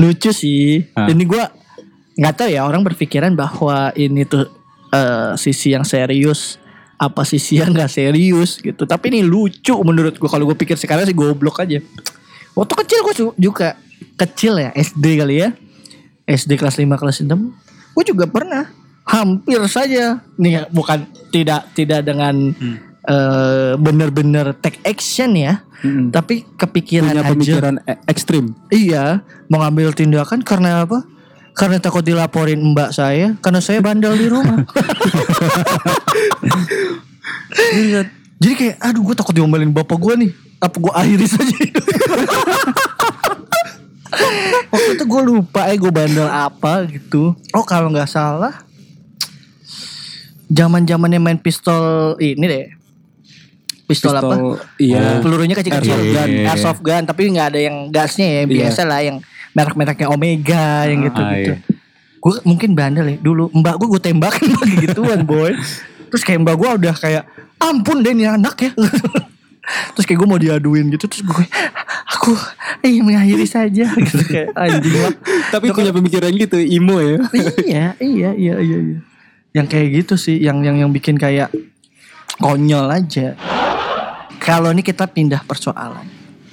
lucu 0.00 0.30
sih. 0.30 0.84
Ah. 0.94 1.10
Ini 1.10 1.24
gue 1.24 1.44
nggak 2.14 2.34
tahu 2.34 2.48
ya 2.50 2.62
orang 2.66 2.82
berpikiran 2.86 3.34
bahwa 3.34 3.90
ini 3.98 4.22
tuh 4.26 4.46
eh, 4.94 5.34
sisi 5.34 5.74
yang 5.74 5.82
serius 5.82 6.62
apa 6.94 7.26
sisi 7.26 7.58
yang 7.58 7.74
nggak 7.74 7.90
serius 7.90 8.62
gitu. 8.62 8.86
Tapi 8.86 9.10
ini 9.14 9.20
lucu 9.26 9.74
menurut 9.82 10.14
gue 10.16 10.30
kalau 10.30 10.46
gue 10.46 10.56
pikir 10.56 10.78
sekarang 10.78 11.08
sih 11.08 11.16
goblok 11.16 11.62
aja. 11.62 11.82
Waktu 12.54 12.74
kecil 12.86 12.98
gue 13.02 13.14
juga 13.38 13.74
kecil 14.14 14.62
ya 14.62 14.70
SD 14.72 15.04
kali 15.18 15.36
ya. 15.42 15.50
SD 16.24 16.56
kelas 16.56 16.80
5 16.80 16.88
kelas 16.88 17.20
6 17.20 17.28
gue 17.94 18.04
juga 18.10 18.26
pernah 18.26 18.66
hampir 19.04 19.60
saja 19.68 20.24
nih 20.40 20.66
bukan 20.72 21.06
tidak 21.30 21.70
tidak 21.76 22.02
dengan 22.02 22.56
eh, 23.04 23.72
bener-bener 23.76 24.56
take 24.58 24.80
action 24.82 25.32
ya 25.32 25.60
Mm-mm. 25.80 26.08
tapi 26.08 26.44
kepikiran 26.54 27.10
Punya 27.10 27.20
aja 27.20 27.30
pemikiran 27.30 27.74
e- 27.84 28.00
ekstrim. 28.06 28.56
iya 28.68 29.20
mengambil 29.46 29.92
tindakan 29.92 30.40
karena 30.40 30.82
apa 30.82 31.04
karena 31.52 31.78
takut 31.78 32.00
dilaporin 32.00 32.58
mbak 32.64 32.90
saya 32.90 33.36
karena 33.38 33.60
saya 33.60 33.78
bandel 33.78 34.14
di 34.14 34.26
rumah 34.26 34.64
Iya. 37.54 38.10
jadi 38.36 38.54
kayak 38.54 38.76
aduh 38.80 39.02
gue 39.02 39.14
takut 39.14 39.32
diomelin 39.32 39.70
bapak 39.70 39.94
gue 39.96 40.14
nih 40.18 40.30
apa 40.58 40.76
gue 40.76 40.92
akhiri 40.92 41.26
saja? 41.26 41.56
Waktu 44.66 44.90
itu 44.92 45.04
gue 45.04 45.22
lupa 45.22 45.68
eh 45.68 45.76
gue 45.76 45.90
bandel 45.90 46.24
apa 46.24 46.86
gitu. 46.86 47.36
Oh 47.50 47.62
kalau 47.62 47.90
nggak 47.90 48.08
salah, 48.08 48.64
zaman 50.50 50.82
zamannya 50.82 51.20
main 51.20 51.36
pistol 51.36 52.14
ini 52.16 52.44
deh. 52.44 52.66
Pistol, 53.84 54.16
apa? 54.16 54.34
Iya. 54.76 55.20
Pelurunya 55.20 55.52
kecil-kecil 55.52 55.92
Airsoft 55.92 56.08
gun, 56.08 56.28
gun. 56.30 56.48
airsoft 56.48 56.80
gun, 56.80 57.02
tapi 57.04 57.20
nggak 57.28 57.46
ada 57.52 57.60
yang 57.60 57.76
gasnya 57.88 58.26
ya. 58.26 58.42
Biasa 58.44 58.80
lah 58.82 59.00
yang 59.00 59.16
merek-mereknya 59.52 60.08
Omega 60.08 60.88
yang 60.88 61.04
gitu 61.04 61.20
Ah, 61.20 61.30
gitu. 61.32 61.52
iya. 61.52 61.56
Gue 62.18 62.34
mungkin 62.42 62.72
bandel 62.72 63.06
ya 63.06 63.16
dulu. 63.20 63.52
Mbak 63.52 63.74
gue 63.76 63.88
gue 63.92 64.00
tembakin 64.02 64.46
pakai 64.50 64.76
gituan 64.88 65.20
boy. 65.22 65.52
Terus 66.08 66.22
kayak 66.22 66.40
mbak 66.42 66.56
gue 66.56 66.68
udah 66.80 66.94
kayak 66.94 67.22
ampun 67.58 68.00
deh 68.00 68.10
ini 68.10 68.24
anak 68.24 68.56
ya. 68.58 68.70
Terus 69.96 70.04
kayak 70.04 70.20
gue 70.20 70.28
mau 70.28 70.36
diaduin 70.36 70.92
gitu 70.92 71.08
Terus 71.08 71.24
gue 71.24 71.44
Aku 72.12 72.36
ingin 72.84 73.00
mengakhiri 73.00 73.48
saja 73.48 73.88
gitu 73.96 74.20
Kayak 74.28 74.52
anjing 74.52 74.92
lah 74.92 75.12
Tapi 75.48 75.72
punya 75.72 75.88
pemikiran 75.88 76.28
gitu, 76.36 76.60
imo 76.60 77.00
ya. 77.00 77.16
iya, 77.64 77.86
iya, 77.96 78.30
iya, 78.36 78.54
iya, 78.60 78.78
iya. 78.78 78.98
Yang 79.56 79.66
kayak 79.70 79.88
gitu 79.96 80.14
sih, 80.18 80.36
yang 80.36 80.60
yang 80.60 80.76
yang 80.76 80.90
bikin 80.90 81.16
kayak 81.16 81.48
konyol 82.36 82.90
aja. 82.90 83.38
Kalau 84.44 84.68
ini 84.76 84.84
kita 84.84 85.08
pindah 85.08 85.40
persoalan. 85.48 86.04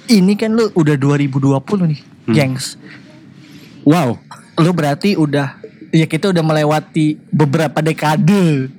Ini 0.08 0.32
kan 0.34 0.56
lu 0.56 0.72
udah 0.72 0.96
2020 0.96 1.92
nih, 1.92 2.00
gengs. 2.32 2.80
Wow. 3.84 4.16
Lu 4.56 4.72
berarti 4.72 5.14
udah 5.14 5.60
ya 5.92 6.08
kita 6.08 6.32
udah 6.32 6.40
melewati 6.40 7.20
beberapa 7.28 7.84
dekade 7.84 8.72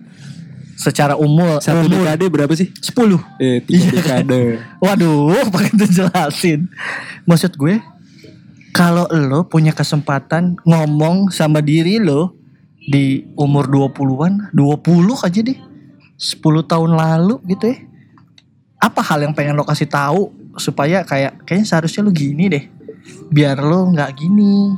secara 0.73 1.13
umur. 1.13 1.61
Satu 1.61 1.85
umur 1.85 2.03
dekade 2.03 2.25
berapa 2.27 2.53
sih? 2.57 2.73
10. 2.73 3.21
Eh, 3.37 3.61
tiga 3.61 4.01
dekade. 4.01 4.59
Waduh, 4.83 5.45
pakai 5.53 5.77
dijelasin. 5.77 6.67
Maksud 7.29 7.53
gue, 7.55 7.79
kalau 8.73 9.05
lo 9.13 9.45
punya 9.45 9.71
kesempatan 9.71 10.57
ngomong 10.65 11.29
sama 11.29 11.61
diri 11.61 12.01
lo 12.01 12.33
di 12.83 13.23
umur 13.37 13.69
20-an, 13.69 14.51
20 14.51 15.21
aja 15.21 15.39
deh. 15.45 15.59
10 16.17 16.41
tahun 16.65 16.91
lalu 16.97 17.37
gitu 17.53 17.71
ya. 17.71 17.77
Apa 18.83 18.99
hal 18.99 19.23
yang 19.23 19.31
pengen 19.31 19.55
lo 19.55 19.63
kasih 19.63 19.87
tahu 19.87 20.27
supaya 20.59 21.07
kayak 21.07 21.47
kayaknya 21.47 21.67
seharusnya 21.67 22.03
lo 22.03 22.11
gini 22.11 22.51
deh. 22.51 22.67
Biar 23.31 23.63
lo 23.63 23.87
nggak 23.95 24.11
gini. 24.11 24.75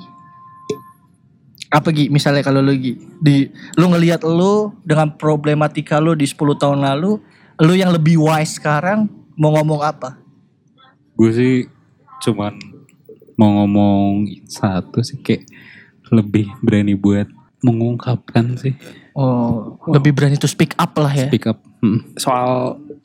Apa 1.74 1.90
Gi? 1.90 2.14
Misalnya 2.14 2.46
kalau 2.46 2.62
lo 2.62 2.70
Gi, 2.72 2.94
di 3.18 3.50
lo 3.76 3.90
ngelihat 3.90 4.22
lo 4.22 4.78
dengan 4.86 5.10
problematika 5.18 5.98
lo 5.98 6.14
di 6.14 6.30
10 6.30 6.38
tahun 6.62 6.86
lalu, 6.86 7.18
lo 7.58 7.74
yang 7.74 7.90
lebih 7.90 8.22
wise 8.22 8.62
sekarang 8.62 9.10
mau 9.34 9.58
ngomong 9.58 9.82
apa? 9.82 10.22
Gue 11.18 11.32
sih 11.34 11.56
cuman 12.22 12.54
mau 13.36 13.52
ngomong 13.64 14.30
satu 14.48 15.02
sih 15.02 15.20
kayak 15.20 15.50
lebih 16.14 16.48
berani 16.62 16.94
buat 16.96 17.28
mengungkapkan 17.66 18.56
sih 18.56 18.78
Oh, 19.16 19.80
lebih 19.96 20.12
berani 20.12 20.36
to 20.36 20.44
speak 20.44 20.76
up 20.76 20.92
lah 21.00 21.08
ya. 21.08 21.32
speak 21.32 21.48
up 21.48 21.64
Hmm. 21.86 22.02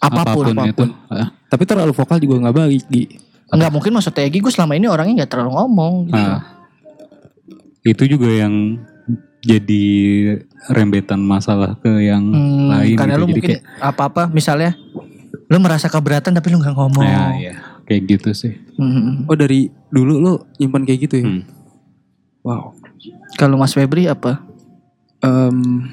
Apa 0.00 0.22
pun, 0.30 0.44
apa 0.48 0.64
pun. 0.66 0.66
itu 0.66 0.84
Ah, 1.06 1.28
Tapi 1.46 1.62
terlalu 1.64 1.92
vokal 1.92 2.16
juga 2.16 2.40
nggak 2.40 2.56
baik, 2.56 2.84
Gi. 2.86 3.04
Enggak 3.48 3.70
mungkin 3.70 3.92
maksudnya 3.92 4.22
Egi 4.22 4.38
gue 4.38 4.48
selama 4.48 4.72
ini 4.72 4.86
orangnya 4.86 5.22
nggak 5.22 5.30
terlalu 5.30 5.50
ngomong 5.52 5.92
gitu. 6.06 6.16
ah. 6.16 6.40
itu 7.82 8.04
juga 8.06 8.28
yang 8.28 8.76
jadi 9.40 9.84
rembetan 10.68 11.18
masalah 11.18 11.74
ke 11.74 11.88
yang 12.02 12.20
Hmm, 12.22 12.68
lain 12.68 12.92
karena 12.94 13.14
gitu. 13.14 13.20
lu 13.20 13.26
jadi 13.26 13.32
mungkin 13.34 13.50
kayak 13.50 13.62
apa-apa 13.82 14.22
misalnya 14.28 14.76
lu 15.46 15.56
merasa 15.58 15.88
keberatan 15.88 16.30
tapi 16.30 16.46
lu 16.46 16.60
nggak 16.60 16.76
ngomong. 16.76 17.02
ya, 17.02 17.32
ya, 17.34 17.54
kayak 17.82 18.02
gitu 18.06 18.30
sih 18.32 18.54
Hmm. 18.76 19.24
Oh 19.24 19.34
dari 19.34 19.64
dulu 19.88 20.16
lo 20.16 20.32
nyimpan 20.54 20.82
kayak 20.82 21.00
gitu 21.02 21.14
ya? 21.16 21.26
Hmm. 21.26 21.42
Wow. 22.40 22.72
Kalau 23.34 23.56
Mas 23.56 23.72
Febri 23.72 24.06
apa? 24.06 24.40
Em, 25.18 25.84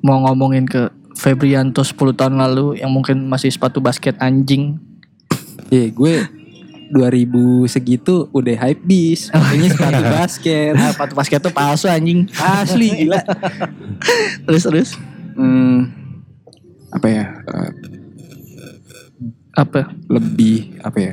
Mau 0.00 0.20
ngomongin 0.20 0.64
ke 0.64 0.92
Febrianto 1.24 1.80
10 1.80 1.96
tahun 2.12 2.36
lalu 2.36 2.84
yang 2.84 2.92
mungkin 2.92 3.24
masih 3.24 3.48
sepatu 3.48 3.80
basket 3.80 4.20
anjing. 4.20 4.76
ya 5.72 5.88
gue 5.88 6.14
2000 6.92 7.64
segitu 7.64 8.28
udah 8.28 8.52
hype 8.60 8.84
bis. 8.84 9.32
Makanya 9.32 9.68
sepatu 9.72 10.02
basket. 10.20 10.72
Ah, 10.76 10.92
sepatu 10.92 11.12
basket 11.16 11.40
tuh 11.40 11.48
palsu 11.48 11.88
anjing. 11.88 12.28
Asli 12.36 12.92
gila. 12.92 13.24
terus 14.44 14.68
terus 14.68 14.90
Hmm, 15.34 15.90
apa 16.92 17.08
ya? 17.10 17.24
eh, 17.42 17.70
apa? 19.56 19.90
lebih 20.06 20.78
apa 20.78 20.98
ya? 21.00 21.12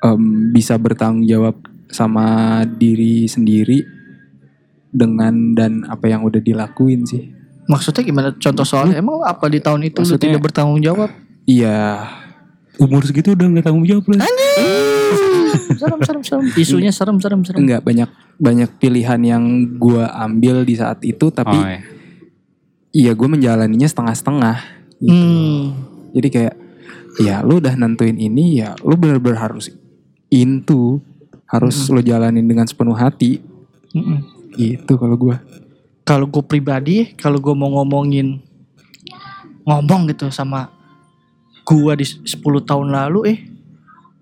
em, 0.00 0.22
bisa 0.54 0.78
bertanggung 0.80 1.28
jawab 1.28 1.60
sama 1.92 2.62
diri 2.64 3.28
sendiri 3.28 3.84
dengan 4.88 5.52
dan 5.52 5.84
apa 5.84 6.08
yang 6.08 6.24
udah 6.24 6.40
dilakuin 6.40 7.04
sih. 7.04 7.41
Maksudnya 7.72 8.02
gimana? 8.04 8.28
Contoh 8.36 8.64
soalnya 8.68 9.00
emang 9.00 9.24
apa 9.24 9.48
di 9.48 9.58
tahun 9.58 9.88
itu 9.88 10.04
lu 10.04 10.12
Maksudnya- 10.12 10.24
tidak 10.28 10.40
bertanggung 10.44 10.80
jawab? 10.84 11.08
Iya, 11.42 12.06
umur 12.76 13.02
segitu 13.02 13.32
udah 13.32 13.48
nggak 13.48 13.64
tanggung 13.66 13.88
jawab 13.88 14.04
lah 14.12 14.20
serem 15.76 16.00
serem 16.02 16.22
serem. 16.22 16.44
Isunya 16.54 16.92
serem 16.94 17.18
serem 17.18 17.40
serem. 17.44 17.58
enggak 17.64 17.82
banyak 17.82 18.10
banyak 18.38 18.70
pilihan 18.78 19.20
yang 19.22 19.44
gue 19.76 20.02
ambil 20.02 20.62
di 20.62 20.74
saat 20.78 21.02
itu 21.02 21.28
tapi 21.30 21.56
oh, 21.58 21.64
ya. 21.66 21.80
iya 22.92 23.12
gue 23.12 23.28
menjalaninya 23.28 23.88
setengah-setengah. 23.88 24.56
gitu. 25.02 25.12
Hmm. 25.12 25.60
Jadi 26.12 26.28
kayak 26.28 26.54
ya 27.20 27.44
lu 27.44 27.60
udah 27.60 27.74
nentuin 27.76 28.16
ini 28.16 28.62
ya 28.62 28.72
lu 28.86 28.96
bener-bener 28.96 29.36
harus 29.36 29.68
into 30.32 31.02
harus 31.44 31.76
lo 31.92 32.00
jalanin 32.00 32.48
dengan 32.48 32.64
sepenuh 32.64 32.96
hati 32.96 33.44
Mm-mm. 33.92 34.18
gitu 34.56 34.96
kalau 34.96 35.16
gue. 35.18 35.36
Kalau 36.02 36.26
gue 36.26 36.42
pribadi, 36.42 37.14
kalau 37.14 37.38
gue 37.38 37.54
mau 37.54 37.70
ngomongin 37.78 38.42
ngomong 39.62 40.10
gitu 40.10 40.26
sama 40.34 40.66
gue 41.62 41.92
di 42.02 42.06
10 42.06 42.42
tahun 42.42 42.90
lalu, 42.90 43.20
eh 43.30 43.38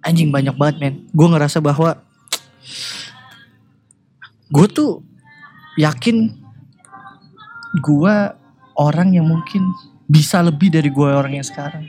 anjing 0.04 0.28
banyak 0.28 0.52
banget 0.56 0.76
men. 0.80 0.94
Gue 1.12 1.28
ngerasa 1.28 1.64
bahwa 1.64 1.96
gue 4.52 4.66
tuh 4.68 5.00
yakin 5.80 6.36
gue 7.80 8.14
orang 8.76 9.08
yang 9.16 9.24
mungkin 9.28 9.64
bisa 10.10 10.42
lebih 10.42 10.68
dari 10.74 10.92
gue 10.92 11.08
orang 11.08 11.38
yang 11.38 11.46
sekarang. 11.46 11.86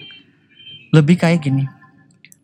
Lebih 0.92 1.20
kayak 1.20 1.44
gini, 1.44 1.68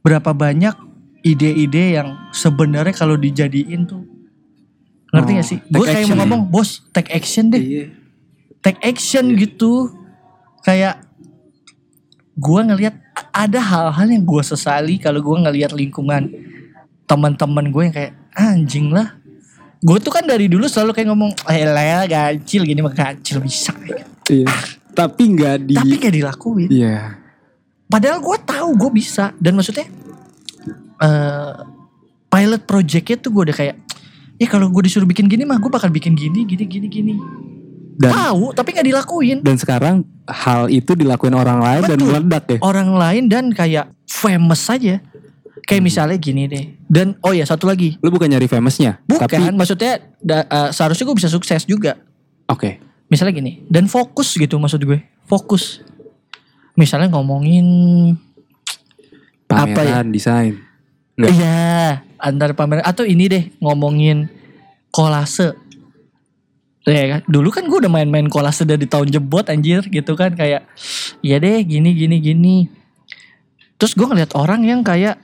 berapa 0.04 0.32
banyak 0.36 0.76
ide-ide 1.24 2.00
yang 2.00 2.32
sebenarnya 2.32 2.96
kalau 2.96 3.20
dijadiin 3.20 3.84
tuh 3.84 4.17
ngerti 5.18 5.32
gak 5.36 5.48
sih? 5.48 5.60
Gue 5.68 5.86
kayak 5.86 6.06
mau 6.08 6.16
ya? 6.16 6.20
ngomong 6.24 6.42
bos 6.48 6.70
take 6.94 7.10
action 7.10 7.50
deh, 7.50 7.62
Iya. 7.62 7.86
take 8.62 8.80
action 8.86 9.34
gitu. 9.34 9.90
Kayak 10.62 11.02
gue 12.38 12.60
ngelihat 12.70 12.96
ada 13.34 13.60
hal-hal 13.60 14.08
yang 14.14 14.22
gue 14.22 14.44
sesali 14.46 15.02
kalau 15.02 15.22
gue 15.26 15.38
ngelihat 15.42 15.74
lingkungan 15.74 16.30
teman-teman 17.10 17.66
gue 17.74 17.82
yang 17.90 17.96
kayak 17.96 18.14
anjing 18.38 18.94
lah. 18.94 19.18
Gue 19.82 19.98
tuh 20.02 20.14
kan 20.14 20.26
dari 20.26 20.50
dulu 20.50 20.66
selalu 20.66 20.94
kayak 20.94 21.08
ngomong, 21.14 21.32
eh 21.50 21.66
lah 21.66 22.06
gacil 22.06 22.66
gini 22.66 22.82
mah 22.82 22.94
gacil 22.94 23.42
bisa. 23.42 23.74
Iya. 24.30 24.50
Tapi 24.94 25.24
nggak 25.38 25.56
di. 25.66 25.76
Tapi 25.78 25.96
kayak 26.02 26.16
dilakuin. 26.18 26.70
Iya. 26.70 27.18
Padahal 27.88 28.20
gue 28.20 28.38
tahu 28.44 28.70
gue 28.76 28.92
bisa 28.92 29.32
dan 29.40 29.56
maksudnya 29.56 29.88
eh 30.98 31.54
pilot 32.28 32.62
projectnya 32.68 33.16
tuh 33.16 33.32
gue 33.32 33.44
udah 33.48 33.56
kayak 33.56 33.76
ya 34.38 34.48
kalau 34.48 34.68
gue 34.68 34.84
disuruh 34.84 35.06
bikin 35.06 35.26
gini 35.26 35.44
mah 35.44 35.58
gue 35.58 35.68
bakal 35.68 35.90
bikin 35.90 36.14
gini 36.14 36.46
gini 36.46 36.64
gini 36.64 36.88
gini 36.88 37.14
Dan 37.98 38.14
tahu 38.14 38.54
tapi 38.54 38.72
nggak 38.72 38.86
dilakuin 38.86 39.38
dan 39.42 39.58
sekarang 39.58 39.96
hal 40.24 40.70
itu 40.70 40.94
dilakuin 40.94 41.34
orang 41.34 41.58
lain 41.58 41.82
dan 41.84 41.98
Betul. 41.98 42.08
meledak 42.08 42.44
ya. 42.48 42.58
orang 42.62 42.90
lain 42.94 43.24
dan 43.26 43.50
kayak 43.50 43.90
famous 44.06 44.62
saja 44.62 45.02
kayak 45.66 45.82
misalnya 45.82 46.16
gini 46.16 46.46
deh 46.46 46.66
dan 46.86 47.18
oh 47.20 47.34
ya 47.34 47.44
satu 47.44 47.66
lagi 47.66 47.98
Lu 48.00 48.08
bukan 48.08 48.30
nyari 48.30 48.46
famousnya, 48.46 49.02
bukan 49.04 49.26
tapi 49.26 49.42
maksudnya 49.52 50.00
da- 50.22 50.46
eh, 50.46 50.70
seharusnya 50.70 51.04
gue 51.04 51.18
bisa 51.18 51.28
sukses 51.28 51.66
juga 51.66 51.98
oke. 52.46 52.78
misalnya 53.10 53.34
gini 53.36 53.66
dan 53.66 53.90
fokus 53.90 54.32
gitu 54.32 54.56
maksud 54.56 54.80
gue 54.80 55.02
fokus 55.26 55.82
misalnya 56.78 57.10
ngomongin 57.10 57.66
Apa 59.48 59.64
ya? 59.66 59.74
Pameran 59.74 60.08
desain. 60.12 60.54
Nggak. 61.18 61.32
Iya, 61.34 61.62
antar 62.22 62.54
pameran 62.54 62.86
atau 62.86 63.02
ini 63.02 63.26
deh 63.26 63.44
ngomongin 63.58 64.30
kolase. 64.94 65.58
Ya 66.86 67.18
kan? 67.18 67.22
Dulu 67.28 67.50
kan 67.50 67.66
gue 67.68 67.78
udah 67.84 67.92
main-main 67.92 68.30
kolase 68.30 68.64
dari 68.64 68.86
tahun 68.86 69.12
jebot 69.12 69.50
anjir 69.50 69.84
gitu 69.90 70.14
kan 70.16 70.32
kayak 70.38 70.70
iya 71.20 71.42
deh 71.42 71.60
gini 71.66 71.92
gini 71.98 72.22
gini. 72.22 72.58
Terus 73.76 73.98
gue 73.98 74.08
ngeliat 74.08 74.38
orang 74.38 74.64
yang 74.64 74.86
kayak 74.86 75.18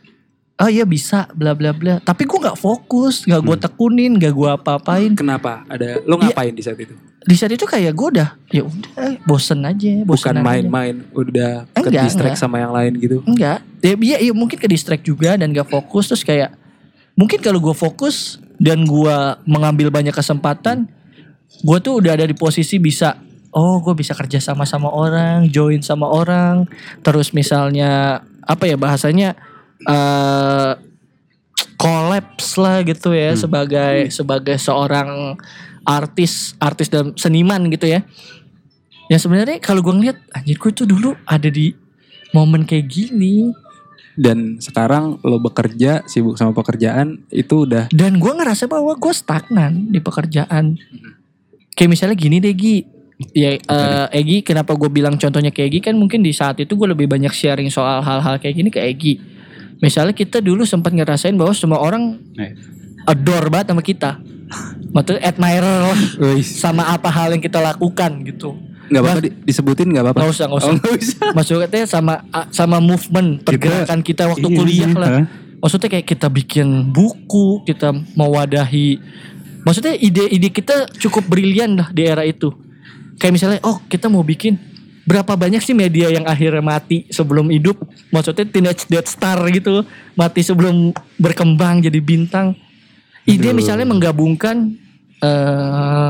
oh 0.60 0.70
iya 0.70 0.84
bisa 0.84 1.30
bla 1.32 1.54
bla 1.54 1.72
bla. 1.72 2.02
Tapi 2.02 2.26
gue 2.26 2.40
nggak 2.42 2.58
fokus, 2.60 3.24
nggak 3.30 3.42
gue 3.46 3.58
tekunin, 3.70 4.12
nggak 4.18 4.34
gue 4.34 4.50
apa-apain. 4.50 5.14
Kenapa? 5.14 5.62
Ada 5.70 6.02
lu 6.04 6.18
Iya. 6.20 6.34
ngapain 6.34 6.54
di 6.58 6.64
saat 6.66 6.82
itu? 6.82 6.98
Di 7.24 7.36
saat 7.40 7.56
itu 7.56 7.64
kayak 7.64 7.96
gue 7.96 8.08
udah 8.20 8.30
ya 8.52 8.68
udah 8.68 9.24
bosen 9.24 9.64
aja, 9.64 10.04
bosen 10.04 10.36
Bukan 10.36 10.44
main-main, 10.44 11.08
udah 11.16 11.64
ke 11.72 11.88
Enggak, 11.88 12.04
distract 12.08 12.36
enggak. 12.36 12.44
sama 12.44 12.60
yang 12.60 12.76
lain 12.76 12.94
gitu. 13.00 13.18
Enggak. 13.24 13.64
Ya, 13.80 13.94
iya, 13.96 14.18
iya 14.20 14.34
mungkin 14.36 14.60
ke 14.60 14.68
distract 14.68 15.08
juga 15.08 15.40
dan 15.40 15.56
gak 15.56 15.72
fokus 15.72 16.12
terus 16.12 16.24
kayak 16.24 16.52
mungkin 17.16 17.40
kalau 17.40 17.64
gue 17.64 17.76
fokus 17.76 18.40
dan 18.60 18.84
gue 18.84 19.18
mengambil 19.48 19.88
banyak 19.94 20.14
kesempatan 20.14 20.90
gue 21.62 21.78
tuh 21.80 22.02
udah 22.02 22.18
ada 22.18 22.26
di 22.26 22.34
posisi 22.34 22.82
bisa 22.82 23.20
oh 23.54 23.78
gue 23.80 23.94
bisa 23.94 24.18
kerja 24.18 24.42
sama 24.42 24.66
sama 24.66 24.90
orang 24.90 25.46
join 25.48 25.80
sama 25.86 26.10
orang 26.10 26.66
terus 27.06 27.32
misalnya 27.32 28.24
apa 28.44 28.66
ya 28.66 28.76
bahasanya 28.76 29.38
eh 29.86 30.74
collapse 31.78 32.56
lah 32.56 32.82
gitu 32.82 33.12
ya 33.12 33.36
sebagai 33.36 34.08
sebagai 34.10 34.56
seorang 34.56 35.36
artis 35.84 36.56
artis 36.58 36.88
dan 36.88 37.16
seniman 37.16 37.68
gitu 37.72 37.88
ya. 37.88 38.04
Ya 39.12 39.18
sebenarnya 39.20 39.60
kalau 39.60 39.84
gue 39.84 39.94
ngeliat 39.94 40.18
anjir 40.32 40.56
gue 40.56 40.72
tuh 40.72 40.88
dulu 40.88 41.14
ada 41.28 41.52
di 41.52 41.76
momen 42.32 42.64
kayak 42.64 42.88
gini. 42.88 43.52
Dan 44.14 44.62
sekarang 44.62 45.18
lo 45.26 45.42
bekerja, 45.42 46.06
sibuk 46.06 46.38
sama 46.38 46.54
pekerjaan, 46.54 47.26
itu 47.34 47.66
udah 47.66 47.90
dan 47.90 48.22
gue 48.22 48.30
ngerasa 48.30 48.70
bahwa 48.70 48.94
gue 48.94 49.10
stagnan 49.10 49.90
di 49.90 49.98
pekerjaan. 49.98 50.78
Kayak 51.74 51.90
misalnya 51.90 52.18
gini 52.18 52.38
deh 52.38 52.54
Gi. 52.54 52.78
Ya 53.34 53.58
eh, 53.58 54.08
Egi 54.14 54.46
kenapa 54.46 54.78
gue 54.78 54.90
bilang 54.90 55.18
contohnya 55.18 55.50
kayak 55.50 55.70
Egi 55.70 55.80
kan 55.90 55.96
mungkin 55.98 56.22
di 56.22 56.30
saat 56.30 56.62
itu 56.62 56.78
gue 56.78 56.94
lebih 56.94 57.10
banyak 57.10 57.34
sharing 57.34 57.74
soal 57.74 58.06
hal-hal 58.06 58.38
kayak 58.38 58.54
gini 58.54 58.70
ke 58.70 58.86
Egi. 58.86 59.18
Misalnya 59.82 60.14
kita 60.14 60.46
dulu 60.46 60.62
sempat 60.62 60.94
ngerasain 60.94 61.34
bahwa 61.34 61.54
semua 61.58 61.82
orang 61.82 62.22
Eh, 62.38 62.54
adore 63.10 63.50
banget 63.50 63.74
sama 63.74 63.82
kita 63.82 64.22
Maksudnya 64.94 65.22
admirer 65.26 65.78
lah 65.90 66.00
sama 66.44 66.94
apa 66.94 67.10
hal 67.10 67.34
yang 67.34 67.42
kita 67.42 67.58
lakukan 67.58 68.22
gitu 68.28 68.54
nggak 68.94 69.02
apa-apa 69.02 69.22
di- 69.26 69.36
disebutin 69.48 69.88
nggak 69.90 70.04
apa-apa. 70.06 70.20
Nggak 70.22 70.34
usah, 70.34 70.46
nggak 70.46 70.60
usah. 70.60 70.70
Oh, 70.70 70.76
nggak 70.78 70.96
usah. 71.00 71.28
Maksudnya 71.34 71.84
sama 71.88 72.14
sama 72.52 72.78
movement 72.84 73.42
pergerakan 73.42 74.00
kita, 74.06 74.30
waktu 74.30 74.48
iya, 74.48 74.58
kuliah 74.58 74.92
iya, 74.92 75.00
lah. 75.00 75.10
Maksudnya 75.64 75.90
kayak 75.90 76.08
kita 76.08 76.28
bikin 76.28 76.68
buku, 76.92 77.64
kita 77.64 77.96
mewadahi. 78.20 79.00
Maksudnya 79.64 79.96
ide-ide 79.96 80.52
kita 80.52 80.92
cukup 81.00 81.24
brilian 81.32 81.80
lah 81.80 81.88
di 81.90 82.04
era 82.04 82.28
itu. 82.28 82.52
Kayak 83.16 83.34
misalnya, 83.40 83.60
oh 83.64 83.80
kita 83.88 84.12
mau 84.12 84.20
bikin 84.22 84.60
berapa 85.08 85.40
banyak 85.40 85.64
sih 85.64 85.72
media 85.72 86.12
yang 86.12 86.28
akhirnya 86.28 86.60
mati 86.60 87.08
sebelum 87.08 87.48
hidup? 87.48 87.80
Maksudnya 88.12 88.44
Teenage 88.44 88.92
Death 88.92 89.08
Star 89.08 89.40
gitu, 89.56 89.88
mati 90.20 90.44
sebelum 90.44 90.92
berkembang 91.16 91.80
jadi 91.80 92.04
bintang. 92.04 92.60
Ide 93.24 93.56
misalnya 93.56 93.88
menggabungkan 93.88 94.76
eh 95.24 96.10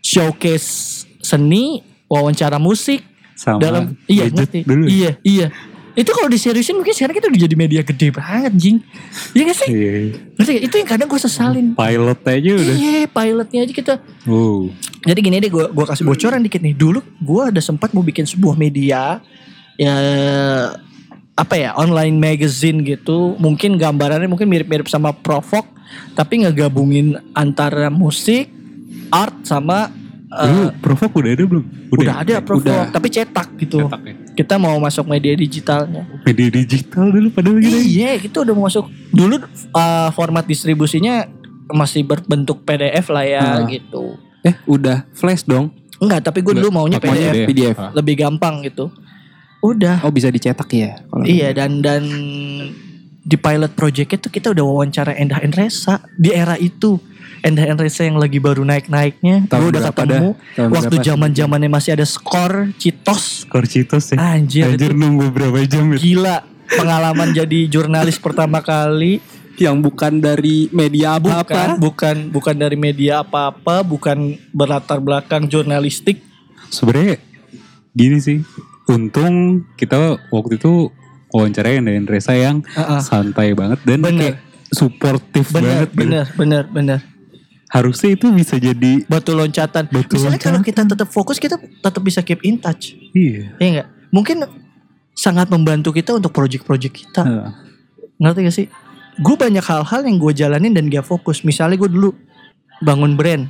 showcase 0.00 1.04
seni, 1.20 1.84
wawancara 2.08 2.56
musik, 2.56 3.04
sama. 3.36 3.60
dalam 3.60 3.82
iya 4.08 4.32
ngerti. 4.32 4.64
dulu. 4.64 4.88
iya 4.88 5.20
iya. 5.20 5.48
Itu 5.98 6.14
kalau 6.14 6.30
diseriusin 6.30 6.78
mungkin 6.78 6.94
sekarang 6.94 7.18
kita 7.18 7.26
udah 7.26 7.40
jadi 7.42 7.56
media 7.58 7.82
gede 7.82 8.14
banget 8.14 8.54
jing. 8.54 8.78
Iya 9.34 9.42
gak 9.50 9.58
sih? 9.58 9.68
Iya. 9.68 9.90
ngerti 10.38 10.52
itu 10.62 10.74
yang 10.78 10.88
kadang 10.88 11.08
gue 11.10 11.18
sesalin. 11.18 11.74
Pilot 11.74 12.20
aja 12.22 12.50
udah. 12.54 12.74
iya 12.78 13.02
pilotnya 13.10 13.60
aja 13.66 13.72
kita. 13.74 13.94
Oh. 14.30 14.70
jadi 15.02 15.18
gini 15.18 15.42
deh 15.42 15.50
gue 15.50 15.64
gua 15.74 15.86
kasih 15.90 16.06
bocoran 16.06 16.38
dikit 16.40 16.62
nih. 16.62 16.74
Dulu 16.78 17.02
gue 17.02 17.42
ada 17.50 17.58
sempat 17.58 17.90
mau 17.92 18.06
bikin 18.06 18.30
sebuah 18.30 18.54
media 18.54 19.18
ya 19.74 19.94
apa 21.34 21.54
ya 21.58 21.74
online 21.74 22.14
magazine 22.14 22.78
gitu. 22.86 23.34
Mungkin 23.42 23.74
gambarannya 23.74 24.30
mungkin 24.30 24.46
mirip-mirip 24.46 24.86
sama 24.86 25.10
Provok 25.10 25.77
tapi 26.12 26.42
ngegabungin 26.42 27.06
antara 27.32 27.88
musik 27.88 28.50
art 29.08 29.34
sama 29.42 29.88
eh, 30.28 30.44
Dulu 30.44 30.64
Provok 30.78 31.12
udah 31.14 31.32
ada 31.32 31.44
belum? 31.44 31.64
udah 31.90 32.14
ada 32.18 32.34
Provok 32.38 32.66
udah. 32.66 32.90
tapi 32.90 33.08
cetak 33.08 33.48
gitu 33.56 33.80
Cetak 33.82 34.02
ya. 34.02 34.14
kita 34.34 34.54
mau 34.56 34.76
masuk 34.76 35.04
media 35.04 35.32
digitalnya 35.32 36.04
Media 36.22 36.48
digital 36.50 37.08
dulu 37.08 37.28
padahal 37.30 37.56
gitu. 37.58 37.74
Iya, 37.74 38.18
kita 38.18 38.42
udah 38.42 38.52
mau 38.52 38.64
masuk. 38.64 38.84
Dulu 39.08 39.40
uh, 39.70 40.10
format 40.12 40.44
distribusinya 40.44 41.24
masih 41.68 42.02
berbentuk 42.02 42.62
PDF 42.62 43.08
lah 43.08 43.24
ya 43.24 43.40
Ah. 43.40 43.64
gitu. 43.64 44.14
Eh, 44.40 44.54
udah 44.64 45.08
flash 45.10 45.42
dong. 45.42 45.72
Enggak, 45.96 46.20
tapi 46.22 46.40
gue 46.40 46.54
dulu 46.54 46.70
maunya 46.70 46.96
PDF, 46.96 47.44
PDF. 47.44 47.74
Ah. 47.74 47.90
lebih 47.90 48.14
gampang 48.16 48.62
gitu. 48.62 48.92
Udah. 49.58 49.98
Oh, 50.00 50.12
bisa 50.12 50.28
dicetak 50.28 50.70
ya? 50.70 51.02
kalau- 51.02 51.26
Iya 51.26 51.50
dan 51.50 51.82
dan 51.82 52.06
di 53.28 53.36
pilot 53.36 53.76
project 53.76 54.10
itu 54.16 54.28
kita 54.32 54.56
udah 54.56 54.64
wawancara 54.64 55.12
Endah 55.20 55.44
Endresa 55.44 56.00
di 56.16 56.32
era 56.32 56.56
itu. 56.56 56.96
Endah 57.44 57.68
Endresa 57.68 58.08
yang 58.08 58.16
lagi 58.16 58.40
baru 58.40 58.64
naik-naiknya. 58.64 59.44
Tahun 59.52 59.60
Gue 59.60 59.70
udah 59.76 59.82
berapa 59.84 60.00
ketemu 60.00 60.28
dah? 60.32 60.56
Tahun 60.56 60.70
waktu 60.72 60.96
zaman 61.04 61.30
zamannya 61.36 61.68
masih 61.68 61.90
ada 61.92 62.08
skor 62.08 62.72
Citos. 62.80 63.44
Korcitos 63.52 64.16
ya. 64.16 64.16
Anjir, 64.16 64.72
Anjir 64.72 64.96
itu 64.96 64.96
nunggu 64.96 65.28
berapa 65.28 65.60
jam 65.68 65.92
ya? 65.92 65.98
gila 66.00 66.36
pengalaman 66.72 67.36
jadi 67.36 67.68
jurnalis 67.68 68.16
pertama 68.16 68.64
kali. 68.64 69.20
Yang 69.58 69.90
bukan 69.90 70.22
dari 70.22 70.70
media 70.70 71.18
bukan 71.18 71.42
apa-apa. 71.42 71.82
bukan 71.82 72.16
bukan 72.30 72.54
dari 72.54 72.78
media 72.78 73.26
apa-apa 73.26 73.82
bukan 73.82 74.38
berlatar 74.54 75.02
belakang 75.02 75.50
jurnalistik 75.50 76.22
Sebenarnya 76.70 77.16
gini 77.96 78.18
sih. 78.20 78.38
Untung 78.88 79.68
kita 79.76 80.16
waktu 80.32 80.56
itu 80.56 80.88
wawancara 81.30 81.68
yang 81.70 81.84
dengan 81.84 82.04
Reza 82.04 82.32
yang 82.32 82.64
Heeh. 82.64 83.00
santai 83.00 83.52
banget 83.52 83.78
dan 83.82 83.98
Bener. 84.00 84.20
kayak 84.22 84.36
suportif 84.68 85.46
banget. 85.50 85.88
gitu. 85.88 85.98
bener 85.98 86.26
bener 86.34 86.64
bener 86.66 87.00
Harusnya 87.68 88.08
itu 88.10 88.32
bisa 88.32 88.56
jadi 88.56 89.04
batu 89.04 89.32
loncatan 89.32 89.86
Batu 89.86 90.16
misalnya 90.16 90.36
kalau 90.36 90.56
loncatan. 90.56 90.86
kita 90.86 90.96
tetap 90.96 91.08
fokus 91.08 91.36
kita 91.36 91.56
tetap 91.58 92.00
bisa 92.00 92.20
keep 92.20 92.40
in 92.42 92.56
touch 92.56 92.96
iya. 93.12 93.52
ya 93.56 93.66
enggak 93.68 93.88
mungkin 94.08 94.36
sangat 95.12 95.48
membantu 95.48 95.92
kita 95.92 96.12
untuk 96.12 96.30
project-project 96.30 96.94
kita 96.98 97.22
Heeh. 97.22 97.50
ngerti 98.18 98.40
gak 98.42 98.54
sih 98.54 98.66
gue 99.14 99.34
banyak 99.36 99.60
hal-hal 99.60 100.00
yang 100.00 100.16
gue 100.16 100.32
jalanin 100.32 100.72
dan 100.72 100.86
gak 100.86 101.04
fokus 101.04 101.42
misalnya 101.42 101.76
gue 101.76 101.90
dulu 101.90 102.10
bangun 102.80 103.14
brand 103.14 103.44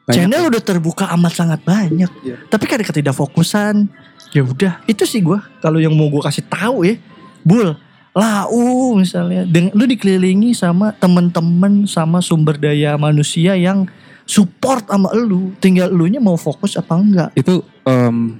Banyak 0.00 0.16
channel 0.16 0.42
udah 0.48 0.62
terbuka 0.64 1.06
amat 1.12 1.32
sangat 1.36 1.60
banyak 1.62 2.10
Iya. 2.20 2.36
tapi 2.46 2.66
karena 2.66 2.82
ketidakfokusan 2.82 3.86
ya 4.30 4.42
udah 4.42 4.82
itu 4.84 5.04
sih 5.04 5.20
gue 5.20 5.38
kalau 5.60 5.78
yang 5.78 5.92
mau 5.92 6.08
gue 6.08 6.18
kasih 6.20 6.42
tahu 6.42 6.82
ya 6.84 6.98
bul 7.42 7.76
lau 8.10 8.98
misalnya 8.98 9.46
dengan 9.46 9.70
lu 9.78 9.86
dikelilingi 9.86 10.50
sama 10.50 10.90
temen-temen 10.98 11.86
sama 11.86 12.18
sumber 12.18 12.58
daya 12.58 12.98
manusia 12.98 13.54
yang 13.54 13.86
support 14.26 14.86
sama 14.90 15.14
lu 15.14 15.54
tinggal 15.62 15.90
elunya 15.90 16.18
mau 16.18 16.34
fokus 16.34 16.74
apa 16.74 16.94
enggak 16.98 17.30
Itu 17.38 17.62
em, 17.86 18.38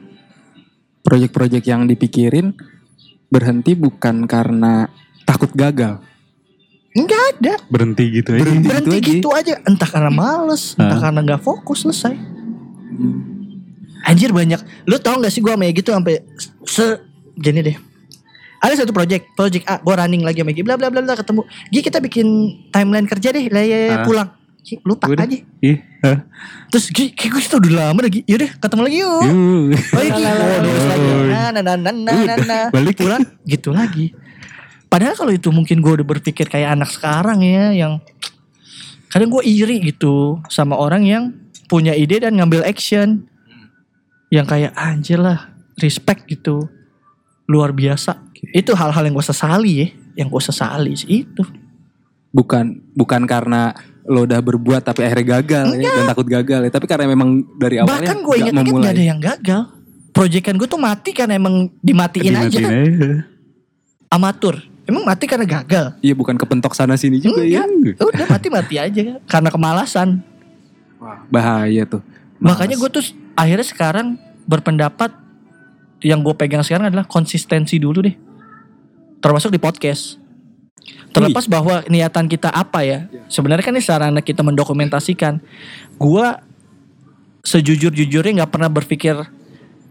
proyek-proyek 1.07 1.66
yang 1.66 1.86
dipikirin 1.86 2.55
berhenti 3.30 3.78
bukan 3.78 4.26
karena 4.26 4.90
takut 5.22 5.55
gagal. 5.55 6.03
enggak 6.90 7.22
ada 7.38 7.55
Berhenti 7.70 8.05
gitu 8.11 8.34
aja. 8.34 8.42
Berhenti. 8.42 8.66
berhenti 8.66 8.96
aja. 8.98 9.07
gitu 9.07 9.28
aja 9.30 9.55
entah 9.62 9.86
karena 9.86 10.11
males 10.11 10.74
entah 10.74 10.98
Hah? 10.98 11.03
karena 11.07 11.20
nggak 11.22 11.42
fokus 11.46 11.86
selesai 11.86 12.14
Anjir 14.01 14.32
banyak. 14.32 14.61
Lu 14.88 14.96
tau 14.96 15.20
gak 15.20 15.28
sih 15.28 15.44
gue 15.44 15.53
sama 15.53 15.68
Egy 15.68 15.84
tuh 15.84 15.92
sampai 15.92 16.24
se 16.64 17.05
gini 17.36 17.61
deh. 17.61 17.76
Ada 18.61 18.85
satu 18.85 18.93
project, 18.93 19.33
project 19.33 19.65
A, 19.65 19.81
gue 19.81 19.95
running 19.97 20.21
lagi 20.21 20.45
sama 20.45 20.53
Egy, 20.53 20.61
bla 20.61 20.77
bla 20.77 20.93
bla 20.93 21.01
bla 21.01 21.17
ketemu. 21.17 21.49
Gi 21.73 21.81
kita 21.81 21.99
bikin 21.99 22.27
timeline 22.69 23.09
kerja 23.09 23.33
deh, 23.33 23.49
lah 23.49 23.65
ya, 23.65 23.79
ya, 23.89 23.95
Ah. 23.97 24.05
pulang. 24.05 24.29
Gi, 24.61 24.77
lupa 24.85 25.09
Udah. 25.09 25.25
aja. 25.25 25.39
Hah? 26.05 26.19
Terus 26.69 26.93
Gi, 26.93 27.17
kayak 27.17 27.31
gue 27.33 27.43
kita 27.49 27.57
udah 27.57 27.73
lama 27.73 28.01
lagi. 28.05 28.21
Yaudah 28.29 28.51
ketemu 28.61 28.81
lagi 28.85 28.97
yuk. 29.01 29.25
Oh 29.97 30.03
iya 30.05 30.13
Gi, 30.13 30.25
oh. 30.29 30.37
Oh. 30.37 31.25
Nah, 31.33 31.49
nah, 31.57 31.63
nah, 31.65 31.77
nah, 31.81 31.93
nah, 31.97 32.37
nah. 32.37 32.65
Balik 32.69 33.01
ya. 33.01 33.05
Pulang 33.09 33.23
gitu 33.49 33.73
lagi. 33.73 34.13
Padahal 34.93 35.17
kalau 35.17 35.33
itu 35.33 35.49
mungkin 35.49 35.81
gue 35.81 35.93
udah 35.97 36.07
berpikir 36.07 36.45
kayak 36.45 36.77
anak 36.77 36.93
sekarang 36.93 37.41
ya, 37.41 37.73
yang 37.73 38.05
kadang 39.09 39.33
gue 39.33 39.43
iri 39.47 39.81
gitu 39.89 40.37
sama 40.53 40.77
orang 40.77 41.09
yang 41.09 41.25
punya 41.65 41.97
ide 41.97 42.21
dan 42.21 42.37
ngambil 42.37 42.61
action. 42.69 43.25
Yang 44.29 44.47
kayak 44.47 44.73
anjir 44.77 45.19
lah, 45.19 45.49
respect 45.81 46.29
gitu. 46.29 46.69
Luar 47.49 47.73
biasa. 47.73 48.30
Itu 48.51 48.72
hal-hal 48.72 49.03
yang 49.05 49.14
gue 49.14 49.26
sesali 49.26 49.72
ya. 49.84 49.88
Yang 50.24 50.28
gue 50.32 50.43
sesali 50.51 50.93
sih 50.97 51.09
itu. 51.28 51.43
Bukan 52.30 52.78
bukan 52.95 53.26
karena 53.26 53.74
lo 54.07 54.26
udah 54.26 54.41
berbuat 54.43 54.82
tapi 54.82 55.07
akhirnya 55.07 55.38
gagal 55.38 55.66
ya, 55.78 55.91
dan 55.91 56.05
takut 56.11 56.26
gagal 56.26 56.61
ya. 56.66 56.70
Tapi 56.72 56.86
karena 56.88 57.07
memang 57.11 57.45
dari 57.59 57.78
awalnya 57.78 58.07
Bahkan 58.07 58.18
gue 58.22 58.36
inget-inget 58.41 58.66
memulai. 58.66 58.86
gak 58.86 58.95
ada 58.97 59.05
yang 59.05 59.20
gagal. 59.20 59.61
Proyekan 60.11 60.55
gue 60.59 60.66
tuh 60.66 60.80
mati 60.82 61.11
karena 61.14 61.38
emang 61.38 61.70
dimatiin, 61.78 62.34
Dimatiin 62.34 62.51
aja. 62.51 62.59
aja. 62.66 63.11
Amatur. 64.11 64.59
Emang 64.91 65.07
mati 65.07 65.30
karena 65.30 65.47
gagal. 65.47 65.95
Iya 66.03 66.18
bukan 66.18 66.34
kepentok 66.34 66.74
sana 66.74 66.99
sini 66.99 67.22
juga 67.22 67.47
ya. 67.47 67.62
Enggak. 67.62 68.03
Udah 68.03 68.26
mati-mati 68.26 68.74
aja. 68.74 69.22
Karena 69.30 69.47
kemalasan. 69.55 70.18
Wah, 70.99 71.22
bahaya 71.30 71.86
tuh. 71.86 72.03
Makanya 72.43 72.74
gue 72.74 72.91
tuh 72.91 73.05
akhirnya 73.38 73.62
sekarang 73.62 74.18
berpendapat 74.51 75.14
yang 76.03 76.24
gue 76.26 76.34
pegang 76.34 76.66
sekarang 76.66 76.91
adalah 76.91 77.07
konsistensi 77.07 77.78
dulu 77.78 78.03
deh. 78.03 78.16
Termasuk 79.21 79.53
di 79.53 79.61
podcast. 79.61 80.16
Terlepas 81.11 81.45
bahwa 81.51 81.85
niatan 81.91 82.27
kita 82.31 82.49
apa 82.49 82.81
ya. 82.87 83.07
Sebenarnya 83.29 83.64
kan 83.66 83.75
ini 83.77 83.85
sarana 83.85 84.21
kita 84.25 84.41
mendokumentasikan. 84.41 85.43
Gue 86.01 86.27
sejujur-jujurnya 87.45 88.43
nggak 88.43 88.53
pernah 88.53 88.71
berpikir 88.73 89.16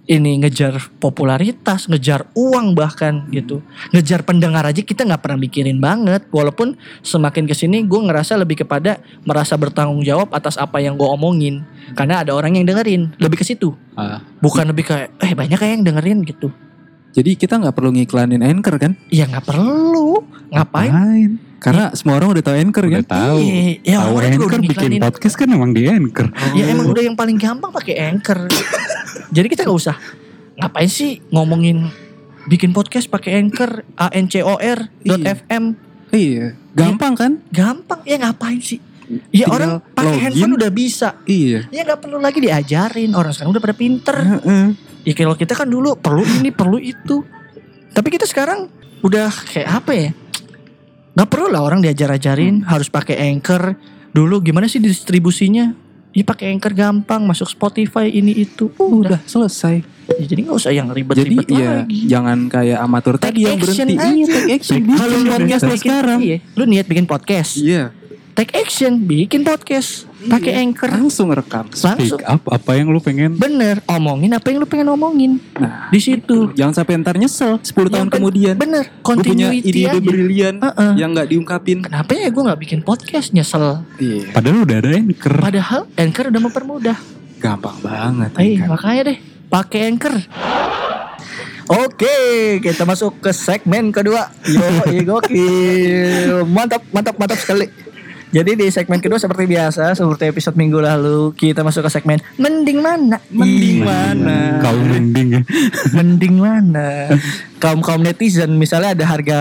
ini 0.10 0.42
ngejar 0.42 0.90
popularitas, 0.98 1.86
ngejar 1.86 2.26
uang 2.34 2.74
bahkan 2.74 3.30
gitu, 3.30 3.62
ngejar 3.94 4.26
pendengar 4.26 4.66
aja 4.66 4.82
kita 4.82 5.06
nggak 5.06 5.22
pernah 5.22 5.38
mikirin 5.38 5.78
banget. 5.78 6.26
Walaupun 6.34 6.74
semakin 7.06 7.46
ke 7.46 7.54
sini 7.54 7.86
gue 7.86 8.02
ngerasa 8.10 8.34
lebih 8.34 8.66
kepada 8.66 8.98
merasa 9.22 9.54
bertanggung 9.54 10.02
jawab 10.02 10.34
atas 10.34 10.58
apa 10.58 10.82
yang 10.82 10.98
gue 10.98 11.06
omongin, 11.06 11.62
karena 11.94 12.26
ada 12.26 12.34
orang 12.34 12.58
yang 12.58 12.66
dengerin, 12.66 13.14
lebih 13.22 13.38
ke 13.38 13.46
situ. 13.46 13.78
Ah. 13.94 14.26
Bukan 14.42 14.74
lebih 14.74 14.90
kayak 14.90 15.14
eh 15.22 15.38
banyak 15.38 15.58
kayak 15.62 15.74
yang 15.78 15.86
dengerin 15.86 16.26
gitu. 16.26 16.50
Jadi 17.10 17.34
kita 17.34 17.58
nggak 17.58 17.74
perlu 17.74 17.90
ngiklanin 17.92 18.40
anchor 18.40 18.78
kan? 18.78 18.94
Ya 19.10 19.26
nggak 19.26 19.46
perlu, 19.46 20.22
ngapain? 20.50 21.42
Karena 21.60 21.92
semua 21.92 22.16
orang 22.16 22.32
udah 22.32 22.44
tahu 22.46 22.56
anchor 22.56 22.84
Udah 22.86 22.96
kan? 22.96 23.06
tahu. 23.10 23.38
Iya, 23.42 23.64
ya 23.84 23.98
Tahu 24.00 24.12
orang 24.14 24.30
juga 24.32 24.32
anchor 24.32 24.48
udah 24.48 24.60
bikin 24.62 24.70
ngiklanin. 24.88 25.02
podcast 25.02 25.36
kan 25.36 25.48
emang 25.50 25.72
di 25.72 25.82
anchor. 25.86 26.28
Ya 26.54 26.66
emang 26.70 26.88
udah 26.88 27.04
yang 27.04 27.18
paling 27.18 27.36
gampang 27.36 27.70
pakai 27.70 27.96
anchor. 28.00 28.40
Jadi 29.36 29.48
kita 29.48 29.62
nggak 29.64 29.76
usah 29.78 29.96
ngapain 30.56 30.88
sih 30.88 31.20
ngomongin 31.28 31.88
bikin 32.46 32.72
podcast 32.72 33.06
pakai 33.06 33.38
anchor 33.38 33.84
a 33.94 34.08
n 34.10 34.26
c 34.26 34.40
o 34.40 34.56
r 34.56 34.80
dot 35.02 35.20
Iya. 35.20 35.36
fm 35.38 35.64
Iya, 36.10 36.58
gampang 36.74 37.14
kan? 37.14 37.32
gampang 37.48 38.02
ya 38.02 38.18
ngapain 38.18 38.58
sih? 38.58 38.82
Ya 39.30 39.50
Tinggal 39.50 39.50
orang 39.50 39.72
pakai 39.92 40.18
handphone 40.22 40.54
udah 40.54 40.70
bisa. 40.70 41.18
Iya. 41.26 41.66
Ya 41.74 41.82
nggak 41.82 42.00
perlu 42.00 42.22
lagi 42.22 42.38
diajarin 42.38 43.12
orang 43.12 43.34
sekarang 43.34 43.52
udah 43.52 43.64
pada 43.64 43.76
pinter. 43.76 44.16
Heeh. 44.16 44.66
Ya 45.02 45.14
kalau 45.14 45.34
kita 45.34 45.54
kan 45.54 45.66
dulu 45.66 45.98
perlu 45.98 46.22
ini 46.22 46.54
perlu 46.54 46.78
itu. 46.78 47.26
Tapi 47.90 48.08
kita 48.14 48.30
sekarang 48.30 48.70
udah 49.02 49.34
kayak 49.50 49.70
apa 49.72 49.92
ya? 49.92 50.10
Nggak 51.18 51.30
perlu 51.30 51.48
lah 51.50 51.66
orang 51.66 51.82
diajar-ajarin 51.82 52.62
harus 52.64 52.88
pakai 52.88 53.18
anchor. 53.34 53.74
Dulu 54.10 54.42
gimana 54.42 54.70
sih 54.70 54.78
distribusinya? 54.78 55.74
Ya 56.10 56.26
pakai 56.26 56.54
anchor 56.54 56.74
gampang 56.74 57.26
masuk 57.26 57.50
Spotify 57.50 58.10
ini 58.10 58.46
itu. 58.46 58.70
Udah. 58.78 59.18
Udah 59.18 59.20
selesai. 59.26 59.82
Ya, 60.10 60.26
jadi 60.26 60.42
nggak 60.42 60.58
usah 60.58 60.74
yang 60.74 60.90
Jadi 60.90 60.98
ribet-ribet 61.02 61.48
ya 61.54 61.86
lagi. 61.86 62.00
jangan 62.10 62.50
kayak 62.50 62.82
amatur 62.82 63.22
tadi 63.22 63.46
yang 63.46 63.62
berhenti. 63.62 63.94
aja. 63.94 64.10
Iya, 64.10 64.26
take 64.26 64.52
action. 64.58 64.82
Kalau 64.90 65.18
podcast 65.22 65.64
sekarang. 65.78 66.20
iya. 66.20 66.38
Lu 66.58 66.66
niat 66.66 66.86
bikin 66.86 67.06
podcast, 67.06 67.62
Iya. 67.62 67.94
Take 68.40 68.56
action, 68.56 69.04
bikin 69.04 69.44
podcast, 69.44 70.08
pakai 70.22 70.56
anchor, 70.58 70.88
Langsung 70.88 71.28
rekam. 71.30 71.68
langsung. 71.68 72.16
Speak 72.16 72.24
up 72.24 72.40
apa 72.48 72.72
yang 72.74 72.88
lu 72.88 72.98
pengen 72.98 73.36
Bener, 73.36 73.84
omongin 73.86 74.32
apa 74.32 74.48
yang 74.48 74.64
lu 74.64 74.66
pengen 74.66 74.88
omongin 74.90 75.44
Nah, 75.54 75.92
di 75.92 76.00
situ. 76.00 76.48
jangan 76.54 76.72
sampai 76.74 76.96
ntar 76.98 77.16
nyesel 77.16 77.60
10 77.60 77.92
tahun 77.92 78.00
Yang 78.00 78.08
pen- 78.08 78.16
kemudian. 78.16 78.54
Bener, 78.56 78.86
Gue 78.88 78.96
punya 78.96 79.04
continuity 79.04 79.60
ide-ide 79.70 79.92
aja. 79.92 80.00
brilian 80.00 80.56
Heeh. 80.58 80.92
yang 80.96 81.10
nggak 81.12 81.28
diungkapin. 81.28 81.78
Kenapa 81.84 82.12
ya 82.14 82.30
gue 82.30 82.44
nggak 82.46 82.60
bikin 82.62 82.80
podcast 82.80 83.28
nyesel? 83.32 83.84
Iya. 83.98 84.32
Padahal 84.32 84.64
udah 84.64 84.78
ada 84.78 84.90
anchor. 84.94 85.36
Padahal 85.36 85.82
Anchor 85.94 86.26
udah 86.30 86.42
mempermudah. 86.42 86.98
Gampang 87.38 87.78
banget. 87.82 88.32
Eh, 88.36 88.56
Anchor. 88.56 88.68
makanya 88.70 89.02
deh 89.06 89.18
pakai 89.46 89.80
Anchor. 89.86 90.16
Oke, 91.70 92.18
kita 92.60 92.82
masuk 92.82 93.20
ke 93.20 93.30
segmen 93.30 93.92
kedua. 93.92 94.32
Yo, 94.42 94.58
iya, 94.90 95.02
gokil. 95.06 96.42
Mantap, 96.48 96.82
mantap, 96.90 97.14
mantap 97.14 97.38
sekali. 97.38 97.70
Jadi 98.30 98.54
di 98.54 98.70
segmen 98.70 99.02
kedua 99.02 99.18
seperti 99.18 99.50
biasa, 99.50 99.98
seperti 99.98 100.30
episode 100.30 100.54
minggu 100.54 100.78
lalu, 100.78 101.34
kita 101.34 101.66
masuk 101.66 101.82
ke 101.82 101.90
segmen 101.90 102.22
mending 102.38 102.78
mana? 102.78 103.18
Mending 103.34 103.82
Ih, 103.82 103.86
mana? 103.86 104.62
Kau 104.62 104.78
mending 104.78 105.28
ya. 105.34 105.42
Mending 105.98 106.36
mana? 106.38 107.10
Kaum 107.58 107.82
kaum 107.82 108.06
netizen 108.06 108.54
misalnya 108.54 108.94
ada 108.94 109.06
harga 109.10 109.40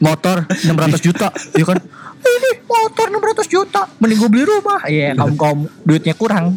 motor 0.00 0.48
600 0.48 1.04
juta, 1.04 1.28
ya 1.52 1.64
kan? 1.68 1.84
Ini 2.18 2.50
motor 2.64 3.12
600 3.12 3.44
juta, 3.44 3.84
mending 4.00 4.18
gue 4.24 4.30
beli 4.32 4.44
rumah. 4.48 4.80
Iya, 4.88 5.12
kaum 5.12 5.36
kaum 5.36 5.58
duitnya 5.84 6.16
kurang. 6.16 6.56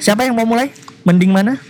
Siapa 0.00 0.24
yang 0.24 0.32
mau 0.32 0.48
mulai? 0.48 0.72
Mending 1.04 1.28
mana? 1.28 1.60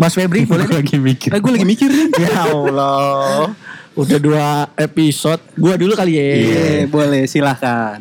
Mas 0.00 0.16
Febri 0.16 0.48
boleh 0.48 0.64
Gua 0.64 0.72
deh. 0.72 0.80
lagi 0.80 0.96
mikir. 0.96 1.28
Eh, 1.36 1.40
gue 1.44 1.52
lagi 1.52 1.68
mikir. 1.68 1.92
Ya 2.16 2.48
Allah. 2.48 3.52
Udah 3.98 4.18
dua 4.22 4.46
episode. 4.78 5.42
Gua 5.58 5.74
dulu 5.74 5.98
kali 5.98 6.14
ya. 6.14 6.26
Iya, 6.36 6.66
boleh 6.86 7.26
silahkan. 7.26 7.98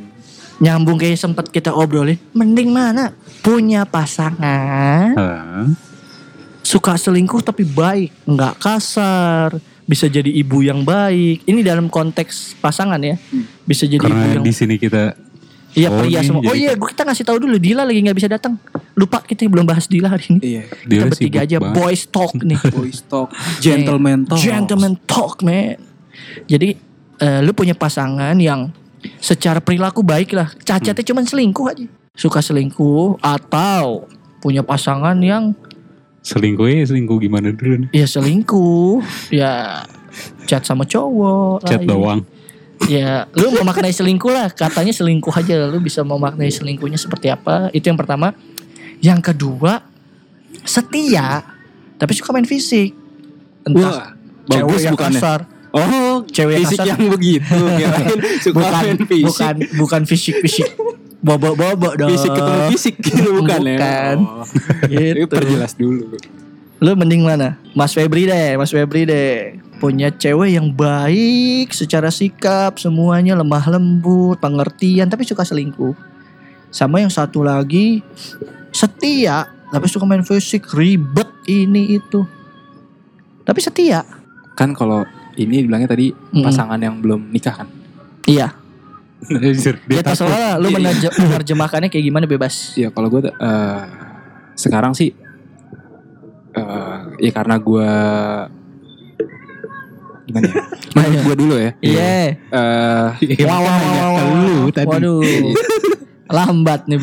Nyambung 0.60 1.00
kayak 1.00 1.18
sempet 1.18 1.50
kita 1.50 1.72
obrolin. 1.72 2.20
Mending 2.36 2.70
mana? 2.70 3.16
Punya 3.40 3.88
pasangan. 3.88 5.16
Suka 6.62 7.00
selingkuh 7.00 7.42
tapi 7.42 7.66
baik, 7.66 8.30
nggak 8.30 8.62
kasar, 8.62 9.58
bisa 9.90 10.06
jadi 10.06 10.30
ibu 10.30 10.62
yang 10.62 10.86
baik. 10.86 11.48
Ini 11.50 11.66
dalam 11.66 11.90
konteks 11.90 12.60
pasangan 12.62 13.02
ya, 13.02 13.18
bisa 13.66 13.90
jadi 13.90 14.06
ibu 14.06 14.14
Karena 14.14 14.38
yang 14.38 14.46
di 14.46 14.54
sini 14.54 14.78
kita 14.78 15.18
iya 15.80 15.88
Oh, 15.88 15.98
pria 15.98 16.20
semua. 16.20 16.42
Oh 16.44 16.54
iya, 16.54 16.76
gua 16.76 16.88
kita 16.88 17.02
ngasih 17.02 17.24
tahu 17.24 17.38
dulu 17.40 17.56
Dila 17.56 17.82
lagi 17.82 18.00
nggak 18.00 18.18
bisa 18.18 18.28
datang. 18.28 18.60
Lupa 18.94 19.24
kita 19.24 19.48
belum 19.48 19.64
bahas 19.64 19.88
Dila 19.88 20.12
hari 20.12 20.28
ini. 20.28 20.40
Iya. 20.44 20.64
Kita 20.68 20.86
dia 20.86 21.00
bertiga 21.06 21.40
aja 21.42 21.58
banget. 21.58 21.74
boys 21.74 22.02
talk 22.06 22.32
nih. 22.36 22.60
Boys 22.76 23.00
talk, 23.02 23.32
gentleman 23.58 24.28
talk. 24.28 24.38
Gentleman 24.38 24.94
talk, 25.06 25.40
man. 25.40 25.80
Jadi 26.46 26.76
eh, 27.18 27.40
lu 27.40 27.52
punya 27.52 27.72
pasangan 27.74 28.36
yang 28.36 28.76
secara 29.18 29.58
perilaku 29.58 30.04
baik 30.04 30.32
lah. 30.32 30.52
Cacatnya 30.60 30.92
Hmm. 30.98 31.10
cuman 31.10 31.24
selingkuh 31.24 31.66
aja. 31.66 31.88
Suka 32.12 32.44
selingkuh 32.44 33.16
atau 33.18 34.04
punya 34.38 34.60
pasangan 34.60 35.16
yang 35.18 35.56
Selingkuh 36.20 36.68
ya 36.68 36.84
selingkuh 36.84 37.16
gimana 37.18 37.50
dulu 37.50 37.88
nih? 37.88 37.90
ya 37.96 38.04
selingkuh, 38.04 39.00
ya 39.32 39.88
chat 40.44 40.62
sama 40.62 40.84
cowok. 40.84 41.64
Chat 41.64 41.80
lain. 41.80 41.88
doang. 41.88 42.20
Ya, 42.88 43.28
lu 43.36 43.52
memaknai 43.52 43.92
selingkuh 43.92 44.32
lah. 44.32 44.48
Katanya 44.50 44.96
selingkuh 44.96 45.34
aja. 45.34 45.68
Lu 45.68 45.82
bisa 45.82 46.00
memaknai 46.02 46.48
selingkuhnya 46.48 46.96
seperti 46.96 47.28
apa? 47.28 47.68
Itu 47.70 47.92
yang 47.92 48.00
pertama. 48.00 48.32
Yang 49.00 49.32
kedua, 49.32 49.84
setia, 50.64 51.44
tapi 51.96 52.12
suka 52.16 52.32
main 52.32 52.48
fisik. 52.48 52.96
Entah 53.64 53.84
Wah, 53.84 54.08
bagus 54.48 54.80
cewek 54.80 54.86
yang 54.86 54.96
bukannya. 54.96 55.20
kasar. 55.20 55.40
Oh, 55.70 56.26
Cewek 56.26 56.54
yang 56.56 56.64
fisik 56.66 56.80
kasar. 56.82 56.90
yang 56.90 57.02
begitu. 57.12 57.58
Suka 58.48 58.56
bukan 58.58 58.72
main 58.82 59.00
fisik. 59.04 59.26
bukan 59.28 59.56
bukan 59.78 60.02
fisik 60.08 60.36
fisik 60.42 60.70
bobo 61.20 61.52
bobo 61.52 61.94
dong 61.94 62.10
Fisik 62.10 62.32
ketemu 62.32 62.62
fisik 62.72 62.96
gitu 62.98 63.38
bukan, 63.38 63.60
ya? 63.62 63.76
Bukan. 63.76 64.18
Oh. 64.24 64.46
Gitu. 64.88 65.28
Perjelas 65.30 65.76
dulu. 65.76 66.16
lu 66.80 66.92
mending 66.96 67.22
mana 67.22 67.60
Mas 67.76 67.92
Febri 67.92 68.24
deh 68.24 68.56
Mas 68.56 68.72
Febri 68.72 69.04
deh 69.04 69.60
punya 69.80 70.12
cewek 70.12 70.52
yang 70.52 70.70
baik 70.70 71.72
secara 71.72 72.08
sikap 72.10 72.76
semuanya 72.76 73.34
lemah 73.34 73.66
lembut 73.70 74.38
pengertian 74.38 75.08
tapi 75.08 75.24
suka 75.24 75.42
selingkuh 75.42 75.96
sama 76.70 77.00
yang 77.00 77.10
satu 77.10 77.42
lagi 77.42 78.04
setia 78.70 79.44
tapi 79.68 79.86
suka 79.86 80.04
main 80.04 80.22
fisik 80.22 80.68
ribet 80.70 81.26
ini 81.46 81.96
itu 81.96 82.28
tapi 83.42 83.60
setia 83.60 84.04
Kan 84.54 84.76
kalau 84.76 85.08
ini 85.34 85.64
bilangnya 85.64 85.88
tadi 85.88 86.12
Mm-mm. 86.12 86.44
pasangan 86.44 86.76
yang 86.76 87.00
belum 87.00 87.32
nikah 87.32 87.56
kan. 87.56 87.68
iya 88.26 88.52
ya 89.90 90.02
terserah 90.02 90.56
lu 90.56 90.68
Iya, 90.68 90.70
iya. 90.70 90.76
menerje- 90.76 91.16
menerjemahkannya 91.18 91.88
kayak 91.88 92.06
gimana 92.06 92.26
bebas 92.26 92.72
Iya, 92.74 92.88
kalau 92.90 93.08
gue 93.10 93.26
eh 93.26 93.84
sekarang 94.54 94.92
sih 94.92 95.16
eh 96.52 97.00
ya 97.20 97.32
karena 97.32 97.56
gue 97.56 97.92
gimana 100.30 100.46
ya? 100.48 100.56
Menurut 100.96 101.20
gue 101.24 101.36
dulu 101.36 101.56
ya. 101.56 101.72
iya 101.82 102.14
Eh 102.46 103.08
Wah, 103.42 103.58
wah, 103.58 103.76
makanya 103.76 104.00
wah, 104.00 104.12
wah, 104.12 104.24
lu 104.24 104.54
wah. 104.60 104.72
tadi. 104.72 104.88
Waduh. 104.88 105.22
Lambat 106.30 106.86
nih 106.86 107.02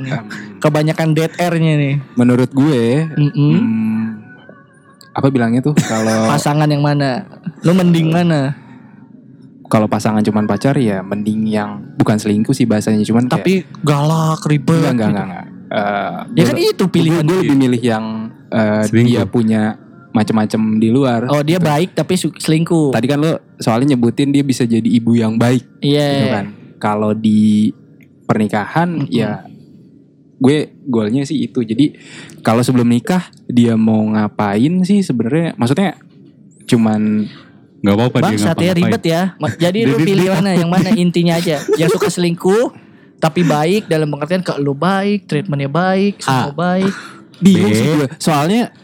em, 0.00 0.24
Kebanyakan 0.56 1.12
dead 1.12 1.32
air-nya 1.36 1.76
nih. 1.76 1.94
menurut 2.14 2.48
gue 2.50 3.04
Mm-mm. 3.06 3.52
hmm, 3.54 4.04
apa 5.12 5.28
bilangnya 5.28 5.60
tuh 5.60 5.76
kalau 5.76 6.24
Pasangan 6.32 6.64
yang 6.64 6.80
mana? 6.80 7.28
Lu 7.60 7.72
mending 7.72 8.08
mana? 8.08 8.56
kalau 9.66 9.84
pasangan 9.84 10.22
cuman 10.22 10.46
pacar 10.46 10.78
ya 10.78 11.02
mending 11.02 11.42
yang 11.44 11.82
bukan 11.92 12.14
selingkuh 12.14 12.54
sih 12.54 12.62
bahasanya 12.64 13.02
cuman 13.02 13.26
kayak 13.26 13.34
Tapi 13.34 13.54
galak, 13.82 14.46
ribet. 14.46 14.78
enggak 14.78 14.94
enggak 14.94 14.94
gitu. 14.94 15.10
enggak, 15.10 15.26
enggak. 15.26 15.46
Eh, 15.66 16.14
Ya 16.14 16.22
gue- 16.38 16.46
kan 16.46 16.56
itu 16.62 16.84
pilihan. 16.86 17.22
gue 17.26 17.36
lebih 17.42 17.56
milih 17.58 17.82
yang 17.84 18.04
Selingkuh. 18.84 19.10
dia 19.10 19.22
punya 19.26 19.62
macam-macam 20.16 20.60
di 20.80 20.88
luar. 20.88 21.28
Oh 21.28 21.44
dia 21.44 21.60
baik 21.60 21.92
tapi 21.92 22.16
selingkuh. 22.16 22.96
Tadi 22.96 23.04
kan 23.04 23.20
lo 23.20 23.36
soalnya 23.60 23.92
nyebutin 23.92 24.32
dia 24.32 24.40
bisa 24.40 24.64
jadi 24.64 24.88
ibu 24.88 25.12
yang 25.12 25.36
baik 25.36 25.84
Iya. 25.84 26.08
gitu 26.08 26.26
kan. 26.32 26.46
Kalau 26.80 27.12
di 27.12 27.68
pernikahan 28.24 29.04
Mm-mm. 29.04 29.12
ya 29.12 29.44
gue 30.36 30.72
goalnya 30.88 31.28
sih 31.28 31.44
itu. 31.44 31.60
Jadi 31.60 31.92
kalau 32.40 32.64
sebelum 32.64 32.88
nikah 32.88 33.28
dia 33.44 33.76
mau 33.76 34.00
ngapain 34.08 34.80
sih 34.82 35.04
sebenarnya 35.04 35.52
maksudnya 35.54 36.00
cuman 36.64 37.28
Gak 37.76 37.92
apa-apa 37.94 38.18
dia 38.18 38.26
Bangsat 38.34 38.56
ya 38.58 38.72
ribet 38.72 39.04
ya. 39.04 39.22
Jadi 39.60 39.78
lu 39.92 40.00
pilih 40.00 40.32
mana? 40.32 40.56
Yang 40.56 40.70
mana 40.72 40.88
intinya 41.04 41.38
aja. 41.38 41.60
Yang 41.76 42.00
suka 42.00 42.08
selingkuh 42.08 42.72
tapi 43.16 43.46
baik 43.46 43.88
dalam 43.88 44.12
pengertian 44.12 44.44
ke 44.44 44.52
lu 44.60 44.76
baik, 44.76 45.24
treatmentnya 45.24 45.72
baik, 45.72 46.20
semua 46.20 46.52
baik, 46.52 46.92
bingung 47.40 47.72
B. 47.72 47.76
sih 47.76 47.84
gue. 47.96 48.08
Soalnya 48.20 48.74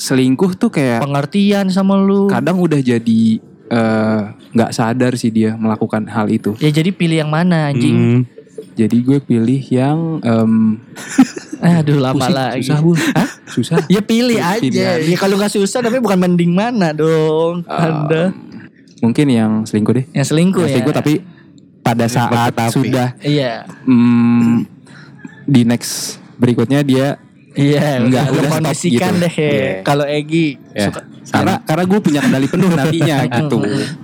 selingkuh 0.00 0.56
tuh 0.56 0.72
kayak 0.72 1.04
pengertian 1.04 1.68
sama 1.68 1.92
lu. 1.94 2.24
kadang 2.26 2.56
udah 2.56 2.80
jadi 2.80 3.22
eh, 3.68 4.20
nggak 4.50 4.72
sadar 4.72 5.12
sih 5.14 5.28
dia 5.28 5.54
melakukan 5.54 6.08
hal 6.08 6.26
itu. 6.26 6.56
Ya 6.56 6.72
jadi 6.72 6.88
pilih 6.90 7.20
yang 7.20 7.30
mana 7.30 7.68
anjing. 7.68 7.94
Hmm, 7.94 8.20
Jadi 8.70 8.96
gue 9.00 9.18
pilih 9.18 9.60
yang 9.62 10.20
em, 10.20 10.80
Aduh 11.78 11.96
lama 11.96 12.16
pusing, 12.18 12.34
lagi. 12.34 12.60
susah 12.62 12.78
bu, 12.78 12.92
susah. 13.46 13.76
Ya 13.86 14.00
pilih 14.00 14.36
aja. 14.36 14.56
Pilihan. 14.58 15.04
Ya 15.04 15.16
kalau 15.16 15.36
nggak 15.36 15.52
susah 15.52 15.80
tapi 15.80 15.96
bukan 15.96 16.16
mending 16.18 16.50
mana 16.50 16.90
dong. 16.90 17.60
Anda 17.66 18.32
Mungkin 19.00 19.26
yang 19.28 19.52
selingkuh 19.64 19.94
deh. 19.94 20.04
yang 20.12 20.24
selingkuh 20.24 20.60
Yang 20.60 20.66
ya. 20.66 20.74
selingkuh 20.74 20.94
tapi 20.94 21.12
pada 21.80 22.04
saat 22.04 22.52
tapi. 22.52 22.68
sudah 22.70 23.08
Iya. 23.20 23.64
mm, 23.84 24.68
di 25.46 25.64
next 25.64 26.20
berikutnya 26.36 26.80
dia 26.80 27.16
Iya, 27.60 28.00
Enggak, 28.00 28.24
udah 28.32 28.50
kondisikan 28.50 29.12
gitu. 29.16 29.24
deh. 29.28 29.34
Iya. 29.36 29.70
Kalau 29.84 30.04
Egi 30.08 30.46
ya, 30.72 30.88
suka 30.88 31.00
karena 31.30 31.54
karena 31.62 31.84
gue 31.84 31.98
punya 32.00 32.20
kendali 32.24 32.46
penuh 32.48 32.68
nantinya 32.80 33.16
gitu. 33.28 33.56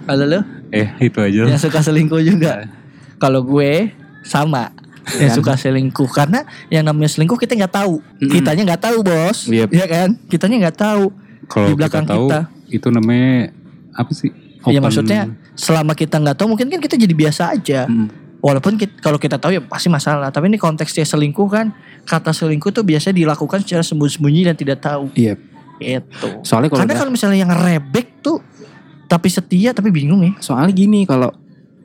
Kalau 0.04 0.24
lu 0.28 0.40
Eh 0.68 0.88
itu 1.00 1.18
aja 1.22 1.42
yang 1.48 1.60
suka 1.60 1.80
selingkuh 1.80 2.20
juga. 2.20 2.68
Kalau 3.16 3.40
gue 3.42 3.90
sama 4.26 4.74
yang 5.16 5.30
suka 5.30 5.54
selingkuh 5.54 6.10
karena 6.10 6.42
yang 6.68 6.82
namanya 6.82 7.08
selingkuh 7.08 7.38
kita 7.38 7.54
nggak 7.54 7.72
tahu. 7.72 8.02
Kitanya 8.20 8.62
nggak 8.66 8.82
tahu, 8.82 8.98
Bos. 9.06 9.46
Yep. 9.46 9.70
Iya 9.70 9.86
kan? 9.86 10.08
Kitanya 10.26 10.56
nggak 10.66 10.76
tahu. 10.76 11.04
Kalau 11.46 11.66
di 11.66 11.72
kita 11.72 11.78
belakang 11.78 12.04
tahu 12.04 12.26
kita. 12.26 12.40
itu 12.68 12.88
namanya 12.90 13.54
apa 13.94 14.10
sih? 14.10 14.30
Ya 14.66 14.82
Open- 14.82 14.82
maksudnya 14.90 15.20
selama 15.54 15.94
kita 15.94 16.18
nggak 16.18 16.36
tahu 16.36 16.50
mungkin 16.50 16.66
kan 16.66 16.80
kita 16.82 16.98
jadi 16.98 17.14
biasa 17.14 17.54
aja. 17.54 17.86
Hmm. 17.86 18.10
Walaupun 18.40 18.76
kit- 18.76 19.00
kalau 19.00 19.16
kita 19.16 19.40
tahu 19.40 19.56
ya 19.56 19.62
pasti 19.64 19.88
masalah. 19.88 20.28
Tapi 20.30 20.52
ini 20.52 20.58
konteksnya 20.60 21.02
selingkuh 21.02 21.48
kan 21.48 21.72
kata 22.04 22.30
selingkuh 22.30 22.70
tuh 22.70 22.84
biasa 22.84 23.10
dilakukan 23.10 23.64
secara 23.64 23.82
sembunyi-sembunyi 23.82 24.40
dan 24.46 24.54
tidak 24.54 24.78
tahu. 24.80 25.10
Iya. 25.16 25.34
Itu. 25.76 26.40
Soalnya 26.40 26.72
kalau 26.72 26.80
Karena 26.84 26.92
udah- 26.92 27.00
kalau 27.04 27.12
misalnya 27.12 27.38
yang 27.42 27.52
rebek 27.52 28.24
tuh 28.24 28.40
tapi 29.06 29.28
setia 29.30 29.70
tapi 29.70 29.94
bingung 29.94 30.18
ya. 30.24 30.34
soalnya 30.42 30.74
gini 30.74 31.06
kalau 31.06 31.30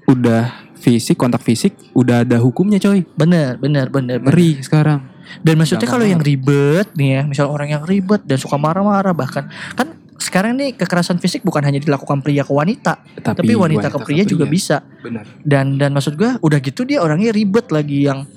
udah 0.09 0.73
fisik 0.81 1.13
kontak 1.13 1.45
fisik 1.45 1.77
udah 1.93 2.25
ada 2.25 2.41
hukumnya 2.41 2.81
coy. 2.81 3.05
Bener, 3.13 3.61
bener, 3.61 3.87
bener. 3.93 4.17
bener. 4.17 4.31
Ngeri 4.33 4.63
sekarang. 4.65 5.05
Dan 5.45 5.55
maksudnya 5.55 5.87
kalau 5.87 6.03
yang 6.03 6.19
ribet 6.19 6.91
nih 6.97 7.09
ya, 7.15 7.21
misal 7.23 7.47
orang 7.47 7.71
yang 7.71 7.83
ribet 7.87 8.25
dan 8.27 8.35
suka 8.35 8.57
marah-marah 8.59 9.15
bahkan 9.15 9.47
kan 9.77 10.00
sekarang 10.21 10.53
nih 10.53 10.77
kekerasan 10.77 11.17
fisik 11.17 11.41
bukan 11.41 11.59
hanya 11.61 11.77
dilakukan 11.77 12.21
pria 12.21 12.41
ke 12.41 12.53
wanita, 12.53 13.01
tapi, 13.19 13.51
wanita, 13.51 13.89
ke 13.89 13.97
pria 13.99 14.21
juga 14.23 14.45
bisa. 14.45 14.85
Benar. 15.01 15.25
Dan 15.41 15.75
dan 15.75 15.91
maksud 15.91 16.13
gua 16.13 16.37
udah 16.37 16.59
gitu 16.59 16.85
dia 16.85 17.01
orangnya 17.01 17.33
ribet 17.33 17.67
lagi 17.67 18.05
yang 18.05 18.29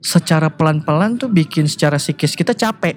secara 0.00 0.48
pelan-pelan 0.48 1.14
tuh 1.14 1.28
bikin 1.28 1.68
secara 1.68 1.94
psikis 1.94 2.32
kita 2.32 2.50
capek. 2.52 2.96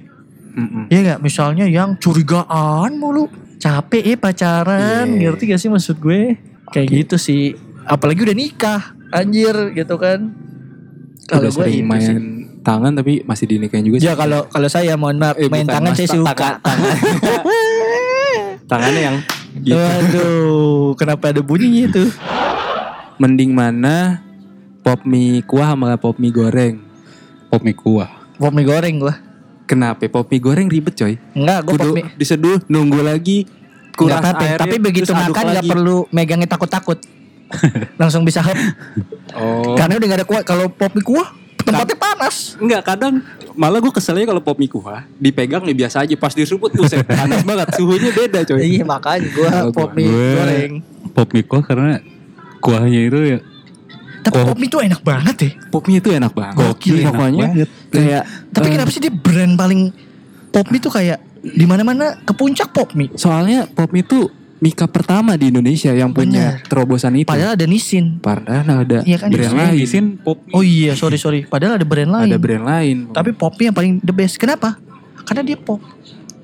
Mm-mm. 0.56 0.88
Ya 0.88 1.04
nggak? 1.04 1.20
Misalnya 1.20 1.68
yang 1.68 2.00
curigaan 2.00 2.96
mulu, 2.96 3.28
capek 3.58 4.04
ya 4.06 4.16
pacaran, 4.16 5.06
Iya. 5.06 5.30
ngerti 5.30 5.44
gak 5.46 5.60
sih 5.60 5.68
maksud 5.68 6.00
gue? 6.00 6.40
Kayak 6.68 6.88
gitu 6.90 7.16
sih. 7.20 7.52
Apalagi 7.84 8.24
udah 8.24 8.34
nikah, 8.34 8.82
anjir 9.12 9.54
gitu 9.72 10.00
kan. 10.00 10.32
Kalau 11.26 11.52
gue 11.52 11.84
main 11.84 12.02
sih. 12.02 12.16
tangan 12.62 12.94
tapi 12.94 13.22
masih 13.22 13.46
dinikahin 13.48 13.84
juga 13.84 13.98
sih. 13.98 14.08
Ya 14.08 14.14
kalau 14.14 14.46
kalau 14.48 14.66
saya 14.66 14.96
mohon 14.96 15.18
maaf 15.18 15.36
Eh, 15.36 15.46
main 15.46 15.66
tangan 15.66 15.94
saya 15.94 16.08
suka. 16.08 16.34
tangan- 16.58 16.98
Tangannya 18.66 19.02
yang 19.02 19.18
gitu. 19.62 19.78
Waduh, 19.78 20.98
kenapa 20.98 21.30
ada 21.30 21.42
bunyinya 21.46 21.86
itu? 21.86 22.04
Mending 23.22 23.54
mana 23.54 24.26
pop 24.82 25.06
mie 25.06 25.46
kuah 25.46 25.78
sama 25.78 25.96
pop 26.02 26.18
mie 26.18 26.34
goreng? 26.34 26.82
pop 27.48 27.62
mie 27.64 27.78
kuah. 27.78 28.10
Pop 28.36 28.52
mie 28.52 28.68
goreng 28.68 29.00
gua. 29.00 29.16
Kenapa 29.70 30.04
pop 30.10 30.28
mie 30.28 30.42
goreng 30.42 30.68
ribet 30.68 30.98
coy? 30.98 31.16
Enggak, 31.38 31.60
gua 31.64 31.72
pop 31.72 31.80
Kudu 31.80 31.92
mie. 31.96 32.06
diseduh 32.18 32.60
nunggu 32.68 33.00
lagi 33.06 33.48
kuras 33.96 34.20
Nggak 34.20 34.22
apa-apa, 34.28 34.44
airnya, 34.44 34.60
tapi 34.60 34.76
begitu 34.82 35.12
makan 35.16 35.46
lagi. 35.56 35.70
perlu 35.72 35.98
megangnya 36.12 36.50
takut-takut. 36.52 37.00
Langsung 38.02 38.28
bisa 38.28 38.44
hep. 38.44 38.58
Oh. 39.38 39.78
Karena 39.78 39.96
udah 39.96 40.08
gak 40.10 40.20
ada 40.20 40.28
kuah. 40.28 40.44
Kalau 40.44 40.68
pop 40.68 40.92
mie 40.92 41.06
kuah 41.06 41.45
tempatnya 41.66 41.98
panas. 41.98 42.36
Enggak 42.56 42.82
kadang 42.86 43.14
malah 43.52 43.80
gue 43.80 43.90
keselnya 43.90 44.26
kalau 44.26 44.40
pop 44.40 44.56
mie 44.56 44.68
kuah 44.68 45.02
dipegang 45.16 45.62
nih 45.62 45.76
biasa 45.76 46.04
aja 46.04 46.14
pas 46.14 46.32
disuput 46.32 46.70
buset 46.72 47.02
panas 47.02 47.42
banget 47.50 47.68
suhunya 47.74 48.12
beda 48.12 48.40
coy. 48.44 48.60
Iya 48.62 48.84
makanya 48.84 49.26
gua 49.30 49.50
Kalau 49.50 49.72
pop 49.72 49.90
mie 49.92 50.06
gue- 50.06 50.36
goreng. 50.36 50.74
Pop 51.12 51.28
mie 51.30 51.44
kuah 51.44 51.62
karena 51.62 52.00
kuahnya 52.60 53.02
itu 53.04 53.20
ya 53.28 53.40
Tapi 54.22 54.36
Oh. 54.36 54.46
pop 54.48 54.58
mie 54.58 54.66
tuh 54.68 54.82
enak 54.82 55.02
banget 55.02 55.36
ya. 55.38 55.52
Pop 55.70 55.84
mie 55.86 55.98
itu 55.98 56.10
enak 56.10 56.34
banget. 56.34 56.58
Gokil, 56.58 56.96
enak 56.98 57.06
pokoknya 57.10 57.48
banget. 57.48 57.70
kayak 57.90 58.24
Tapi 58.50 58.66
eh, 58.66 58.72
kenapa 58.74 58.90
sih 58.90 59.00
dia 59.00 59.14
brand 59.14 59.54
paling 59.54 59.82
pop 60.50 60.66
mie 60.68 60.80
tuh 60.80 60.90
kayak 60.90 61.18
di 61.38 61.62
mana-mana 61.64 62.18
ke 62.20 62.34
puncak 62.34 62.70
pop 62.70 62.90
mie. 62.92 63.14
soalnya 63.14 63.66
pop 63.68 63.88
mie 63.88 64.02
itu 64.02 64.26
mika 64.58 64.88
pertama 64.88 65.36
di 65.36 65.52
Indonesia 65.52 65.92
yang 65.92 66.12
punya 66.12 66.58
Bener. 66.58 66.68
terobosan 66.68 67.14
itu. 67.16 67.28
Padahal 67.28 67.54
ada 67.54 67.66
Nissin. 67.68 68.18
Padahal 68.18 68.88
ada 68.88 68.98
Iya 69.04 69.18
kan, 69.20 69.30
brand 69.30 69.52
Nissin. 69.52 69.68
lain. 69.68 69.84
Isin 69.84 70.06
pop. 70.18 70.38
Oh 70.52 70.64
iya, 70.64 70.96
sorry 70.96 71.20
sorry. 71.20 71.44
Padahal 71.44 71.76
ada 71.76 71.86
brand 71.86 72.08
lain. 72.08 72.30
Ada 72.32 72.38
brand 72.40 72.64
lain. 72.64 72.98
Tapi 73.12 73.36
pop 73.36 73.54
mie 73.56 73.68
yang 73.68 73.76
paling 73.76 73.94
the 74.00 74.16
best. 74.16 74.40
Kenapa? 74.40 74.80
Karena 75.24 75.44
dia 75.44 75.58
pop. 75.58 75.82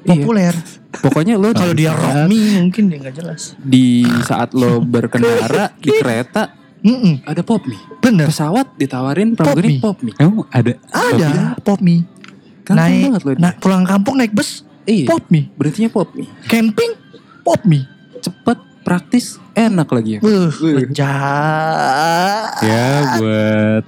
Iya. 0.01 0.17
Populer. 0.17 0.55
pokoknya 0.91 1.39
lo 1.39 1.53
Kalau 1.55 1.71
dia 1.71 1.93
rock 1.93 2.25
mie 2.25 2.57
mungkin 2.59 2.89
dia 2.89 2.97
nggak 2.99 3.15
jelas. 3.15 3.53
di 3.61 4.01
saat 4.25 4.51
lo 4.51 4.81
berkendara 4.81 5.71
di 5.83 5.87
kereta 5.93 6.51
Mm-mm. 6.81 7.21
ada 7.23 7.45
pop 7.45 7.61
mie. 7.63 7.77
Bener. 8.01 8.27
Pesawat 8.27 8.73
ditawarin 8.75 9.37
Pop 9.37 9.53
pramugari 9.53 9.77
pop 9.77 10.01
mie. 10.01 10.17
Emang 10.17 10.49
ada? 10.49 10.73
Ada 10.89 11.53
pop 11.61 11.79
mie. 11.79 12.01
Gampang 12.61 12.77
naik, 12.77 13.03
banget 13.07 13.21
loh. 13.23 13.35
nah, 13.37 13.51
pulang 13.57 13.85
kampung 13.85 14.17
naik 14.17 14.33
bus, 14.33 14.65
iya. 14.83 15.05
pop 15.05 15.21
mie. 15.29 15.49
Berhentinya 15.53 15.89
pop 15.89 16.09
mie. 16.13 16.29
Camping, 16.45 16.91
pop 17.41 17.61
mie. 17.63 17.85
Cepet, 18.21 18.57
praktis, 18.81 19.25
enak 19.53 19.87
lagi. 19.87 20.17
Uh, 20.19 20.49
Wih. 20.55 20.73
lejat. 20.79 22.53
Ya 22.61 22.87
buat 23.15 23.83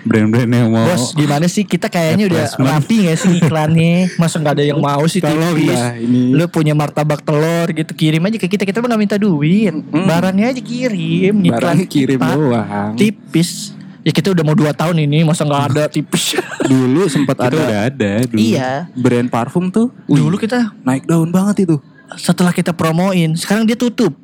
brand-brand 0.00 0.48
yang 0.48 0.70
mau 0.70 0.88
Bos, 0.88 1.12
gimana 1.12 1.44
sih 1.46 1.62
kita 1.62 1.86
kayaknya 1.86 2.24
udah 2.26 2.44
rapi 2.56 3.04
gak 3.04 3.18
sih 3.18 3.32
iklannya? 3.36 4.08
Masa 4.16 4.40
nggak 4.40 4.54
ada 4.56 4.64
yang 4.64 4.80
mau 4.80 5.04
sih 5.04 5.20
tipis? 5.20 5.68
dah 5.68 5.92
ini. 5.94 6.32
Lu 6.32 6.48
punya 6.48 6.72
martabak 6.72 7.20
telur 7.20 7.68
gitu 7.68 7.92
kirim 7.92 8.22
aja 8.22 8.36
ke 8.36 8.48
kita 8.48 8.64
kita 8.64 8.80
mah 8.80 8.88
nggak 8.88 9.00
minta 9.00 9.16
duit, 9.16 9.74
barangnya 9.84 10.46
aja 10.48 10.62
kirim, 10.62 11.34
iklan 11.44 11.60
Barang 11.76 11.78
kirim 11.84 12.16
kita. 12.16 12.32
doang. 12.32 12.92
tipis. 12.96 13.76
Ya 14.00 14.14
kita 14.14 14.32
udah 14.32 14.40
mau 14.40 14.56
2 14.56 14.72
tahun 14.72 14.96
ini 15.04 15.20
masa 15.22 15.44
nggak 15.44 15.64
ada 15.68 15.84
tipis. 15.86 16.40
Dulu 16.72 17.04
sempat 17.06 17.36
itu 17.36 17.44
ada 17.44 17.56
udah 17.58 17.80
ada 17.86 18.12
dulu. 18.24 18.38
iya. 18.40 18.88
brand 18.96 19.28
parfum 19.28 19.68
tuh. 19.68 19.92
wih, 20.06 20.16
Dulu 20.18 20.40
kita 20.40 20.72
naik 20.80 21.04
daun 21.04 21.28
banget 21.28 21.68
itu. 21.68 21.76
Setelah 22.16 22.56
kita 22.56 22.72
promoin, 22.72 23.36
sekarang 23.36 23.68
dia 23.68 23.76
tutup. 23.76 24.16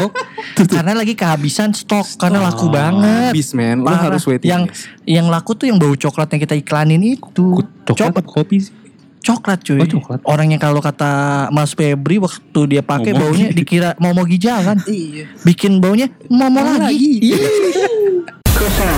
Oh, 0.00 0.10
karena 0.74 0.92
lagi 0.92 1.16
kehabisan 1.16 1.72
stok, 1.72 2.20
karena 2.20 2.44
laku 2.44 2.68
banget. 2.68 3.32
habis 3.32 3.56
men. 3.56 3.80
Lo 3.80 3.88
harus 3.88 4.24
waiting 4.28 4.50
yang 4.50 4.62
list. 4.68 4.88
yang 5.08 5.26
laku 5.32 5.56
tuh 5.56 5.70
yang 5.70 5.80
bau 5.80 5.96
coklat 5.96 6.28
yang 6.36 6.40
kita 6.44 6.56
iklanin 6.60 7.00
itu. 7.00 7.64
Coklat 7.88 8.12
apa 8.12 8.20
kopi 8.20 8.68
sih? 8.68 8.74
Coklat 9.20 9.60
cuy. 9.60 9.80
Oh, 9.84 9.88
coklat. 9.88 10.20
Orang 10.24 10.48
yang 10.52 10.60
kalau 10.60 10.80
kata 10.80 11.46
Mas 11.52 11.76
Febri 11.76 12.16
waktu 12.16 12.60
dia 12.66 12.80
pakai 12.80 13.12
baunya 13.12 13.52
dikira 13.52 13.92
mau 14.00 14.16
mau 14.16 14.24
gijalan. 14.24 14.80
Iya. 14.88 15.28
Bikin 15.44 15.76
baunya 15.80 16.08
mau 16.32 16.48
mau 16.48 16.64
lagi. 16.64 17.20
Iya. 18.80 18.96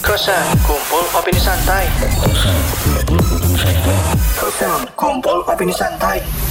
Kosan 0.00 0.48
kumpul 0.64 1.04
opini 1.12 1.36
santai. 1.44 1.84
Kosan 2.16 2.56
kumpul 3.04 3.20
opini 3.36 3.58
santai. 3.60 4.00
Kosan 4.40 4.80
kumpul 4.96 5.38
opini 5.44 5.74
santai. 5.76 6.47